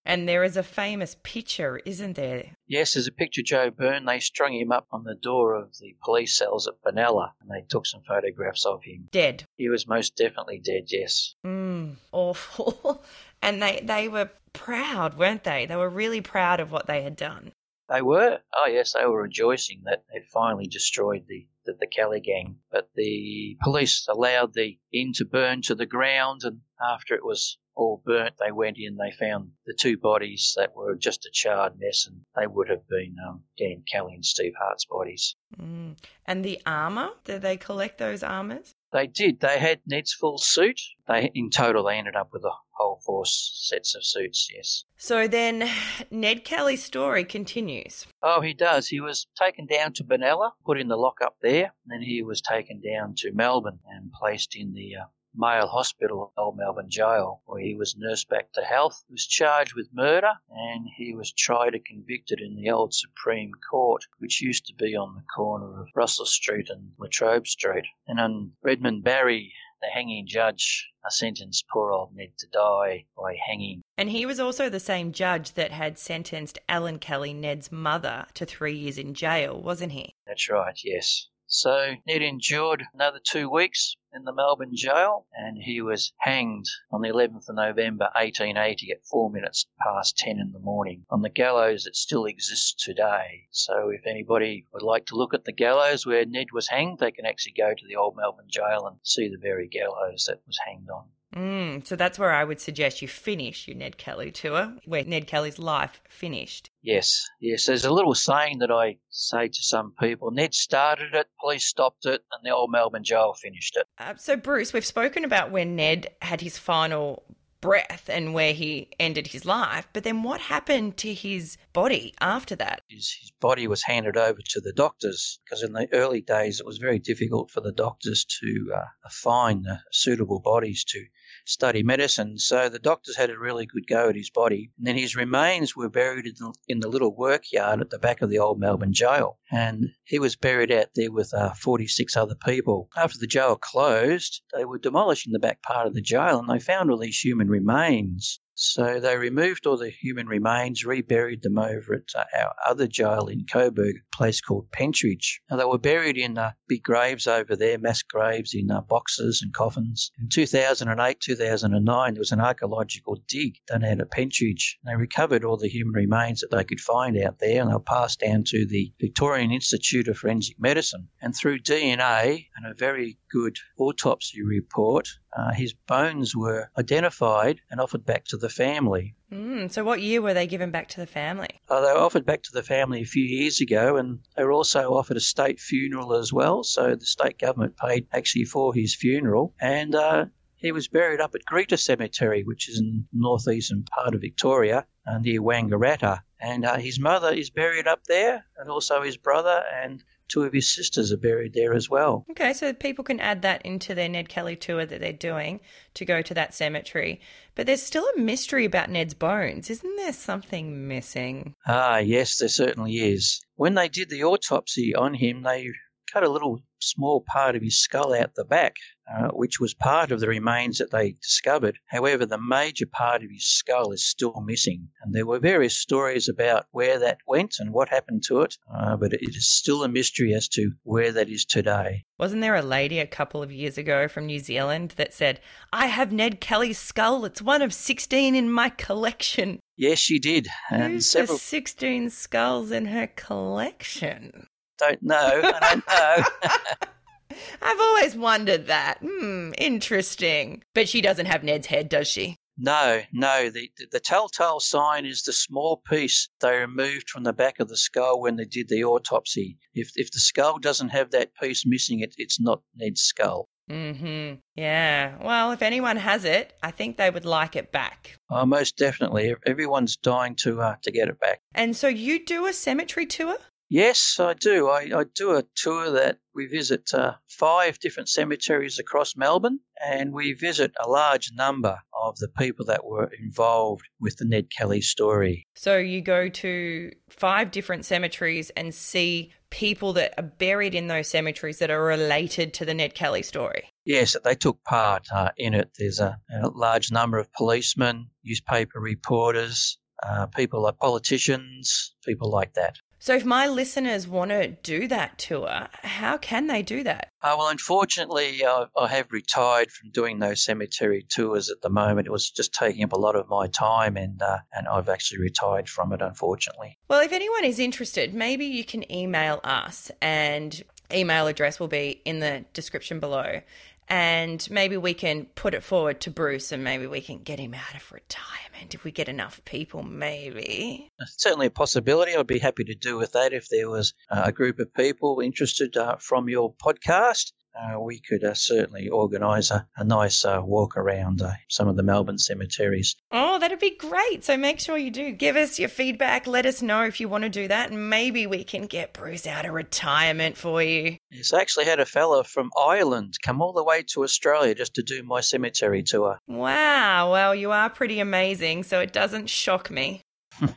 And 0.09 0.27
there 0.27 0.43
is 0.43 0.57
a 0.57 0.63
famous 0.63 1.15
picture, 1.21 1.79
isn't 1.85 2.15
there? 2.15 2.57
Yes, 2.65 2.95
there's 2.95 3.05
a 3.05 3.11
picture 3.11 3.41
of 3.41 3.45
Joe 3.45 3.69
Byrne. 3.69 4.05
They 4.05 4.19
strung 4.19 4.53
him 4.53 4.71
up 4.71 4.87
on 4.91 5.03
the 5.03 5.13
door 5.13 5.53
of 5.53 5.77
the 5.77 5.95
police 6.03 6.35
cells 6.35 6.67
at 6.67 6.81
Benalla 6.81 7.33
and 7.39 7.51
they 7.51 7.63
took 7.69 7.85
some 7.85 8.01
photographs 8.07 8.65
of 8.65 8.81
him. 8.83 9.07
Dead. 9.11 9.43
He 9.55 9.69
was 9.69 9.87
most 9.87 10.15
definitely 10.15 10.61
dead, 10.65 10.85
yes. 10.87 11.35
Mm, 11.45 11.97
awful. 12.11 13.03
and 13.43 13.61
they, 13.61 13.81
they 13.83 14.07
were 14.07 14.31
proud, 14.51 15.15
weren't 15.15 15.43
they? 15.43 15.67
They 15.67 15.75
were 15.75 15.89
really 15.89 16.21
proud 16.21 16.59
of 16.59 16.71
what 16.71 16.87
they 16.87 17.03
had 17.03 17.15
done. 17.15 17.51
They 17.87 18.01
were. 18.01 18.39
Oh, 18.55 18.67
yes, 18.67 18.93
they 18.93 19.05
were 19.05 19.21
rejoicing 19.21 19.81
that 19.85 20.05
they'd 20.11 20.25
finally 20.25 20.65
destroyed 20.65 21.25
the, 21.27 21.45
the, 21.65 21.73
the 21.79 21.87
Kelly 21.87 22.19
gang. 22.19 22.57
But 22.71 22.89
the 22.95 23.57
police 23.61 24.07
allowed 24.09 24.55
the 24.55 24.79
inn 24.91 25.11
to 25.17 25.25
burn 25.25 25.61
to 25.63 25.75
the 25.75 25.85
ground, 25.85 26.41
and 26.45 26.61
after 26.81 27.13
it 27.13 27.23
was 27.23 27.59
all 27.79 28.01
burnt, 28.05 28.35
they 28.39 28.51
went 28.51 28.77
in, 28.77 28.97
they 28.97 29.11
found 29.11 29.51
the 29.65 29.73
two 29.73 29.97
bodies 29.97 30.53
that 30.57 30.75
were 30.75 30.95
just 30.95 31.25
a 31.25 31.29
charred 31.31 31.79
mess, 31.79 32.05
and 32.07 32.21
they 32.35 32.45
would 32.45 32.69
have 32.69 32.87
been 32.87 33.15
um, 33.27 33.43
Dan 33.57 33.83
Kelly 33.91 34.15
and 34.15 34.25
Steve 34.25 34.53
Hart's 34.59 34.85
bodies. 34.85 35.35
Mm. 35.59 35.97
And 36.25 36.43
the 36.43 36.61
armour? 36.65 37.09
Did 37.23 37.41
they 37.41 37.57
collect 37.57 37.97
those 37.97 38.21
armours? 38.21 38.75
They 38.91 39.07
did. 39.07 39.39
They 39.39 39.59
had 39.59 39.81
Ned's 39.85 40.13
full 40.13 40.39
suit. 40.39 40.79
They 41.07 41.31
in 41.33 41.49
total 41.51 41.85
they 41.85 41.97
ended 41.97 42.15
up 42.15 42.29
with 42.33 42.43
a 42.43 42.51
whole 42.71 43.01
four 43.05 43.23
sets 43.25 43.95
of 43.95 44.03
suits. 44.03 44.49
Yes. 44.53 44.83
So 44.97 45.27
then, 45.27 45.69
Ned 46.11 46.43
Kelly's 46.43 46.83
story 46.83 47.23
continues. 47.23 48.07
Oh, 48.23 48.41
he 48.41 48.53
does. 48.53 48.87
He 48.87 48.99
was 48.99 49.27
taken 49.37 49.67
down 49.67 49.93
to 49.93 50.03
Benalla, 50.03 50.51
put 50.65 50.79
in 50.79 50.87
the 50.87 50.97
lockup 50.97 51.35
there, 51.41 51.73
and 51.85 51.91
then 51.91 52.01
he 52.01 52.23
was 52.23 52.41
taken 52.41 52.81
down 52.81 53.13
to 53.17 53.31
Melbourne 53.31 53.79
and 53.87 54.11
placed 54.11 54.55
in 54.55 54.73
the 54.73 54.95
uh, 54.95 55.05
male 55.39 55.67
hospital, 55.67 56.33
Old 56.37 56.57
Melbourne 56.57 56.89
Jail, 56.89 57.41
where 57.45 57.61
he 57.61 57.75
was 57.75 57.95
nursed 57.97 58.29
back 58.29 58.51
to 58.53 58.61
health. 58.61 59.03
He 59.07 59.13
was 59.13 59.25
charged 59.25 59.73
with 59.73 59.87
murder 59.93 60.33
and 60.49 60.87
he 60.97 61.15
was 61.15 61.31
tried 61.31 61.73
and 61.73 61.85
convicted 61.85 62.41
in 62.41 62.55
the 62.55 62.69
old 62.69 62.93
Supreme 62.93 63.51
Court, 63.71 64.03
which 64.19 64.41
used 64.41 64.65
to 64.65 64.73
be 64.75 64.95
on 64.95 65.15
the 65.15 65.23
corner 65.35 65.81
of 65.81 65.87
Russell 65.95 66.25
Street 66.25 66.69
and 66.69 66.91
Latrobe 66.97 67.47
Street. 67.47 67.85
And 68.07 68.19
on 68.19 68.51
Redmond 68.61 69.03
Barry, 69.03 69.53
the 69.81 69.87
hanging 69.87 70.27
judge 70.27 70.89
sentenced 71.09 71.65
poor 71.71 71.91
old 71.91 72.13
Ned 72.13 72.37
to 72.37 72.47
die 72.47 73.05
by 73.17 73.35
hanging. 73.47 73.81
And 73.97 74.09
he 74.09 74.25
was 74.25 74.39
also 74.39 74.69
the 74.69 74.79
same 74.79 75.11
judge 75.11 75.53
that 75.53 75.71
had 75.71 75.97
sentenced 75.97 76.59
Ellen 76.67 76.99
Kelly, 76.99 77.33
Ned's 77.33 77.71
mother, 77.71 78.25
to 78.35 78.45
three 78.45 78.75
years 78.75 78.97
in 78.97 79.13
jail, 79.13 79.59
wasn't 79.59 79.93
he? 79.93 80.13
That's 80.27 80.49
right, 80.49 80.77
yes. 80.83 81.27
So 81.51 81.95
Ned 82.05 82.21
endured 82.21 82.85
another 82.93 83.19
two 83.19 83.49
weeks 83.49 83.95
in 84.13 84.23
the 84.23 84.31
Melbourne 84.31 84.75
jail 84.75 85.25
and 85.33 85.57
he 85.57 85.81
was 85.81 86.13
hanged 86.19 86.67
on 86.91 87.01
the 87.01 87.09
11th 87.09 87.49
of 87.49 87.55
November 87.55 88.11
1880 88.13 88.91
at 88.91 89.03
four 89.07 89.31
minutes 89.31 89.65
past 89.81 90.15
10 90.19 90.37
in 90.37 90.51
the 90.51 90.59
morning 90.59 91.07
on 91.09 91.23
the 91.23 91.29
gallows 91.29 91.85
that 91.85 91.95
still 91.95 92.25
exists 92.25 92.75
today. 92.75 93.47
So 93.49 93.89
if 93.89 94.05
anybody 94.05 94.67
would 94.71 94.83
like 94.83 95.07
to 95.07 95.15
look 95.15 95.33
at 95.33 95.45
the 95.45 95.51
gallows 95.51 96.05
where 96.05 96.23
Ned 96.23 96.51
was 96.53 96.67
hanged, 96.67 96.99
they 96.99 97.09
can 97.09 97.25
actually 97.25 97.53
go 97.53 97.73
to 97.73 97.87
the 97.87 97.95
old 97.95 98.15
Melbourne 98.15 98.45
jail 98.47 98.85
and 98.85 98.99
see 99.01 99.27
the 99.27 99.41
very 99.41 99.67
gallows 99.67 100.25
that 100.25 100.45
was 100.45 100.59
hanged 100.67 100.91
on. 100.91 101.09
Mm, 101.35 101.85
so 101.85 101.95
that's 101.95 102.17
where 102.17 102.31
I 102.31 102.43
would 102.43 102.59
suggest 102.59 103.01
you 103.01 103.07
finish 103.07 103.67
your 103.67 103.77
Ned 103.77 103.97
Kelly 103.97 104.31
tour, 104.31 104.73
where 104.85 105.03
Ned 105.03 105.27
Kelly's 105.27 105.59
life 105.59 106.01
finished. 106.09 106.71
Yes, 106.81 107.29
yes. 107.39 107.65
There's 107.65 107.85
a 107.85 107.93
little 107.93 108.15
saying 108.15 108.59
that 108.59 108.71
I 108.71 108.97
say 109.09 109.47
to 109.47 109.63
some 109.63 109.93
people 109.99 110.31
Ned 110.31 110.55
started 110.55 111.13
it, 111.13 111.27
police 111.39 111.65
stopped 111.65 112.05
it, 112.05 112.21
and 112.31 112.43
the 112.43 112.49
old 112.49 112.71
Melbourne 112.71 113.03
jail 113.03 113.33
finished 113.33 113.77
it. 113.77 113.85
Uh, 113.99 114.15
so, 114.15 114.35
Bruce, 114.35 114.73
we've 114.73 114.85
spoken 114.85 115.23
about 115.23 115.51
when 115.51 115.75
Ned 115.75 116.07
had 116.21 116.41
his 116.41 116.57
final 116.57 117.23
breath 117.61 118.09
and 118.09 118.33
where 118.33 118.53
he 118.53 118.89
ended 118.99 119.27
his 119.27 119.45
life. 119.45 119.87
But 119.93 120.03
then 120.03 120.23
what 120.23 120.41
happened 120.41 120.97
to 120.97 121.13
his 121.13 121.57
body 121.73 122.13
after 122.21 122.55
that? 122.55 122.81
His, 122.87 123.11
his 123.19 123.31
body 123.39 123.67
was 123.67 123.83
handed 123.83 124.17
over 124.17 124.39
to 124.49 124.61
the 124.61 124.73
doctors 124.73 125.39
because 125.43 125.63
in 125.63 125.73
the 125.73 125.87
early 125.93 126.21
days 126.21 126.59
it 126.59 126.65
was 126.65 126.77
very 126.77 126.99
difficult 126.99 127.51
for 127.51 127.61
the 127.61 127.71
doctors 127.71 128.25
to 128.41 128.73
uh, 128.75 129.09
find 129.09 129.67
uh, 129.67 129.75
suitable 129.91 130.39
bodies 130.39 130.83
to 130.85 131.05
study 131.49 131.83
medicine. 131.83 132.37
So 132.37 132.69
the 132.69 132.79
doctors 132.79 133.17
had 133.17 133.29
a 133.29 133.37
really 133.37 133.65
good 133.65 133.87
go 133.87 134.09
at 134.09 134.15
his 134.15 134.29
body. 134.29 134.71
And 134.77 134.87
then 134.87 134.97
his 134.97 135.15
remains 135.15 135.75
were 135.75 135.89
buried 135.89 136.25
in 136.25 136.33
the, 136.37 136.53
in 136.67 136.79
the 136.79 136.87
little 136.87 137.15
workyard 137.15 137.81
at 137.81 137.89
the 137.89 137.99
back 137.99 138.21
of 138.21 138.29
the 138.29 138.39
old 138.39 138.59
Melbourne 138.59 138.93
jail. 138.93 139.39
And 139.51 139.87
he 140.03 140.19
was 140.19 140.35
buried 140.35 140.71
out 140.71 140.89
there 140.95 141.11
with 141.11 141.33
uh, 141.33 141.53
46 141.53 142.15
other 142.15 142.35
people. 142.35 142.89
After 142.95 143.17
the 143.17 143.27
jail 143.27 143.55
closed, 143.55 144.41
they 144.53 144.65
were 144.65 144.77
demolishing 144.79 145.33
the 145.33 145.39
back 145.39 145.61
part 145.61 145.87
of 145.87 145.93
the 145.93 146.01
jail 146.01 146.39
and 146.39 146.49
they 146.49 146.59
found 146.59 146.91
all 146.91 146.97
these 146.97 147.19
human 147.19 147.47
remains. 147.49 148.39
So 148.61 148.99
they 148.99 149.15
removed 149.15 149.65
all 149.65 149.77
the 149.77 149.89
human 149.89 150.27
remains, 150.27 150.83
reburied 150.83 151.43
them 151.43 151.57
over 151.57 151.93
at 151.93 152.13
uh, 152.13 152.25
our 152.37 152.53
other 152.67 152.87
jail 152.87 153.27
in 153.27 153.45
Coburg, 153.45 153.95
a 153.95 154.17
place 154.17 154.41
called 154.41 154.69
Pentridge. 154.69 155.41
Now, 155.49 155.55
they 155.55 155.63
were 155.63 155.77
buried 155.77 156.17
in 156.17 156.37
uh, 156.37 156.51
big 156.67 156.83
graves 156.83 157.25
over 157.25 157.55
there, 157.55 157.77
mass 157.79 158.03
graves 158.03 158.53
in 158.53 158.69
uh, 158.69 158.81
boxes 158.81 159.41
and 159.41 159.53
coffins. 159.53 160.11
In 160.19 160.27
2008, 160.27 161.21
2009, 161.21 162.13
there 162.13 162.19
was 162.19 162.33
an 162.33 162.41
archaeological 162.41 163.23
dig 163.29 163.55
done 163.65 163.85
out 163.85 164.01
at 164.01 164.11
Pentridge. 164.11 164.77
They 164.83 164.95
recovered 164.97 165.45
all 165.45 165.55
the 165.55 165.69
human 165.69 165.93
remains 165.93 166.41
that 166.41 166.51
they 166.51 166.65
could 166.65 166.81
find 166.81 167.17
out 167.17 167.39
there 167.39 167.61
and 167.61 167.69
they 167.69 167.75
were 167.75 167.79
passed 167.79 168.19
down 168.19 168.43
to 168.47 168.65
the 168.65 168.91
Victorian 168.99 169.53
Institute 169.53 170.09
of 170.09 170.17
Forensic 170.17 170.59
Medicine. 170.59 171.07
And 171.21 171.33
through 171.33 171.59
DNA 171.59 172.47
and 172.61 172.71
a 172.71 172.75
very 172.75 173.17
good 173.31 173.57
autopsy 173.77 174.41
report, 174.43 175.07
uh, 175.37 175.53
his 175.53 175.73
bones 175.73 176.35
were 176.35 176.69
identified 176.77 177.61
and 177.71 177.79
offered 177.79 178.05
back 178.05 178.25
to 178.25 178.37
the 178.37 178.49
family. 178.49 179.15
Mm, 179.31 179.71
so, 179.71 179.83
what 179.83 180.01
year 180.01 180.21
were 180.21 180.33
they 180.33 180.47
given 180.47 180.71
back 180.71 180.89
to 180.89 180.99
the 180.99 181.07
family? 181.07 181.47
Uh, 181.69 181.79
they 181.81 181.93
were 181.93 181.99
offered 181.99 182.25
back 182.25 182.43
to 182.43 182.51
the 182.51 182.63
family 182.63 183.01
a 183.01 183.05
few 183.05 183.23
years 183.23 183.61
ago, 183.61 183.95
and 183.95 184.19
they 184.35 184.43
were 184.43 184.51
also 184.51 184.93
offered 184.93 185.17
a 185.17 185.21
state 185.21 185.59
funeral 185.59 186.13
as 186.13 186.33
well. 186.33 186.63
So, 186.63 186.95
the 186.95 187.05
state 187.05 187.39
government 187.39 187.77
paid 187.77 188.07
actually 188.11 188.45
for 188.45 188.73
his 188.73 188.95
funeral, 188.95 189.53
and 189.61 189.95
uh, 189.95 190.25
he 190.55 190.73
was 190.73 190.89
buried 190.89 191.21
up 191.21 191.35
at 191.35 191.45
Greta 191.45 191.77
Cemetery, 191.77 192.43
which 192.43 192.67
is 192.67 192.79
in 192.79 193.05
the 193.13 193.19
northeastern 193.19 193.83
part 193.83 194.15
of 194.15 194.21
Victoria, 194.21 194.85
uh, 195.07 195.17
near 195.19 195.41
Wangaratta. 195.41 196.23
And 196.41 196.65
uh, 196.65 196.77
his 196.77 196.99
mother 196.99 197.31
is 197.31 197.49
buried 197.49 197.87
up 197.87 198.03
there, 198.05 198.45
and 198.57 198.69
also 198.69 199.01
his 199.01 199.15
brother, 199.15 199.63
and 199.81 200.03
two 200.29 200.43
of 200.43 200.53
his 200.53 200.73
sisters 200.73 201.11
are 201.11 201.17
buried 201.17 201.53
there 201.53 201.73
as 201.73 201.89
well. 201.89 202.25
Okay, 202.31 202.53
so 202.53 202.71
people 202.73 203.03
can 203.03 203.19
add 203.19 203.41
that 203.41 203.65
into 203.65 203.93
their 203.93 204.07
Ned 204.09 204.29
Kelly 204.29 204.55
tour 204.55 204.85
that 204.85 204.99
they're 204.99 205.11
doing 205.11 205.59
to 205.95 206.05
go 206.05 206.21
to 206.21 206.33
that 206.35 206.53
cemetery. 206.53 207.19
But 207.55 207.65
there's 207.65 207.83
still 207.83 208.07
a 208.15 208.19
mystery 208.19 208.65
about 208.65 208.89
Ned's 208.89 209.13
bones. 209.13 209.69
Isn't 209.69 209.95
there 209.97 210.13
something 210.13 210.87
missing? 210.87 211.55
Ah, 211.67 211.97
yes, 211.97 212.37
there 212.37 212.47
certainly 212.47 212.95
is. 212.97 213.41
When 213.55 213.73
they 213.73 213.89
did 213.89 214.09
the 214.09 214.23
autopsy 214.23 214.95
on 214.95 215.15
him, 215.15 215.43
they 215.43 215.69
cut 216.11 216.23
a 216.23 216.29
little 216.29 216.61
small 216.81 217.21
part 217.21 217.55
of 217.55 217.61
his 217.61 217.79
skull 217.79 218.13
out 218.13 218.35
the 218.35 218.45
back, 218.45 218.75
uh, 219.13 219.29
which 219.29 219.59
was 219.59 219.73
part 219.73 220.11
of 220.11 220.19
the 220.19 220.27
remains 220.27 220.77
that 220.77 220.91
they 220.91 221.11
discovered. 221.11 221.77
However, 221.87 222.25
the 222.25 222.39
major 222.39 222.85
part 222.85 223.23
of 223.23 223.29
his 223.29 223.45
skull 223.45 223.91
is 223.91 224.07
still 224.07 224.41
missing. 224.45 224.89
And 225.01 225.13
there 225.13 225.25
were 225.25 225.39
various 225.39 225.77
stories 225.77 226.29
about 226.29 226.65
where 226.71 226.99
that 226.99 227.19
went 227.27 227.55
and 227.59 227.73
what 227.73 227.89
happened 227.89 228.23
to 228.27 228.41
it, 228.41 228.57
uh, 228.73 228.97
but 228.97 229.13
it 229.13 229.35
is 229.35 229.49
still 229.49 229.83
a 229.83 229.89
mystery 229.89 230.33
as 230.33 230.47
to 230.49 230.71
where 230.83 231.11
that 231.11 231.29
is 231.29 231.45
today. 231.45 232.05
Wasn't 232.17 232.41
there 232.41 232.55
a 232.55 232.61
lady 232.61 232.99
a 232.99 233.07
couple 233.07 233.41
of 233.41 233.51
years 233.51 233.77
ago 233.77 234.07
from 234.07 234.25
New 234.25 234.39
Zealand 234.39 234.93
that 234.97 235.13
said, 235.13 235.39
I 235.71 235.87
have 235.87 236.11
Ned 236.11 236.41
Kelly's 236.41 236.77
skull. 236.77 237.25
It's 237.25 237.41
one 237.41 237.61
of 237.61 237.73
16 237.73 238.35
in 238.35 238.51
my 238.51 238.69
collection. 238.69 239.59
Yes, 239.77 239.99
she 239.99 240.19
did. 240.19 240.47
And 240.69 240.93
Who's 240.93 241.09
several... 241.09 241.37
16 241.37 242.09
skulls 242.09 242.71
in 242.71 242.87
her 242.87 243.07
collection? 243.07 244.47
Don't 244.79 245.03
know. 245.03 245.41
I 245.43 245.59
don't 245.59 245.87
know. 245.87 246.49
I've 247.61 247.79
always 247.79 248.15
wondered 248.15 248.67
that. 248.67 248.99
Hmm, 249.01 249.51
interesting. 249.57 250.63
But 250.73 250.89
she 250.89 251.01
doesn't 251.01 251.27
have 251.27 251.43
Ned's 251.43 251.67
head, 251.67 251.89
does 251.89 252.07
she? 252.07 252.37
No, 252.57 253.01
no. 253.13 253.49
The, 253.49 253.71
the 253.91 254.01
telltale 254.01 254.59
sign 254.59 255.05
is 255.05 255.23
the 255.23 255.31
small 255.31 255.77
piece 255.77 256.27
they 256.41 256.57
removed 256.57 257.09
from 257.09 257.23
the 257.23 257.31
back 257.31 257.59
of 257.59 257.69
the 257.69 257.77
skull 257.77 258.19
when 258.19 258.35
they 258.35 258.43
did 258.43 258.67
the 258.67 258.83
autopsy. 258.83 259.57
If 259.73 259.91
if 259.95 260.11
the 260.11 260.19
skull 260.19 260.59
doesn't 260.59 260.89
have 260.89 261.11
that 261.11 261.33
piece 261.35 261.65
missing, 261.65 262.01
it 262.01 262.13
it's 262.17 262.39
not 262.39 262.61
Ned's 262.75 263.01
skull. 263.01 263.47
Hmm. 263.69 264.33
Yeah. 264.55 265.15
Well, 265.23 265.51
if 265.51 265.61
anyone 265.61 265.97
has 265.97 266.25
it, 266.25 266.53
I 266.61 266.71
think 266.71 266.97
they 266.97 267.11
would 267.11 267.23
like 267.23 267.55
it 267.55 267.71
back. 267.71 268.17
Oh, 268.29 268.45
most 268.45 268.77
definitely. 268.77 269.35
Everyone's 269.45 269.95
dying 269.95 270.35
to 270.37 270.59
uh, 270.61 270.75
to 270.81 270.91
get 270.91 271.07
it 271.07 271.19
back. 271.19 271.39
And 271.53 271.77
so 271.77 271.87
you 271.87 272.25
do 272.25 272.45
a 272.45 272.51
cemetery 272.51 273.05
tour? 273.05 273.37
Yes, 273.71 274.17
I 274.19 274.33
do. 274.33 274.67
I, 274.67 274.89
I 274.95 275.03
do 275.13 275.35
a 275.35 275.43
tour 275.55 275.91
that 275.91 276.17
we 276.33 276.47
visit 276.47 276.91
uh, 276.91 277.13
five 277.27 277.79
different 277.79 278.09
cemeteries 278.09 278.79
across 278.79 279.15
Melbourne 279.15 279.59
and 279.79 280.11
we 280.11 280.33
visit 280.33 280.71
a 280.83 280.89
large 280.89 281.31
number 281.35 281.79
of 282.01 282.17
the 282.17 282.29
people 282.29 282.65
that 282.65 282.83
were 282.83 283.11
involved 283.21 283.83
with 283.99 284.17
the 284.17 284.25
Ned 284.25 284.49
Kelly 284.49 284.81
story. 284.81 285.45
So 285.53 285.77
you 285.77 286.01
go 286.01 286.29
to 286.29 286.91
five 287.09 287.51
different 287.51 287.85
cemeteries 287.85 288.49
and 288.51 288.73
see 288.73 289.33
people 289.51 289.93
that 289.93 290.15
are 290.17 290.23
buried 290.23 290.73
in 290.73 290.87
those 290.87 291.07
cemeteries 291.07 291.59
that 291.59 291.69
are 291.69 291.83
related 291.83 292.55
to 292.55 292.65
the 292.65 292.73
Ned 292.73 292.95
Kelly 292.95 293.21
story. 293.21 293.69
Yes, 293.85 294.15
they 294.23 294.35
took 294.35 294.63
part 294.63 295.07
uh, 295.11 295.29
in 295.37 295.53
it. 295.53 295.71
There's 295.77 295.99
a, 295.99 296.19
a 296.41 296.49
large 296.49 296.91
number 296.91 297.19
of 297.19 297.31
policemen, 297.33 298.09
newspaper 298.23 298.79
reporters, 298.79 299.77
uh, 300.01 300.25
people 300.27 300.63
like 300.63 300.77
politicians, 300.77 301.95
people 302.03 302.31
like 302.31 302.53
that. 302.53 302.77
So, 303.01 303.15
if 303.15 303.23
my 303.23 303.47
listeners 303.47 304.09
want 304.09 304.31
to 304.31 304.49
do 304.49 304.85
that 304.89 305.17
tour, 305.17 305.69
how 305.83 306.17
can 306.17 306.47
they 306.47 306.61
do 306.61 306.83
that? 306.83 307.11
Uh, 307.21 307.35
well, 307.37 307.47
unfortunately, 307.47 308.43
uh, 308.43 308.65
I 308.77 308.87
have 308.87 309.13
retired 309.13 309.71
from 309.71 309.91
doing 309.91 310.19
those 310.19 310.43
cemetery 310.43 311.05
tours 311.07 311.49
at 311.49 311.61
the 311.61 311.69
moment. 311.69 312.07
It 312.07 312.11
was 312.11 312.29
just 312.29 312.53
taking 312.53 312.83
up 312.83 312.91
a 312.91 312.99
lot 312.99 313.15
of 313.15 313.29
my 313.29 313.47
time, 313.47 313.95
and 313.95 314.21
uh, 314.21 314.39
and 314.53 314.67
I've 314.67 314.89
actually 314.89 315.19
retired 315.19 315.69
from 315.69 315.93
it, 315.93 316.01
unfortunately. 316.01 316.77
Well, 316.89 316.99
if 316.99 317.13
anyone 317.13 317.45
is 317.45 317.57
interested, 317.57 318.13
maybe 318.13 318.45
you 318.45 318.65
can 318.65 318.89
email 318.91 319.39
us, 319.45 319.91
and 320.01 320.61
email 320.93 321.27
address 321.27 321.57
will 321.57 321.67
be 321.67 322.01
in 322.03 322.19
the 322.19 322.43
description 322.53 322.99
below 322.99 323.41
and 323.89 324.47
maybe 324.51 324.77
we 324.77 324.93
can 324.93 325.25
put 325.35 325.53
it 325.53 325.63
forward 325.63 326.01
to 326.01 326.11
Bruce 326.11 326.51
and 326.51 326.63
maybe 326.63 326.85
we 326.85 327.01
can 327.01 327.19
get 327.19 327.39
him 327.39 327.53
out 327.53 327.75
of 327.75 327.91
retirement 327.91 328.75
if 328.75 328.83
we 328.83 328.91
get 328.91 329.09
enough 329.09 329.41
people, 329.45 329.83
maybe. 329.83 330.91
Certainly 331.17 331.47
a 331.47 331.51
possibility. 331.51 332.15
I'd 332.15 332.27
be 332.27 332.39
happy 332.39 332.63
to 332.65 332.75
do 332.75 332.97
with 332.97 333.13
that 333.13 333.33
if 333.33 333.49
there 333.49 333.69
was 333.69 333.93
a 334.09 334.31
group 334.31 334.59
of 334.59 334.73
people 334.73 335.21
interested 335.21 335.75
uh, 335.75 335.95
from 335.97 336.29
your 336.29 336.53
podcast 336.53 337.31
uh, 337.59 337.79
we 337.79 337.99
could 337.99 338.23
uh, 338.23 338.33
certainly 338.33 338.89
organise 338.89 339.51
a, 339.51 339.67
a, 339.77 339.83
nice 339.83 340.23
uh, 340.23 340.39
walk 340.43 340.77
around 340.77 341.21
uh, 341.21 341.31
some 341.49 341.67
of 341.67 341.75
the 341.75 341.83
Melbourne 341.83 342.17
cemeteries. 342.17 342.95
Oh, 343.11 343.39
that'd 343.39 343.59
be 343.59 343.75
great. 343.75 344.23
So 344.23 344.37
make 344.37 344.59
sure 344.59 344.77
you 344.77 344.91
do. 344.91 345.11
Give 345.11 345.35
us 345.35 345.59
your 345.59 345.69
feedback. 345.69 346.27
Let 346.27 346.45
us 346.45 346.61
know 346.61 346.83
if 346.83 346.99
you 346.99 347.09
want 347.09 347.23
to 347.23 347.29
do 347.29 347.47
that. 347.47 347.71
And 347.71 347.89
maybe 347.89 348.27
we 348.27 348.43
can 348.43 348.67
get 348.67 348.93
Bruce 348.93 349.27
out 349.27 349.45
of 349.45 349.53
retirement 349.53 350.37
for 350.37 350.61
you. 350.61 350.97
Yes, 351.11 351.33
I 351.33 351.41
actually 351.41 351.65
had 351.65 351.79
a 351.79 351.85
fella 351.85 352.23
from 352.23 352.51
Ireland 352.57 353.15
come 353.23 353.41
all 353.41 353.53
the 353.53 353.63
way 353.63 353.83
to 353.93 354.03
Australia 354.03 354.55
just 354.55 354.75
to 354.75 354.83
do 354.83 355.03
my 355.03 355.21
cemetery 355.21 355.83
tour. 355.83 356.19
Wow. 356.27 357.11
Well, 357.11 357.35
you 357.35 357.51
are 357.51 357.69
pretty 357.69 357.99
amazing. 357.99 358.63
So 358.63 358.79
it 358.79 358.93
doesn't 358.93 359.29
shock 359.29 359.69
me. 359.69 360.01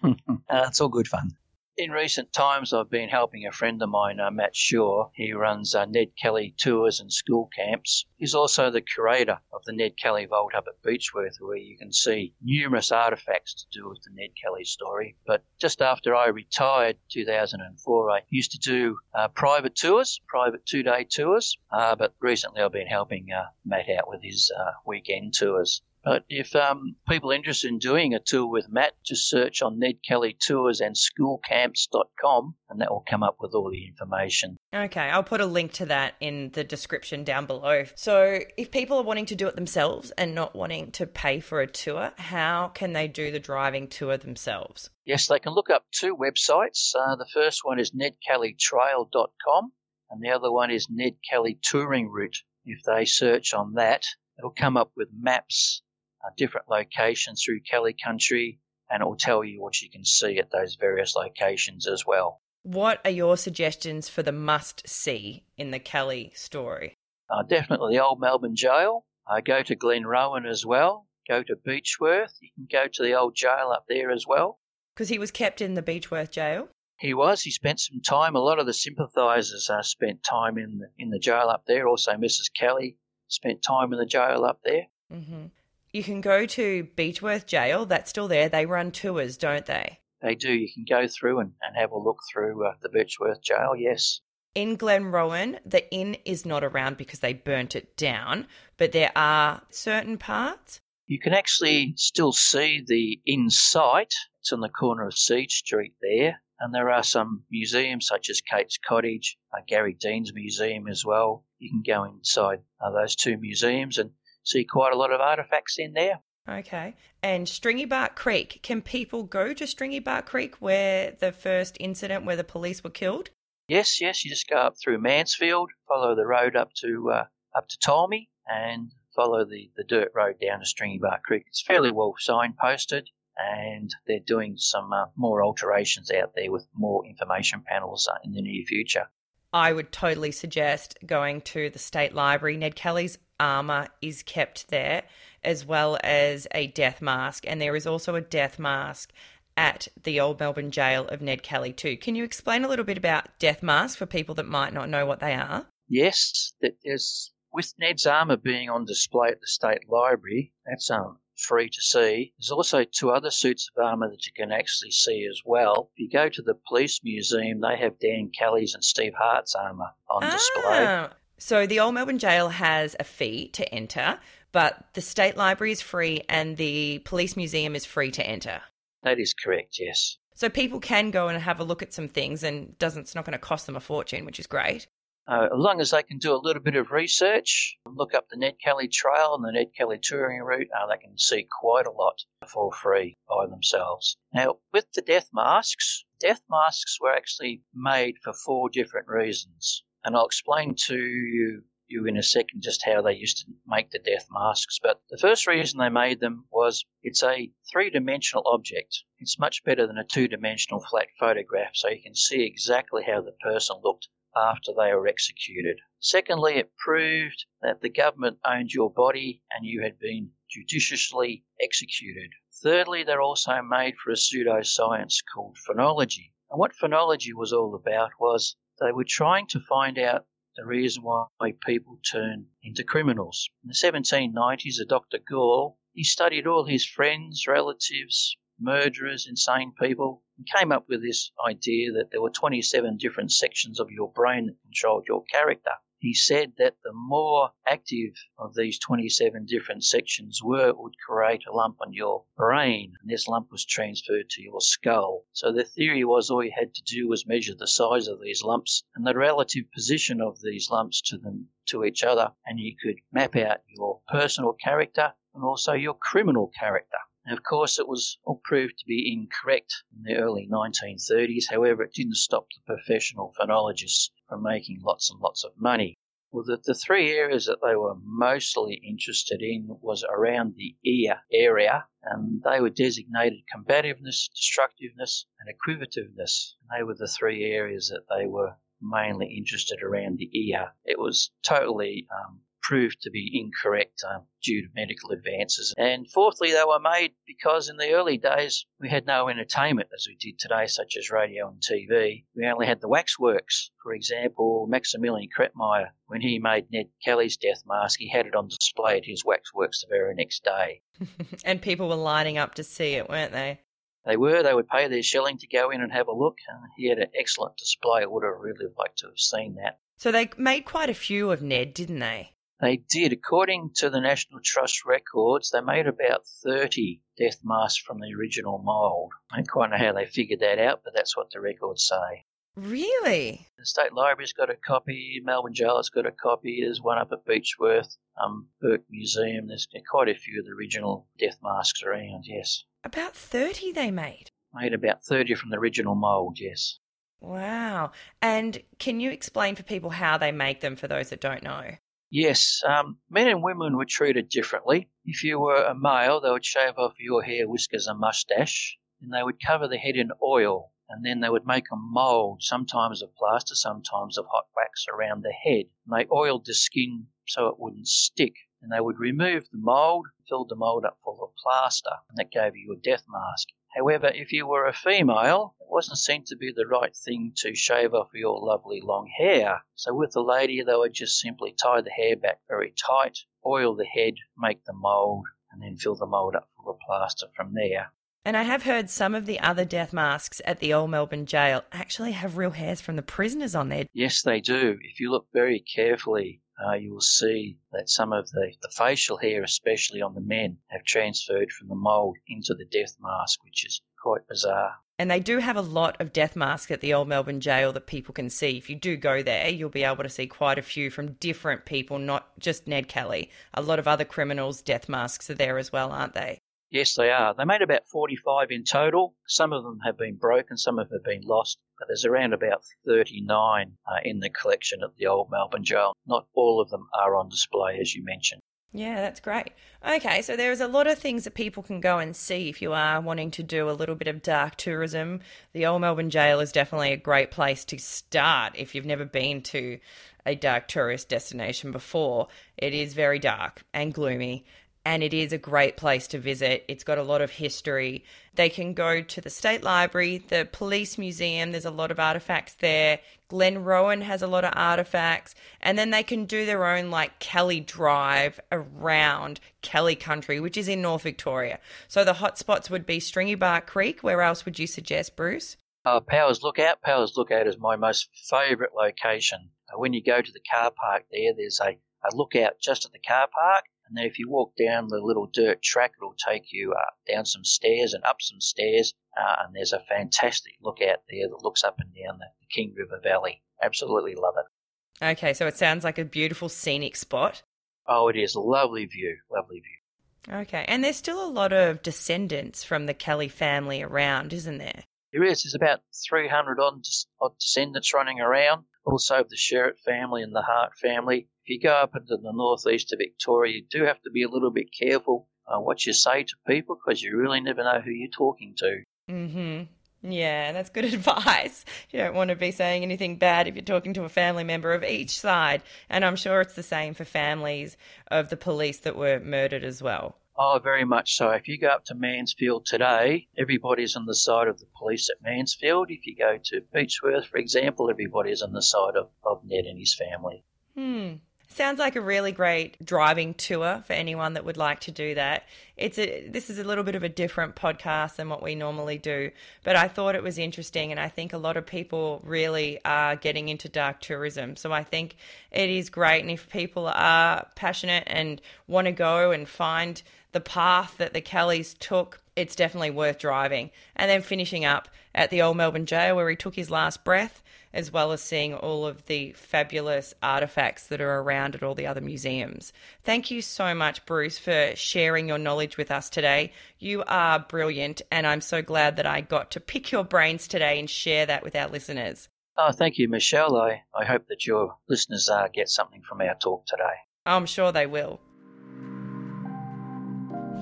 Uh, 0.51 0.67
it's 0.69 0.83
all 0.83 0.89
good 0.89 1.09
fun. 1.09 1.31
In 1.79 1.91
recent 1.91 2.35
times, 2.35 2.75
I've 2.75 2.91
been 2.91 3.09
helping 3.09 3.47
a 3.47 3.51
friend 3.51 3.81
of 3.81 3.89
mine, 3.89 4.20
uh, 4.20 4.31
Matt 4.31 4.55
Shaw. 4.55 5.09
He 5.14 5.33
runs 5.33 5.75
uh, 5.75 5.87
Ned 5.87 6.14
Kelly 6.20 6.55
tours 6.59 7.01
and 7.01 7.11
school 7.11 7.49
camps. 7.57 8.05
He's 8.18 8.35
also 8.35 8.70
the 8.70 8.83
curator 8.83 9.41
of 9.55 9.64
the 9.64 9.73
Ned 9.73 9.97
Kelly 9.97 10.27
Vault 10.27 10.55
up 10.55 10.66
at 10.68 10.83
Beechworth, 10.83 11.41
where 11.41 11.57
you 11.57 11.79
can 11.79 11.91
see 11.91 12.35
numerous 12.43 12.91
artefacts 12.91 13.55
to 13.55 13.64
do 13.73 13.89
with 13.89 14.03
the 14.03 14.11
Ned 14.12 14.33
Kelly 14.37 14.64
story. 14.64 15.16
But 15.27 15.45
just 15.59 15.81
after 15.81 16.14
I 16.14 16.27
retired, 16.27 16.99
2004, 17.09 18.11
I 18.11 18.20
used 18.29 18.53
to 18.53 18.59
do 18.59 18.99
uh, 19.14 19.29
private 19.29 19.75
tours, 19.75 20.20
private 20.29 20.66
two-day 20.66 21.05
tours. 21.05 21.57
Uh, 21.70 21.97
but 21.97 22.14
recently, 22.20 22.61
I've 22.61 22.73
been 22.73 22.87
helping 22.87 23.33
uh, 23.33 23.47
Matt 23.64 23.89
out 23.89 24.11
with 24.11 24.23
his 24.23 24.53
uh, 24.55 24.73
weekend 24.85 25.33
tours. 25.33 25.81
But 26.05 26.25
if 26.29 26.57
um, 26.57 26.97
people 27.09 27.31
are 27.31 27.35
interested 27.35 27.69
in 27.69 27.79
doing 27.79 28.13
a 28.13 28.19
tour 28.19 28.47
with 28.47 28.69
Matt, 28.69 28.95
just 29.05 29.29
search 29.29 29.63
on 29.63 29.79
Ned 29.79 29.99
Kelly 30.07 30.37
Tours 30.45 30.81
and 30.81 30.97
schoolcamps.com 30.97 32.57
and 32.69 32.81
that 32.81 32.91
will 32.91 33.05
come 33.09 33.23
up 33.23 33.37
with 33.39 33.55
all 33.55 33.71
the 33.71 33.87
information. 33.87 34.57
Okay, 34.75 35.01
I'll 35.01 35.23
put 35.23 35.41
a 35.41 35.47
link 35.47 35.73
to 35.75 35.87
that 35.87 36.15
in 36.19 36.51
the 36.55 36.65
description 36.65 37.23
down 37.23 37.47
below. 37.47 37.85
So 37.95 38.41
if 38.57 38.73
people 38.73 38.99
are 38.99 39.05
wanting 39.05 39.27
to 39.27 39.37
do 39.37 39.47
it 39.47 39.55
themselves 39.55 40.11
and 40.13 40.35
not 40.35 40.57
wanting 40.57 40.91
to 40.93 41.07
pay 41.07 41.39
for 41.39 41.61
a 41.61 41.69
tour, 41.69 42.13
how 42.17 42.73
can 42.75 42.95
they 42.95 43.07
do 43.07 43.31
the 43.31 43.39
driving 43.39 43.87
tour 43.87 44.17
themselves? 44.17 44.91
Yes, 45.05 45.29
they 45.29 45.39
can 45.39 45.55
look 45.55 45.71
up 45.71 45.85
two 45.93 46.17
websites. 46.17 46.95
Uh, 46.99 47.15
the 47.15 47.29
first 47.33 47.61
one 47.63 47.79
is 47.79 47.93
nedkellytrail.com 47.93 49.73
and 50.11 50.21
the 50.21 50.31
other 50.31 50.51
one 50.51 50.73
is 50.73 50.89
Ned 50.91 51.15
Kelly 51.31 51.61
Touring 51.63 52.09
Route. 52.11 52.39
If 52.65 52.83
they 52.83 53.05
search 53.05 53.55
on 53.55 53.75
that, 53.75 54.05
it'll 54.37 54.51
come 54.51 54.77
up 54.77 54.91
with 54.97 55.09
maps 55.17 55.83
uh, 56.25 56.31
different 56.37 56.68
locations 56.68 57.43
through 57.45 57.61
Kelly 57.61 57.95
Country, 58.05 58.61
and 58.91 59.03
it 59.03 59.07
will 59.07 59.16
tell 59.16 59.43
you 59.45 59.61
what 59.61 59.81
you 59.81 59.91
can 59.91 60.05
see 60.05 60.39
at 60.39 60.51
those 60.51 60.77
various 60.77 61.14
locations 61.16 61.87
as 61.87 62.05
well. 62.07 62.41
What 62.62 63.01
are 63.05 63.11
your 63.11 63.37
suggestions 63.37 64.09
for 64.09 64.23
the 64.23 64.33
must 64.33 64.89
see 64.89 65.45
in 65.57 65.73
the 65.73 65.81
Kelly 65.81 66.33
story? 66.35 66.99
Uh, 67.29 67.43
definitely 67.43 67.97
the 67.97 68.05
old 68.05 68.20
Melbourne 68.20 68.55
jail. 68.55 69.05
Uh, 69.27 69.41
go 69.41 69.62
to 69.62 69.77
Glenrowan 69.77 70.49
as 70.49 70.64
well. 70.64 71.07
Go 71.29 71.43
to 71.43 71.57
Beechworth. 71.57 72.33
You 72.41 72.51
can 72.55 72.68
go 72.70 72.87
to 72.93 73.03
the 73.03 73.14
old 73.14 73.35
jail 73.35 73.73
up 73.75 73.87
there 73.89 74.11
as 74.11 74.27
well. 74.27 74.59
Because 74.95 75.09
he 75.09 75.18
was 75.18 75.31
kept 75.31 75.61
in 75.61 75.75
the 75.75 75.83
Beechworth 75.83 76.31
jail? 76.31 76.68
He 76.99 77.14
was. 77.14 77.43
He 77.43 77.51
spent 77.51 77.81
some 77.81 78.01
time. 78.01 78.37
A 78.37 78.41
lot 78.41 78.59
of 78.59 78.66
the 78.66 78.75
sympathisers 78.75 79.68
uh, 79.70 79.83
spent 79.83 80.23
time 80.23 80.59
in 80.59 80.79
the, 80.79 80.87
in 80.99 81.11
the 81.11 81.18
jail 81.18 81.49
up 81.49 81.64
there. 81.66 81.89
Also, 81.89 82.12
Mrs. 82.12 82.53
Kelly 82.57 82.97
spent 83.29 83.62
time 83.62 83.93
in 83.93 83.99
the 83.99 84.07
jail 84.07 84.45
up 84.45 84.61
there. 84.64 84.87
Mm-hmm. 85.12 85.47
You 85.93 86.03
can 86.03 86.22
go 86.22 86.47
to 86.47 86.88
Beechworth 86.97 87.45
Jail, 87.45 87.84
that's 87.84 88.09
still 88.09 88.26
there. 88.26 88.49
They 88.49 88.64
run 88.64 88.93
tours, 88.93 89.36
don't 89.36 89.66
they? 89.66 89.99
They 90.22 90.34
do. 90.34 90.51
You 90.51 90.68
can 90.72 90.86
go 90.88 91.07
through 91.07 91.40
and, 91.40 91.53
and 91.61 91.76
have 91.76 91.93
a 91.93 91.99
look 91.99 92.18
through 92.32 92.66
uh, 92.66 92.74
the 92.80 92.88
Beechworth 92.88 93.43
Jail, 93.43 93.74
yes. 93.76 94.20
In 94.55 94.78
Glenrowan, 94.78 95.59
the 95.66 95.90
inn 95.93 96.16
is 96.24 96.47
not 96.47 96.64
around 96.64 96.97
because 96.97 97.20
they 97.20 97.34
burnt 97.34 97.76
it 97.76 97.97
down, 97.97 98.47
but 98.78 98.93
there 98.93 99.12
are 99.14 99.62
certain 99.70 100.16
parts. 100.16 100.80
You 101.07 101.18
can 101.18 101.34
actually 101.34 101.93
still 101.97 102.32
see 102.32 102.82
the 102.86 103.20
inn 103.26 103.51
site. 103.51 104.14
It's 104.40 104.53
on 104.53 104.61
the 104.61 104.70
corner 104.70 105.07
of 105.07 105.18
Siege 105.18 105.53
Street 105.53 105.93
there. 106.01 106.40
And 106.59 106.72
there 106.72 106.90
are 106.90 107.03
some 107.03 107.43
museums 107.51 108.07
such 108.07 108.30
as 108.30 108.40
Kate's 108.40 108.78
Cottage, 108.78 109.36
uh, 109.53 109.61
Gary 109.66 109.95
Dean's 109.99 110.32
Museum 110.32 110.86
as 110.88 111.05
well. 111.05 111.45
You 111.59 111.70
can 111.70 111.82
go 111.82 112.05
inside 112.05 112.61
uh, 112.80 112.93
those 112.93 113.16
two 113.16 113.36
museums 113.36 113.99
and 113.99 114.11
see 114.43 114.64
quite 114.64 114.93
a 114.93 114.97
lot 114.97 115.12
of 115.12 115.20
artifacts 115.20 115.76
in 115.78 115.93
there. 115.93 116.20
Okay. 116.49 116.95
And 117.22 117.49
Stringy 117.49 117.84
Bark 117.84 118.16
Creek, 118.16 118.61
can 118.62 118.82
people 118.82 119.22
go 119.22 119.55
to 119.55 119.66
Stringy 119.66 120.01
Bark 120.01 120.26
Creek 120.26 120.57
where 120.57 121.12
the 121.12 121.30
first 121.30 121.76
incident 121.78 122.24
where 122.24 122.36
the 122.36 122.45
police 122.45 122.82
were 122.82 122.90
killed? 122.90 123.30
Yes, 123.68 124.01
yes. 124.01 124.24
You 124.24 124.30
just 124.30 124.49
go 124.49 124.57
up 124.57 124.74
through 124.82 125.01
Mansfield, 125.01 125.70
follow 125.86 126.16
the 126.16 126.26
road 126.26 126.57
up 126.57 126.72
to 126.80 127.11
uh, 127.12 127.24
up 127.57 127.68
to 127.68 127.78
Tolmie, 127.78 128.28
and 128.47 128.90
follow 129.14 129.45
the, 129.45 129.70
the 129.76 129.84
dirt 129.84 130.11
road 130.14 130.36
down 130.40 130.59
to 130.61 130.66
Stringy 130.66 130.99
Bark 130.99 131.22
Creek. 131.22 131.45
It's 131.47 131.62
fairly 131.62 131.93
well 131.93 132.14
signposted, 132.20 133.05
and 133.38 133.90
they're 134.07 134.18
doing 134.18 134.57
some 134.57 134.93
uh, 134.93 135.07
more 135.16 135.45
alterations 135.45 136.11
out 136.11 136.32
there 136.34 136.51
with 136.51 136.66
more 136.74 137.07
information 137.07 137.62
panels 137.64 138.09
uh, 138.12 138.18
in 138.24 138.32
the 138.32 138.43
near 138.43 138.64
future. 138.66 139.07
I 139.53 139.72
would 139.72 139.93
totally 139.93 140.32
suggest 140.32 140.99
going 141.05 141.43
to 141.43 141.68
the 141.70 141.78
State 141.78 142.14
Library. 142.14 142.57
Ned 142.57 142.74
Kelly's 142.74 143.18
armor 143.43 143.88
is 144.01 144.22
kept 144.22 144.68
there, 144.68 145.03
as 145.43 145.66
well 145.66 145.99
as 146.05 146.47
a 146.55 146.68
death 146.68 147.03
mask. 147.03 147.45
And 147.47 147.61
there 147.61 147.74
is 147.74 147.86
also 147.86 148.14
a 148.14 148.20
death 148.20 148.59
mask 148.59 149.12
at 149.57 149.88
the 150.03 150.20
old 150.20 150.38
Melbourne 150.38 150.70
jail 150.70 151.07
of 151.09 151.20
Ned 151.20 151.43
Kelly, 151.43 151.72
too. 151.72 151.97
Can 151.97 152.14
you 152.14 152.24
explain 152.24 152.64
a 152.64 152.68
little 152.68 152.84
bit 152.84 152.97
about 152.97 153.38
death 153.38 153.62
masks 153.62 153.97
for 153.97 154.07
people 154.07 154.34
that 154.36 154.47
might 154.47 154.72
not 154.72 154.88
know 154.88 155.05
what 155.05 155.20
they 155.20 155.34
are? 155.34 155.66
Yes, 155.88 156.53
that 156.62 156.76
is 156.84 157.32
with 157.53 157.74
Ned's 157.78 158.07
armour 158.07 158.36
being 158.36 158.70
on 158.70 158.84
display 158.86 159.28
at 159.28 159.40
the 159.40 159.47
State 159.47 159.88
Library, 159.88 160.53
that's 160.64 160.90
um, 160.90 161.18
free 161.36 161.68
to 161.68 161.80
see. 161.80 162.32
There's 162.38 162.51
also 162.51 162.84
two 162.84 163.11
other 163.11 163.30
suits 163.30 163.68
of 163.68 163.84
armour 163.84 164.09
that 164.09 164.26
you 164.26 164.32
can 164.34 164.53
actually 164.53 164.93
see 164.93 165.26
as 165.30 165.40
well. 165.45 165.90
If 165.95 166.05
you 166.05 166.11
go 166.11 166.28
to 166.28 166.43
the 166.43 166.55
Police 166.68 167.01
Museum, 167.05 167.61
they 167.61 167.76
have 167.76 167.99
Dan 167.99 168.30
Kelly's 168.36 168.74
and 168.74 168.84
Steve 168.84 169.12
Hart's 169.18 169.55
armour 169.55 169.90
on 170.09 170.24
ah, 170.24 170.30
display. 170.30 171.09
So 171.45 171.66
the 171.66 171.80
Old 171.80 171.95
Melbourne 171.95 172.20
Jail 172.20 172.51
has 172.51 172.95
a 173.01 173.05
fee 173.05 173.49
to 173.55 173.68
enter, 173.74 174.20
but 174.53 174.84
the 174.93 175.01
State 175.01 175.36
Library 175.36 175.72
is 175.72 175.82
free 175.82 176.22
and 176.28 176.57
the 176.57 177.01
Police 177.01 177.36
Museum 177.36 177.74
is 177.74 177.84
free 177.84 178.12
to 178.12 178.24
enter. 178.24 178.62
That 179.03 179.18
is 179.18 179.34
correct, 179.34 179.76
yes. 179.80 180.18
So 180.36 180.49
people 180.49 180.78
can 180.78 181.11
go 181.11 181.26
and 181.26 181.43
have 181.43 181.59
a 181.59 181.64
look 181.64 181.82
at 181.82 181.93
some 181.93 182.07
things 182.07 182.45
and 182.45 182.78
doesn't 182.78 183.03
it's 183.03 183.16
not 183.16 183.24
going 183.24 183.32
to 183.32 183.40
cost 183.40 183.66
them 183.66 183.74
a 183.74 183.80
fortune, 183.80 184.24
which 184.24 184.38
is 184.38 184.47
great. 184.47 184.86
Uh, 185.26 185.47
as 185.47 185.59
long 185.59 185.80
as 185.80 185.90
they 185.90 186.05
can 186.05 186.18
do 186.18 186.32
a 186.32 186.38
little 186.38 186.62
bit 186.62 186.76
of 186.76 186.93
research, 186.93 187.76
look 187.86 188.14
up 188.14 188.28
the 188.28 188.36
Ned 188.36 188.55
Kelly 188.62 188.86
Trail 188.86 189.34
and 189.34 189.45
the 189.45 189.51
Ned 189.51 189.74
Kelly 189.76 189.99
touring 190.01 190.40
route, 190.43 190.68
uh, 190.72 190.86
they 190.86 190.99
can 190.99 191.18
see 191.18 191.49
quite 191.61 191.86
a 191.86 191.90
lot 191.90 192.20
for 192.47 192.70
free 192.70 193.16
by 193.28 193.47
themselves. 193.47 194.16
Now, 194.32 194.59
with 194.72 194.86
the 194.95 195.03
death 195.03 195.28
masks, 195.34 196.05
death 196.20 196.43
masks 196.49 196.99
were 197.01 197.12
actually 197.12 197.62
made 197.74 198.14
for 198.22 198.32
four 198.32 198.68
different 198.68 199.09
reasons. 199.09 199.82
And 200.05 200.17
I'll 200.17 200.27
explain 200.27 200.75
to 200.87 200.97
you, 200.97 201.63
you 201.87 202.07
in 202.07 202.17
a 202.17 202.23
second 202.23 202.63
just 202.63 202.85
how 202.85 203.03
they 203.03 203.15
used 203.15 203.39
to 203.39 203.53
make 203.67 203.91
the 203.91 203.99
death 203.99 204.27
masks. 204.31 204.79
But 204.83 205.01
the 205.11 205.19
first 205.19 205.47
reason 205.47 205.79
they 205.79 205.89
made 205.89 206.21
them 206.21 206.47
was 206.51 206.85
it's 207.03 207.23
a 207.23 207.51
three 207.71 207.91
dimensional 207.91 208.43
object. 208.47 209.05
It's 209.19 209.39
much 209.39 209.63
better 209.65 209.87
than 209.87 209.99
a 209.99 210.05
two 210.05 210.27
dimensional 210.27 210.85
flat 210.91 211.09
photograph, 211.21 211.73
so 211.75 211.89
you 211.89 212.03
can 212.03 212.15
see 212.15 212.45
exactly 212.45 213.05
how 213.05 213.21
the 213.21 213.37
person 213.43 213.77
looked 213.85 214.09
after 214.35 214.73
they 214.73 214.93
were 214.95 215.07
executed. 215.07 215.79
Secondly, 216.01 216.55
it 216.55 216.77
proved 216.79 217.45
that 217.61 217.81
the 217.81 217.91
government 217.91 218.39
owned 218.45 218.73
your 218.73 218.91
body 218.91 219.43
and 219.53 219.67
you 219.67 219.83
had 219.83 219.99
been 219.99 220.31
judiciously 220.51 221.45
executed. 221.61 222.31
Thirdly, 222.63 223.05
they're 223.05 223.21
also 223.21 223.61
made 223.63 223.97
for 223.99 224.11
a 224.11 224.15
pseudoscience 224.15 225.17
called 225.33 225.59
phrenology. 225.59 226.33
And 226.53 226.59
what 226.59 226.75
phrenology 226.75 227.33
was 227.33 227.51
all 227.55 227.75
about 227.75 228.11
was 228.21 228.57
they 228.79 228.93
were 228.93 229.07
trying 229.09 229.47
to 229.47 229.61
find 229.61 229.99
out 229.99 230.27
the 230.55 230.67
reason 230.67 231.03
why 231.03 231.27
people 231.65 231.99
turn 232.13 232.49
into 232.63 232.85
criminals. 232.85 233.49
In 233.65 233.69
the 233.69 233.75
1790s, 233.75 234.79
a 234.79 234.85
Dr. 234.85 235.19
Gall, 235.19 235.79
he 235.95 236.05
studied 236.05 236.47
all 236.47 236.65
his 236.65 236.85
friends, 236.85 237.47
relatives, 237.47 238.37
murderers, 238.61 239.27
insane 239.27 239.73
people, 239.81 240.25
and 240.37 240.47
came 240.47 240.73
up 240.73 240.91
with 240.91 241.01
this 241.01 241.33
idea 241.43 241.91
that 241.93 242.11
there 242.11 242.21
were 242.21 242.29
27 242.29 242.99
different 242.99 243.33
sections 243.33 243.81
of 243.81 243.91
your 243.91 244.13
brain 244.13 244.49
that 244.49 244.63
controlled 244.63 245.07
your 245.09 245.25
character. 245.25 245.73
He 246.03 246.15
said 246.15 246.55
that 246.57 246.83
the 246.83 246.93
more 246.93 247.53
active 247.65 248.15
of 248.37 248.57
these 248.57 248.77
27 248.81 249.47
different 249.47 249.85
sections 249.85 250.43
were, 250.43 250.71
it 250.71 250.79
would 250.79 250.99
create 250.99 251.47
a 251.47 251.53
lump 251.53 251.81
on 251.81 251.93
your 251.93 252.25
brain, 252.37 252.95
and 253.01 253.09
this 253.09 253.29
lump 253.29 253.53
was 253.53 253.65
transferred 253.65 254.29
to 254.31 254.43
your 254.43 254.61
skull. 254.61 255.27
So 255.33 255.53
the 255.53 255.63
theory 255.63 256.03
was 256.03 256.29
all 256.29 256.43
you 256.43 256.51
had 256.51 256.75
to 256.75 256.83
do 256.83 257.07
was 257.07 257.25
measure 257.25 257.55
the 257.55 257.69
size 257.69 258.09
of 258.09 258.21
these 258.21 258.43
lumps 258.43 258.83
and 258.97 259.07
the 259.07 259.15
relative 259.15 259.71
position 259.71 260.21
of 260.21 260.41
these 260.41 260.71
lumps 260.71 261.01
to 261.03 261.19
them 261.19 261.51
to 261.67 261.85
each 261.85 262.03
other, 262.03 262.33
and 262.47 262.59
you 262.59 262.75
could 262.83 262.99
map 263.13 263.37
out 263.37 263.63
your 263.69 264.01
personal 264.09 264.55
character 264.55 265.15
and 265.37 265.45
also 265.45 265.73
your 265.73 265.95
criminal 265.95 266.49
character. 266.59 266.99
And 267.25 267.39
of 267.39 267.45
course, 267.45 267.79
it 267.79 267.87
was 267.87 268.19
all 268.25 268.41
proved 268.43 268.77
to 268.79 268.87
be 268.87 269.13
incorrect 269.13 269.85
in 269.97 270.03
the 270.03 270.17
early 270.17 270.49
1930s. 270.51 271.49
However, 271.49 271.85
it 271.85 271.93
didn't 271.93 272.17
stop 272.17 272.49
the 272.51 272.75
professional 272.75 273.33
phrenologists 273.37 274.11
from 274.33 274.43
making 274.43 274.80
lots 274.83 275.11
and 275.11 275.20
lots 275.20 275.45
of 275.45 275.53
money. 275.59 275.99
Well, 276.30 276.45
the, 276.47 276.59
the 276.64 276.74
three 276.74 277.11
areas 277.11 277.45
that 277.45 277.59
they 277.62 277.76
were 277.76 277.97
mostly 278.03 278.80
interested 278.83 279.43
in 279.43 279.68
was 279.83 280.03
around 280.09 280.55
the 280.57 280.74
ear 280.83 281.20
area, 281.30 281.85
and 282.03 282.43
they 282.43 282.62
were 282.62 282.70
designated 282.70 283.41
combativeness, 283.53 284.30
destructiveness, 284.35 285.26
and 285.39 285.51
acquisitiveness. 285.51 286.57
And 286.62 286.70
they 286.80 286.83
were 286.83 286.95
the 286.95 287.09
three 287.09 287.45
areas 287.45 287.89
that 287.89 288.07
they 288.09 288.26
were 288.26 288.57
mainly 288.80 289.35
interested 289.37 289.83
around 289.83 290.16
the 290.16 290.30
ear. 290.33 290.72
It 290.87 290.99
was 290.99 291.30
totally 291.43 292.07
um, 292.11 292.41
proved 292.63 293.03
to 293.03 293.11
be 293.11 293.31
incorrect 293.35 294.03
um, 294.09 294.23
due 294.43 294.63
to 294.63 294.69
medical 294.75 295.11
advances. 295.11 295.75
And 295.77 296.11
fourthly, 296.11 296.53
they 296.53 296.65
were 296.67 296.81
made 296.81 297.13
because 297.27 297.69
in 297.69 297.77
the 297.77 297.93
early 297.93 298.19
days 298.19 298.65
we 298.81 298.89
had 298.89 299.07
no 299.07 299.29
entertainment 299.29 299.89
as 299.95 300.07
we 300.09 300.17
did 300.17 300.39
today, 300.39 300.67
such 300.67 300.97
as 300.97 301.11
radio 301.11 301.49
and 301.49 301.61
TV. 301.61 302.25
We 302.35 302.47
only 302.47 302.67
had 302.67 302.81
the 302.81 302.89
waxworks. 302.89 303.71
For 303.83 303.95
example, 303.95 304.67
Maximilian 304.69 305.29
Kreitmayer, 305.37 305.89
when 306.07 306.21
he 306.21 306.39
made 306.39 306.71
Ned 306.73 306.87
Kelly's 307.05 307.37
death 307.37 307.63
mask, 307.67 307.99
he 307.99 308.09
had 308.09 308.27
it 308.27 308.35
on 308.35 308.49
display 308.49 308.97
at 308.97 309.05
his 309.05 309.25
waxworks 309.25 309.83
the 309.83 309.89
very 309.91 310.15
next 310.15 310.45
day. 310.45 310.83
and 311.45 311.61
people 311.61 311.89
were 311.89 311.97
lining 311.97 312.39
up 312.39 312.55
to 312.55 312.65
see 312.65 312.95
it, 312.95 313.09
weren't 313.09 313.33
they? 313.33 313.61
They 314.05 314.17
were. 314.17 314.43
They 314.43 314.55
would 314.55 314.69
pay 314.69 314.89
their 314.89 315.03
shilling 315.03 315.39
to 315.39 315.47
go 315.47 315.71
in 315.71 315.81
and 315.81 315.93
have 315.93 316.09
a 316.09 316.13
look. 316.13 316.39
And 316.49 316.71
he 316.77 316.89
had 316.89 316.99
an 316.99 317.11
excellent 317.19 317.57
display. 317.57 318.03
I 318.03 318.07
would 318.07 318.25
have 318.25 318.41
really 318.41 318.67
liked 318.77 318.99
to 318.99 319.07
have 319.07 319.19
seen 319.19 319.57
that. 319.57 319.79
So 319.97 320.11
they 320.11 320.31
made 320.37 320.65
quite 320.65 320.91
a 320.91 320.95
few 320.95 321.31
of 321.31 321.43
Ned, 321.43 321.75
didn't 321.75 322.01
they? 322.01 322.33
They 322.63 322.77
did. 322.77 323.13
According 323.13 323.73
to 323.79 323.91
the 323.91 324.01
National 324.01 324.39
Trust 324.41 324.85
records, 324.87 325.51
they 325.51 325.61
made 325.61 325.89
about 325.89 326.29
30 326.45 327.03
death 327.19 327.41
masks 327.43 327.83
from 327.83 327.99
the 327.99 328.15
original 328.15 328.59
mould. 328.59 329.11
I 329.33 329.39
don't 329.39 329.49
quite 329.49 329.71
know 329.71 329.79
how 329.79 329.93
they 329.93 330.07
figured 330.07 330.39
that 330.41 330.61
out, 330.61 330.83
but 330.85 330.95
that's 330.95 331.17
what 331.17 331.31
the 331.33 331.41
records 331.41 331.85
say. 331.85 332.25
Really? 332.55 333.49
The 333.59 333.67
State 333.67 333.93
Library's 333.93 334.33
got 334.33 334.49
a 334.49 334.55
copy, 334.55 335.21
Melbourne 335.25 335.55
Jail 335.55 335.79
has 335.79 335.89
got 335.89 336.07
a 336.07 336.13
copy, 336.13 336.61
there's 336.63 336.81
one 336.81 336.99
up 336.99 337.11
at 337.11 337.27
Beechworth, 337.27 337.97
um, 338.23 338.47
Burke 338.61 338.85
Museum, 338.89 339.49
there's 339.49 339.67
quite 339.91 340.09
a 340.09 340.15
few 340.15 340.39
of 340.39 340.47
the 340.47 340.53
original 340.53 341.09
death 341.19 341.39
masks 341.43 341.83
around, 341.83 342.27
yes. 342.27 342.63
About 342.85 343.17
30 343.17 343.73
they 343.73 343.91
made? 343.91 344.31
Made 344.55 344.73
about 344.73 345.03
30 345.03 345.35
from 345.35 345.51
the 345.51 345.59
original 345.59 345.97
mould, 345.97 346.39
yes. 346.39 346.79
Wow. 347.21 347.91
And 348.21 348.63
can 348.79 349.01
you 349.01 349.11
explain 349.11 349.57
for 349.57 349.63
people 349.63 349.91
how 349.91 350.19
they 350.19 350.31
make 350.31 350.61
them 350.61 350.77
for 350.77 350.87
those 350.87 351.11
that 351.11 351.21
don't 351.21 351.43
know? 351.43 351.77
Yes, 352.15 352.61
um, 352.67 352.99
men 353.09 353.27
and 353.27 353.43
women 353.43 353.75
were 353.75 353.87
treated 353.87 354.29
differently. 354.29 354.91
If 355.07 355.25
you 355.25 355.41
were 355.41 355.65
a 355.65 355.75
male, 355.75 356.21
they 356.21 356.31
would 356.31 356.45
shave 356.45 356.77
off 356.77 357.01
your 357.01 357.23
hair, 357.23 357.49
whiskers, 357.49 357.87
and 357.87 357.99
mustache, 357.99 358.79
and 359.01 359.11
they 359.11 359.23
would 359.23 359.43
cover 359.43 359.67
the 359.67 359.79
head 359.79 359.97
in 359.97 360.13
oil, 360.23 360.75
and 360.91 361.07
then 361.07 361.21
they 361.21 361.31
would 361.31 361.47
make 361.47 361.71
a 361.73 361.77
mould, 361.77 362.43
sometimes 362.43 363.01
of 363.01 363.15
plaster, 363.15 363.55
sometimes 363.55 364.19
of 364.19 364.27
hot 364.27 364.45
wax, 364.55 364.85
around 364.93 365.23
the 365.23 365.33
head. 365.33 365.71
And 365.87 365.97
they 365.97 366.07
oiled 366.13 366.45
the 366.45 366.53
skin 366.53 367.07
so 367.27 367.47
it 367.47 367.59
wouldn't 367.59 367.89
stick. 367.89 368.35
And 368.61 368.71
they 368.71 368.81
would 368.81 368.99
remove 368.99 369.49
the 369.49 369.57
mould, 369.57 370.09
filled 370.29 370.51
the 370.51 370.55
mould 370.55 370.85
up 370.85 370.99
full 371.03 371.25
of 371.25 371.35
plaster, 371.43 371.97
and 372.11 372.19
that 372.19 372.31
gave 372.31 372.55
you 372.55 372.75
a 372.75 372.77
death 372.77 373.07
mask. 373.09 373.49
However, 373.75 374.09
if 374.09 374.33
you 374.33 374.47
were 374.47 374.66
a 374.66 374.73
female, 374.75 375.55
it 375.61 375.66
wasn't 375.70 375.99
seen 375.99 376.25
to 376.27 376.37
be 376.37 376.53
the 376.55 376.66
right 376.66 376.95
thing 376.95 377.33
to 377.37 377.55
shave 377.55 377.95
off 377.95 378.11
your 378.12 378.39
lovely 378.39 378.83
long 378.83 379.09
hair. 379.18 379.62
So 379.77 379.95
with 379.95 380.12
the 380.12 380.23
lady, 380.23 380.62
they 380.62 380.75
would 380.75 380.93
just 380.93 381.18
simply 381.18 381.55
tie 381.61 381.81
the 381.81 381.91
hair 381.91 382.16
back 382.16 382.41
very 382.49 382.75
tight, 382.77 383.20
oil 383.47 383.75
the 383.75 383.87
head, 383.87 384.14
make 384.37 384.64
the 384.64 384.75
mould, 384.75 385.25
and 385.51 385.62
then 385.62 385.77
fill 385.77 385.95
the 385.95 386.07
mould 386.07 386.37
up 386.37 386.49
full 386.57 386.73
of 386.73 386.81
plaster 386.81 387.29
from 387.35 387.55
there. 387.55 387.93
And 388.25 388.37
I 388.37 388.43
have 388.43 388.62
heard 388.62 388.91
some 388.91 389.14
of 389.14 389.25
the 389.25 389.41
other 389.41 389.64
death 389.64 389.93
masks 389.93 390.41
at 390.45 390.61
the 390.61 390.75
old 390.75 390.91
Melbourne 390.91 391.27
jail 391.27 391.64
actually 391.73 392.12
have 392.12 392.37
real 392.37 392.51
hairs 392.51 392.81
from 392.81 392.97
the 392.97 393.03
prisoners 393.03 393.55
on 393.55 393.70
there. 393.70 393.87
Yes, 393.95 394.23
they 394.23 394.41
do. 394.41 394.79
If 394.83 395.01
you 395.01 395.11
look 395.11 395.27
very 395.33 395.59
carefully, 395.59 396.41
uh, 396.65 396.75
you 396.75 396.93
will 396.93 397.01
see 397.01 397.57
that 397.73 397.89
some 397.89 398.13
of 398.13 398.31
the, 398.31 398.53
the 398.63 398.69
facial 398.69 399.17
hair, 399.17 399.43
especially 399.43 400.03
on 400.03 400.15
the 400.15 400.21
men, 400.21 400.59
have 400.69 400.85
transferred 400.85 401.51
from 401.51 401.69
the 401.69 401.75
mould 401.75 402.19
into 402.29 402.55
the 402.55 402.65
death 402.65 402.97
mask, 403.01 403.43
which 403.45 403.65
is 403.65 403.81
quite 404.03 404.27
bizarre. 404.29 404.77
And 404.99 405.11
they 405.11 405.21
do 405.21 405.39
have 405.39 405.57
a 405.57 405.63
lot 405.63 406.01
of 406.01 406.13
death 406.13 406.37
masks 406.37 406.71
at 406.71 406.81
the 406.81 406.95
old 406.95 407.09
Melbourne 407.09 407.41
jail 407.41 407.73
that 407.73 407.87
people 407.87 408.13
can 408.13 408.31
see. 408.31 408.57
If 408.57 408.69
you 408.71 408.77
do 408.77 408.97
go 408.97 409.23
there, 409.23 409.49
you'll 409.49 409.71
be 409.71 409.85
able 409.85 410.05
to 410.05 410.09
see 410.09 410.27
quite 410.27 410.59
a 410.59 410.63
few 410.63 410.91
from 410.91 411.15
different 411.15 411.65
people, 411.65 411.99
not 411.99 412.39
just 412.39 412.69
Ned 412.69 412.89
Kelly. 412.89 413.31
A 413.55 413.63
lot 413.63 413.79
of 413.79 413.89
other 413.89 414.05
criminals' 414.05 414.63
death 414.63 414.89
masks 414.89 415.31
are 415.31 415.35
there 415.35 415.59
as 415.59 415.73
well, 415.73 415.91
aren't 415.91 416.15
they? 416.15 416.41
Yes, 416.73 416.95
they 416.95 417.11
are. 417.11 417.35
They 417.35 417.45
made 417.45 417.61
about 417.61 417.87
45 417.87 418.51
in 418.51 418.64
total. 418.64 419.14
Some 419.27 419.53
of 419.53 419.62
them 419.62 419.81
have 419.85 419.99
been 419.99 420.16
broken, 420.16 420.57
some 420.57 420.79
of 420.79 420.89
them 420.89 421.01
have 421.01 421.05
been 421.05 421.29
lost, 421.29 421.59
but 421.79 421.87
there's 421.87 422.07
around 422.07 422.33
about 422.33 422.64
39 422.87 423.77
uh, 423.87 423.97
in 424.03 424.20
the 424.20 424.31
collection 424.31 424.81
at 424.83 424.97
the 424.97 425.07
old 425.07 425.31
Melbourne 425.31 425.64
jail. 425.64 425.93
Not 426.07 426.29
all 426.35 426.62
of 426.62 426.70
them 426.70 426.89
are 426.99 427.14
on 427.14 427.29
display, 427.29 427.79
as 427.79 427.95
you 427.95 428.03
mentioned. 428.03 428.41
Yeah, 428.75 429.03
that's 429.03 429.20
great. 429.20 429.53
Okay, 429.87 430.23
so 430.23 430.35
there's 430.35 430.62
a 430.62 430.66
lot 430.66 430.87
of 430.87 430.99
things 430.99 431.25
that 431.25 431.35
people 431.35 431.62
can 431.62 431.79
go 431.79 431.99
and 431.99 432.16
see 432.16 432.49
if 432.49 432.62
you 432.62 432.73
are 432.73 433.03
wanting 433.03 433.31
to 433.33 433.43
do 433.43 433.68
a 433.68 433.73
little 433.73 433.95
bit 433.95 434.09
of 434.09 434.23
dark 434.23 434.57
tourism. 434.57 435.20
The 435.53 435.66
Old 435.66 435.83
Melbourne 435.83 436.09
Jail 436.09 436.41
is 436.41 436.53
definitely 436.53 436.93
a 436.93 436.97
great 436.97 437.31
place 437.31 437.66
to 437.66 437.79
start 437.79 438.55
if 438.57 438.75
you've 438.75 438.87
never 438.87 439.05
been 439.05 439.43
to 439.43 439.79
a 440.25 440.35
dark 440.35 440.68
tourist 440.68 441.11
destination 441.11 441.70
before. 441.70 442.29
It 442.57 442.73
is 442.73 442.95
very 442.95 443.18
dark 443.18 443.62
and 443.75 443.93
gloomy, 443.93 444.47
and 444.85 445.03
it 445.03 445.14
is 445.14 445.33
a 445.33 445.39
great 445.39 445.76
place 445.76 446.09
to 446.09 446.18
visit. 446.18 446.64
It's 446.66 446.85
got 446.85 446.99
a 446.99 447.03
lot 447.03 447.20
of 447.20 447.30
history. 447.30 448.05
They 448.35 448.49
can 448.49 448.74
go 448.74 449.01
to 449.01 449.20
the 449.20 449.30
State 449.30 449.62
Library, 449.62 450.24
the 450.28 450.49
Police 450.51 450.99
Museum, 450.99 451.53
there's 451.53 451.64
a 451.64 451.70
lot 451.70 451.91
of 451.91 452.01
artifacts 452.01 452.55
there. 452.55 452.99
Glenrowan 453.30 454.03
has 454.03 454.22
a 454.22 454.26
lot 454.26 454.45
of 454.45 454.53
artifacts. 454.57 455.35
And 455.61 455.78
then 455.78 455.91
they 455.91 456.03
can 456.03 456.24
do 456.24 456.45
their 456.45 456.66
own, 456.66 456.91
like, 456.91 457.18
Kelly 457.18 457.61
Drive 457.61 458.41
around 458.51 459.41
Kelly 459.62 459.95
Country, 459.95 460.41
which 460.41 460.57
is 460.57 460.68
in 460.68 460.83
North 460.83 461.03
Victoria. 461.03 461.61
So 461.89 462.05
the 462.05 462.14
hotspots 462.14 462.68
would 462.68 462.85
be 462.85 463.01
Stringy 463.01 463.37
Bark 463.37 463.66
Creek. 463.66 464.03
Where 464.03 464.22
else 464.22 464.45
would 464.45 464.59
you 464.59 464.66
suggest, 464.66 465.14
Bruce? 465.16 465.57
Uh, 465.85 466.01
Powers 466.01 466.43
Lookout. 466.43 466.83
Powers 466.83 467.14
Lookout 467.16 467.47
is 467.47 467.59
my 467.59 467.76
most 467.76 468.09
favourite 468.28 468.74
location. 468.74 469.51
Uh, 469.72 469.78
when 469.78 469.93
you 469.93 470.03
go 470.03 470.20
to 470.20 470.33
the 470.33 470.41
car 470.41 470.70
park 470.70 471.05
there, 471.11 471.33
there's 471.37 471.61
a, 471.61 471.78
a 472.05 472.14
lookout 472.14 472.55
just 472.61 472.85
at 472.85 472.93
the 472.93 472.99
car 472.99 473.28
park 473.33 473.64
and 473.93 473.99
then 473.99 474.07
if 474.07 474.18
you 474.18 474.30
walk 474.30 474.55
down 474.57 474.88
the 474.88 475.01
little 475.03 475.28
dirt 475.30 475.61
track, 475.61 475.93
it'll 475.99 476.14
take 476.26 476.45
you 476.51 476.72
uh, 476.72 477.12
down 477.12 477.26
some 477.26 477.45
stairs 477.45 477.93
and 477.93 478.03
up 478.05 478.22
some 478.22 478.40
stairs. 478.40 478.95
Uh, 479.14 479.45
and 479.45 479.55
there's 479.55 479.74
a 479.74 479.84
fantastic 479.86 480.55
lookout 480.62 481.01
there 481.11 481.28
that 481.28 481.45
looks 481.45 481.62
up 481.62 481.78
and 481.78 481.90
down 481.90 482.18
the, 482.18 482.24
King 482.51 482.72
River 482.74 483.01
Valley. 483.03 483.43
Absolutely 483.62 484.14
love 484.14 484.34
it. 484.38 485.05
Okay, 485.05 485.34
so 485.34 485.47
it 485.47 485.59
sounds 485.59 485.84
like 485.84 485.99
a 485.99 486.07
beautiful 486.07 486.49
scenic 486.49 486.97
spot. 486.97 487.43
Oh, 487.86 488.09
it 488.09 488.16
is. 488.16 488.34
Lovely 488.34 488.86
view. 488.86 489.18
Lovely 489.30 489.61
view. 489.61 490.34
Okay, 490.40 490.64
and 490.68 490.82
there's 490.82 490.97
still 490.97 491.22
a 491.22 491.28
lot 491.28 491.53
of 491.53 491.82
descendants 491.82 492.64
from 492.64 492.86
the 492.86 492.95
Kelly 492.95 493.28
family 493.28 493.82
around, 493.82 494.32
isn't 494.32 494.57
there? 494.57 494.84
There 495.12 495.24
is. 495.24 495.43
There's 495.43 495.55
about 495.55 495.80
300 496.09 496.59
odd, 496.59 496.82
odd 497.20 497.32
descendants 497.38 497.93
running 497.93 498.20
around. 498.20 498.64
Also, 498.86 499.22
the 499.22 499.36
Sherritt 499.36 499.78
family 499.84 500.22
and 500.22 500.34
the 500.34 500.43
Hart 500.43 500.72
family 500.76 501.28
if 501.45 501.49
you 501.49 501.61
go 501.61 501.74
up 501.74 501.97
into 501.97 502.16
the 502.16 502.32
northeast 502.32 502.93
of 502.93 502.99
Victoria, 502.99 503.55
you 503.55 503.64
do 503.70 503.84
have 503.84 504.01
to 504.03 504.11
be 504.11 504.22
a 504.22 504.28
little 504.28 504.51
bit 504.51 504.68
careful 504.78 505.28
uh, 505.47 505.59
what 505.59 505.84
you 505.84 505.93
say 505.93 506.22
to 506.22 506.34
people 506.47 506.76
because 506.76 507.03
you 507.03 507.16
really 507.16 507.40
never 507.40 507.64
know 507.64 507.80
who 507.80 507.90
you're 507.90 508.09
talking 508.09 508.55
to. 508.59 508.82
Mm-hmm. 509.11 510.11
Yeah, 510.11 510.53
that's 510.53 510.70
good 510.70 510.84
advice. 510.95 511.64
You 511.90 512.01
don't 512.01 512.14
want 512.14 512.30
to 512.30 512.36
be 512.36 512.51
saying 512.51 512.82
anything 512.82 513.16
bad 513.16 513.49
if 513.49 513.55
you're 513.55 513.62
talking 513.62 513.95
to 513.95 514.05
a 514.05 514.09
family 514.09 514.45
member 514.45 514.72
of 514.72 514.84
each 514.84 515.18
side. 515.18 515.62
And 515.88 516.05
I'm 516.05 516.16
sure 516.16 516.40
it's 516.40 516.55
the 516.55 516.62
same 516.62 516.95
for 516.95 517.05
families 517.05 517.76
of 518.09 518.30
the 518.30 518.36
police 518.36 518.78
that 518.80 518.97
were 518.97 519.20
murdered 519.20 519.64
as 519.64 519.82
well. 519.82 520.16
Oh, 520.36 520.59
very 520.62 520.84
much 520.84 521.16
so. 521.16 521.30
If 521.30 521.47
you 521.47 521.59
go 521.59 521.68
up 521.68 521.84
to 521.86 521.95
Mansfield 521.95 522.64
today, 522.64 523.28
everybody's 523.36 523.97
on 523.97 524.07
the 524.07 524.14
side 524.14 524.49
of 524.49 524.59
the 524.59 524.66
police 524.78 525.11
at 525.11 525.22
Mansfield. 525.22 525.90
If 525.90 526.07
you 526.07 526.16
go 526.16 526.38
to 526.45 526.62
Beechworth, 526.74 527.26
for 527.26 527.36
example, 527.36 527.90
everybody's 527.90 528.43
on 528.43 528.53
the 528.53 528.62
side 528.62 528.97
of, 528.97 529.11
of 529.24 529.45
Ned 529.45 529.66
and 529.66 529.78
his 529.78 529.95
family. 529.95 530.43
Hmm. 530.74 531.16
Sounds 531.55 531.79
like 531.79 531.97
a 531.97 532.01
really 532.01 532.33
great 532.33 532.83
driving 532.83 533.35
tour 533.35 533.83
for 533.87 533.93
anyone 533.93 534.33
that 534.35 534.45
would 534.47 534.57
like 534.57 534.81
to 534.81 534.91
do 534.91 535.15
that. 535.17 535.47
It's 535.77 535.99
a 535.99 536.27
this 536.27 536.49
is 536.49 536.59
a 536.59 536.65
little 536.65 536.83
bit 536.83 536.95
of 536.95 537.03
a 537.03 537.11
different 537.11 537.57
podcast 537.57 538.17
than 538.17 538.31
what 538.31 538.43
we 538.43 538.55
normally 538.55 538.97
do, 538.97 539.31
but 539.63 539.77
I 539.77 539.87
thought 539.87 540.15
it 540.15 540.23
was 540.23 540.39
interesting 540.39 540.93
and 540.93 540.99
I 540.99 541.11
think 541.11 541.35
a 541.35 541.39
lot 541.39 541.59
of 541.59 541.67
people 541.67 542.23
really 542.25 542.81
are 542.87 543.17
getting 543.17 543.51
into 543.51 543.69
dark 543.69 544.01
tourism. 544.01 544.57
So 544.57 544.73
I 544.73 544.83
think 544.83 545.17
it 545.51 545.69
is 545.69 545.91
great 545.91 546.23
and 546.23 546.31
if 546.31 546.49
people 546.49 546.89
are 546.89 547.47
passionate 547.55 548.05
and 548.07 548.41
want 548.67 548.87
to 548.87 548.93
go 548.93 549.31
and 549.31 549.47
find 549.47 550.03
the 550.33 550.41
path 550.41 550.97
that 550.99 551.14
the 551.14 551.20
Kellys 551.20 551.74
took, 551.74 552.20
it's 552.37 552.57
definitely 552.57 552.91
worth 552.91 553.18
driving. 553.18 553.70
And 553.95 554.11
then 554.11 554.22
finishing 554.22 554.64
up 554.64 554.89
at 555.14 555.30
the 555.30 555.43
old 555.43 555.57
Melbourne 555.57 555.87
jail 555.87 556.16
where 556.16 556.28
he 556.28 556.37
took 556.37 556.55
his 556.55 556.70
last 556.70 557.05
breath 557.05 557.43
as 557.74 557.91
well 557.91 558.12
as 558.12 558.20
seeing 558.20 558.55
all 558.55 558.87
of 558.87 559.07
the 559.07 559.33
fabulous 559.33 560.14
artifacts 560.22 560.87
that 560.89 561.01
are 561.01 561.20
around 561.20 561.55
at 561.55 561.62
all 561.62 561.74
the 561.74 561.87
other 561.87 562.01
museums. 562.01 562.72
Thank 563.03 563.30
you 563.30 563.41
so 563.41 563.74
much, 563.74 564.05
Bruce, 564.05 564.39
for 564.39 564.72
sharing 564.74 565.28
your 565.28 565.39
knowledge 565.39 565.76
with 565.76 565.91
us 565.91 566.11
today. 566.11 566.53
You 566.78 567.03
are 567.07 567.39
brilliant, 567.39 568.03
and 568.11 568.26
I'm 568.26 568.41
so 568.41 568.62
glad 568.62 568.97
that 568.97 569.07
I 569.07 569.22
got 569.22 569.51
to 569.53 569.61
pick 569.61 569.91
your 569.91 570.05
brains 570.05 570.47
today 570.47 570.78
and 570.78 570.89
share 570.89 571.26
that 571.26 571.43
with 571.43 571.57
our 571.57 571.68
listeners. 571.68 572.28
Oh, 572.57 572.72
thank 572.72 572.99
you, 572.99 573.09
Michelle. 573.09 573.57
I, 573.57 573.83
I 573.95 574.05
hope 574.05 574.26
that 574.28 574.45
your 574.45 574.76
listeners 574.89 575.30
uh, 575.30 575.49
get 575.53 575.70
something 575.70 576.03
from 576.07 576.20
our 576.20 576.35
talk 576.35 576.66
today. 576.66 576.97
I'm 577.24 577.47
sure 577.47 577.72
they 577.72 577.87
will. 577.87 578.20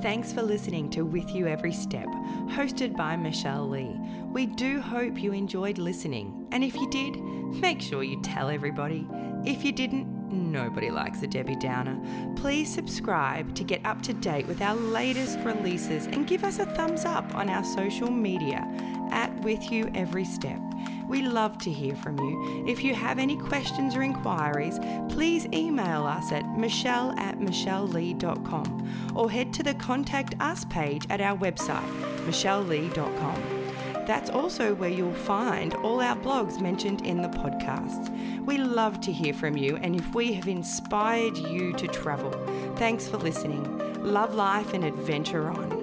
Thanks 0.02 0.32
for 0.32 0.40
listening 0.40 0.88
to 0.90 1.02
With 1.02 1.28
You 1.28 1.46
Every 1.46 1.74
Step, 1.74 2.06
hosted 2.48 2.96
by 2.96 3.16
Michelle 3.16 3.68
Lee. 3.68 4.00
We 4.32 4.46
do 4.46 4.80
hope 4.80 5.22
you 5.22 5.34
enjoyed 5.34 5.76
listening, 5.76 6.48
and 6.52 6.64
if 6.64 6.74
you 6.74 6.88
did, 6.90 7.16
make 7.60 7.82
sure 7.82 8.02
you 8.02 8.18
tell 8.22 8.48
everybody. 8.48 9.06
If 9.44 9.62
you 9.62 9.72
didn't, 9.72 10.06
nobody 10.32 10.90
likes 10.90 11.22
a 11.22 11.26
Debbie 11.26 11.56
Downer. 11.56 12.00
Please 12.34 12.72
subscribe 12.72 13.54
to 13.56 13.62
get 13.62 13.84
up 13.84 14.00
to 14.04 14.14
date 14.14 14.46
with 14.46 14.62
our 14.62 14.74
latest 14.74 15.38
releases 15.40 16.06
and 16.06 16.26
give 16.26 16.44
us 16.44 16.60
a 16.60 16.66
thumbs 16.66 17.04
up 17.04 17.34
on 17.34 17.50
our 17.50 17.62
social 17.62 18.10
media 18.10 18.66
at 19.10 19.38
With 19.42 19.70
You 19.70 19.90
Every 19.94 20.24
Step. 20.24 20.62
We 21.10 21.22
love 21.22 21.58
to 21.58 21.72
hear 21.72 21.96
from 21.96 22.16
you. 22.20 22.64
If 22.68 22.84
you 22.84 22.94
have 22.94 23.18
any 23.18 23.36
questions 23.36 23.96
or 23.96 24.02
inquiries, 24.02 24.78
please 25.08 25.44
email 25.52 26.06
us 26.06 26.30
at 26.30 26.56
michelle 26.56 27.10
at 27.18 27.40
michellelee.com 27.40 29.12
or 29.16 29.28
head 29.28 29.52
to 29.54 29.64
the 29.64 29.74
Contact 29.74 30.36
Us 30.38 30.64
page 30.66 31.08
at 31.10 31.20
our 31.20 31.36
website, 31.36 31.90
michellelee.com. 32.26 33.42
That's 34.06 34.30
also 34.30 34.72
where 34.76 34.88
you'll 34.88 35.12
find 35.12 35.74
all 35.74 36.00
our 36.00 36.16
blogs 36.16 36.60
mentioned 36.60 37.04
in 37.04 37.22
the 37.22 37.28
podcast. 37.28 38.08
We 38.44 38.58
love 38.58 39.00
to 39.00 39.10
hear 39.12 39.34
from 39.34 39.56
you, 39.56 39.78
and 39.78 39.96
if 39.96 40.14
we 40.14 40.32
have 40.34 40.46
inspired 40.46 41.36
you 41.36 41.72
to 41.72 41.88
travel, 41.88 42.30
thanks 42.76 43.08
for 43.08 43.16
listening. 43.16 43.64
Love 44.04 44.36
life 44.36 44.74
and 44.74 44.84
adventure 44.84 45.48
on. 45.48 45.79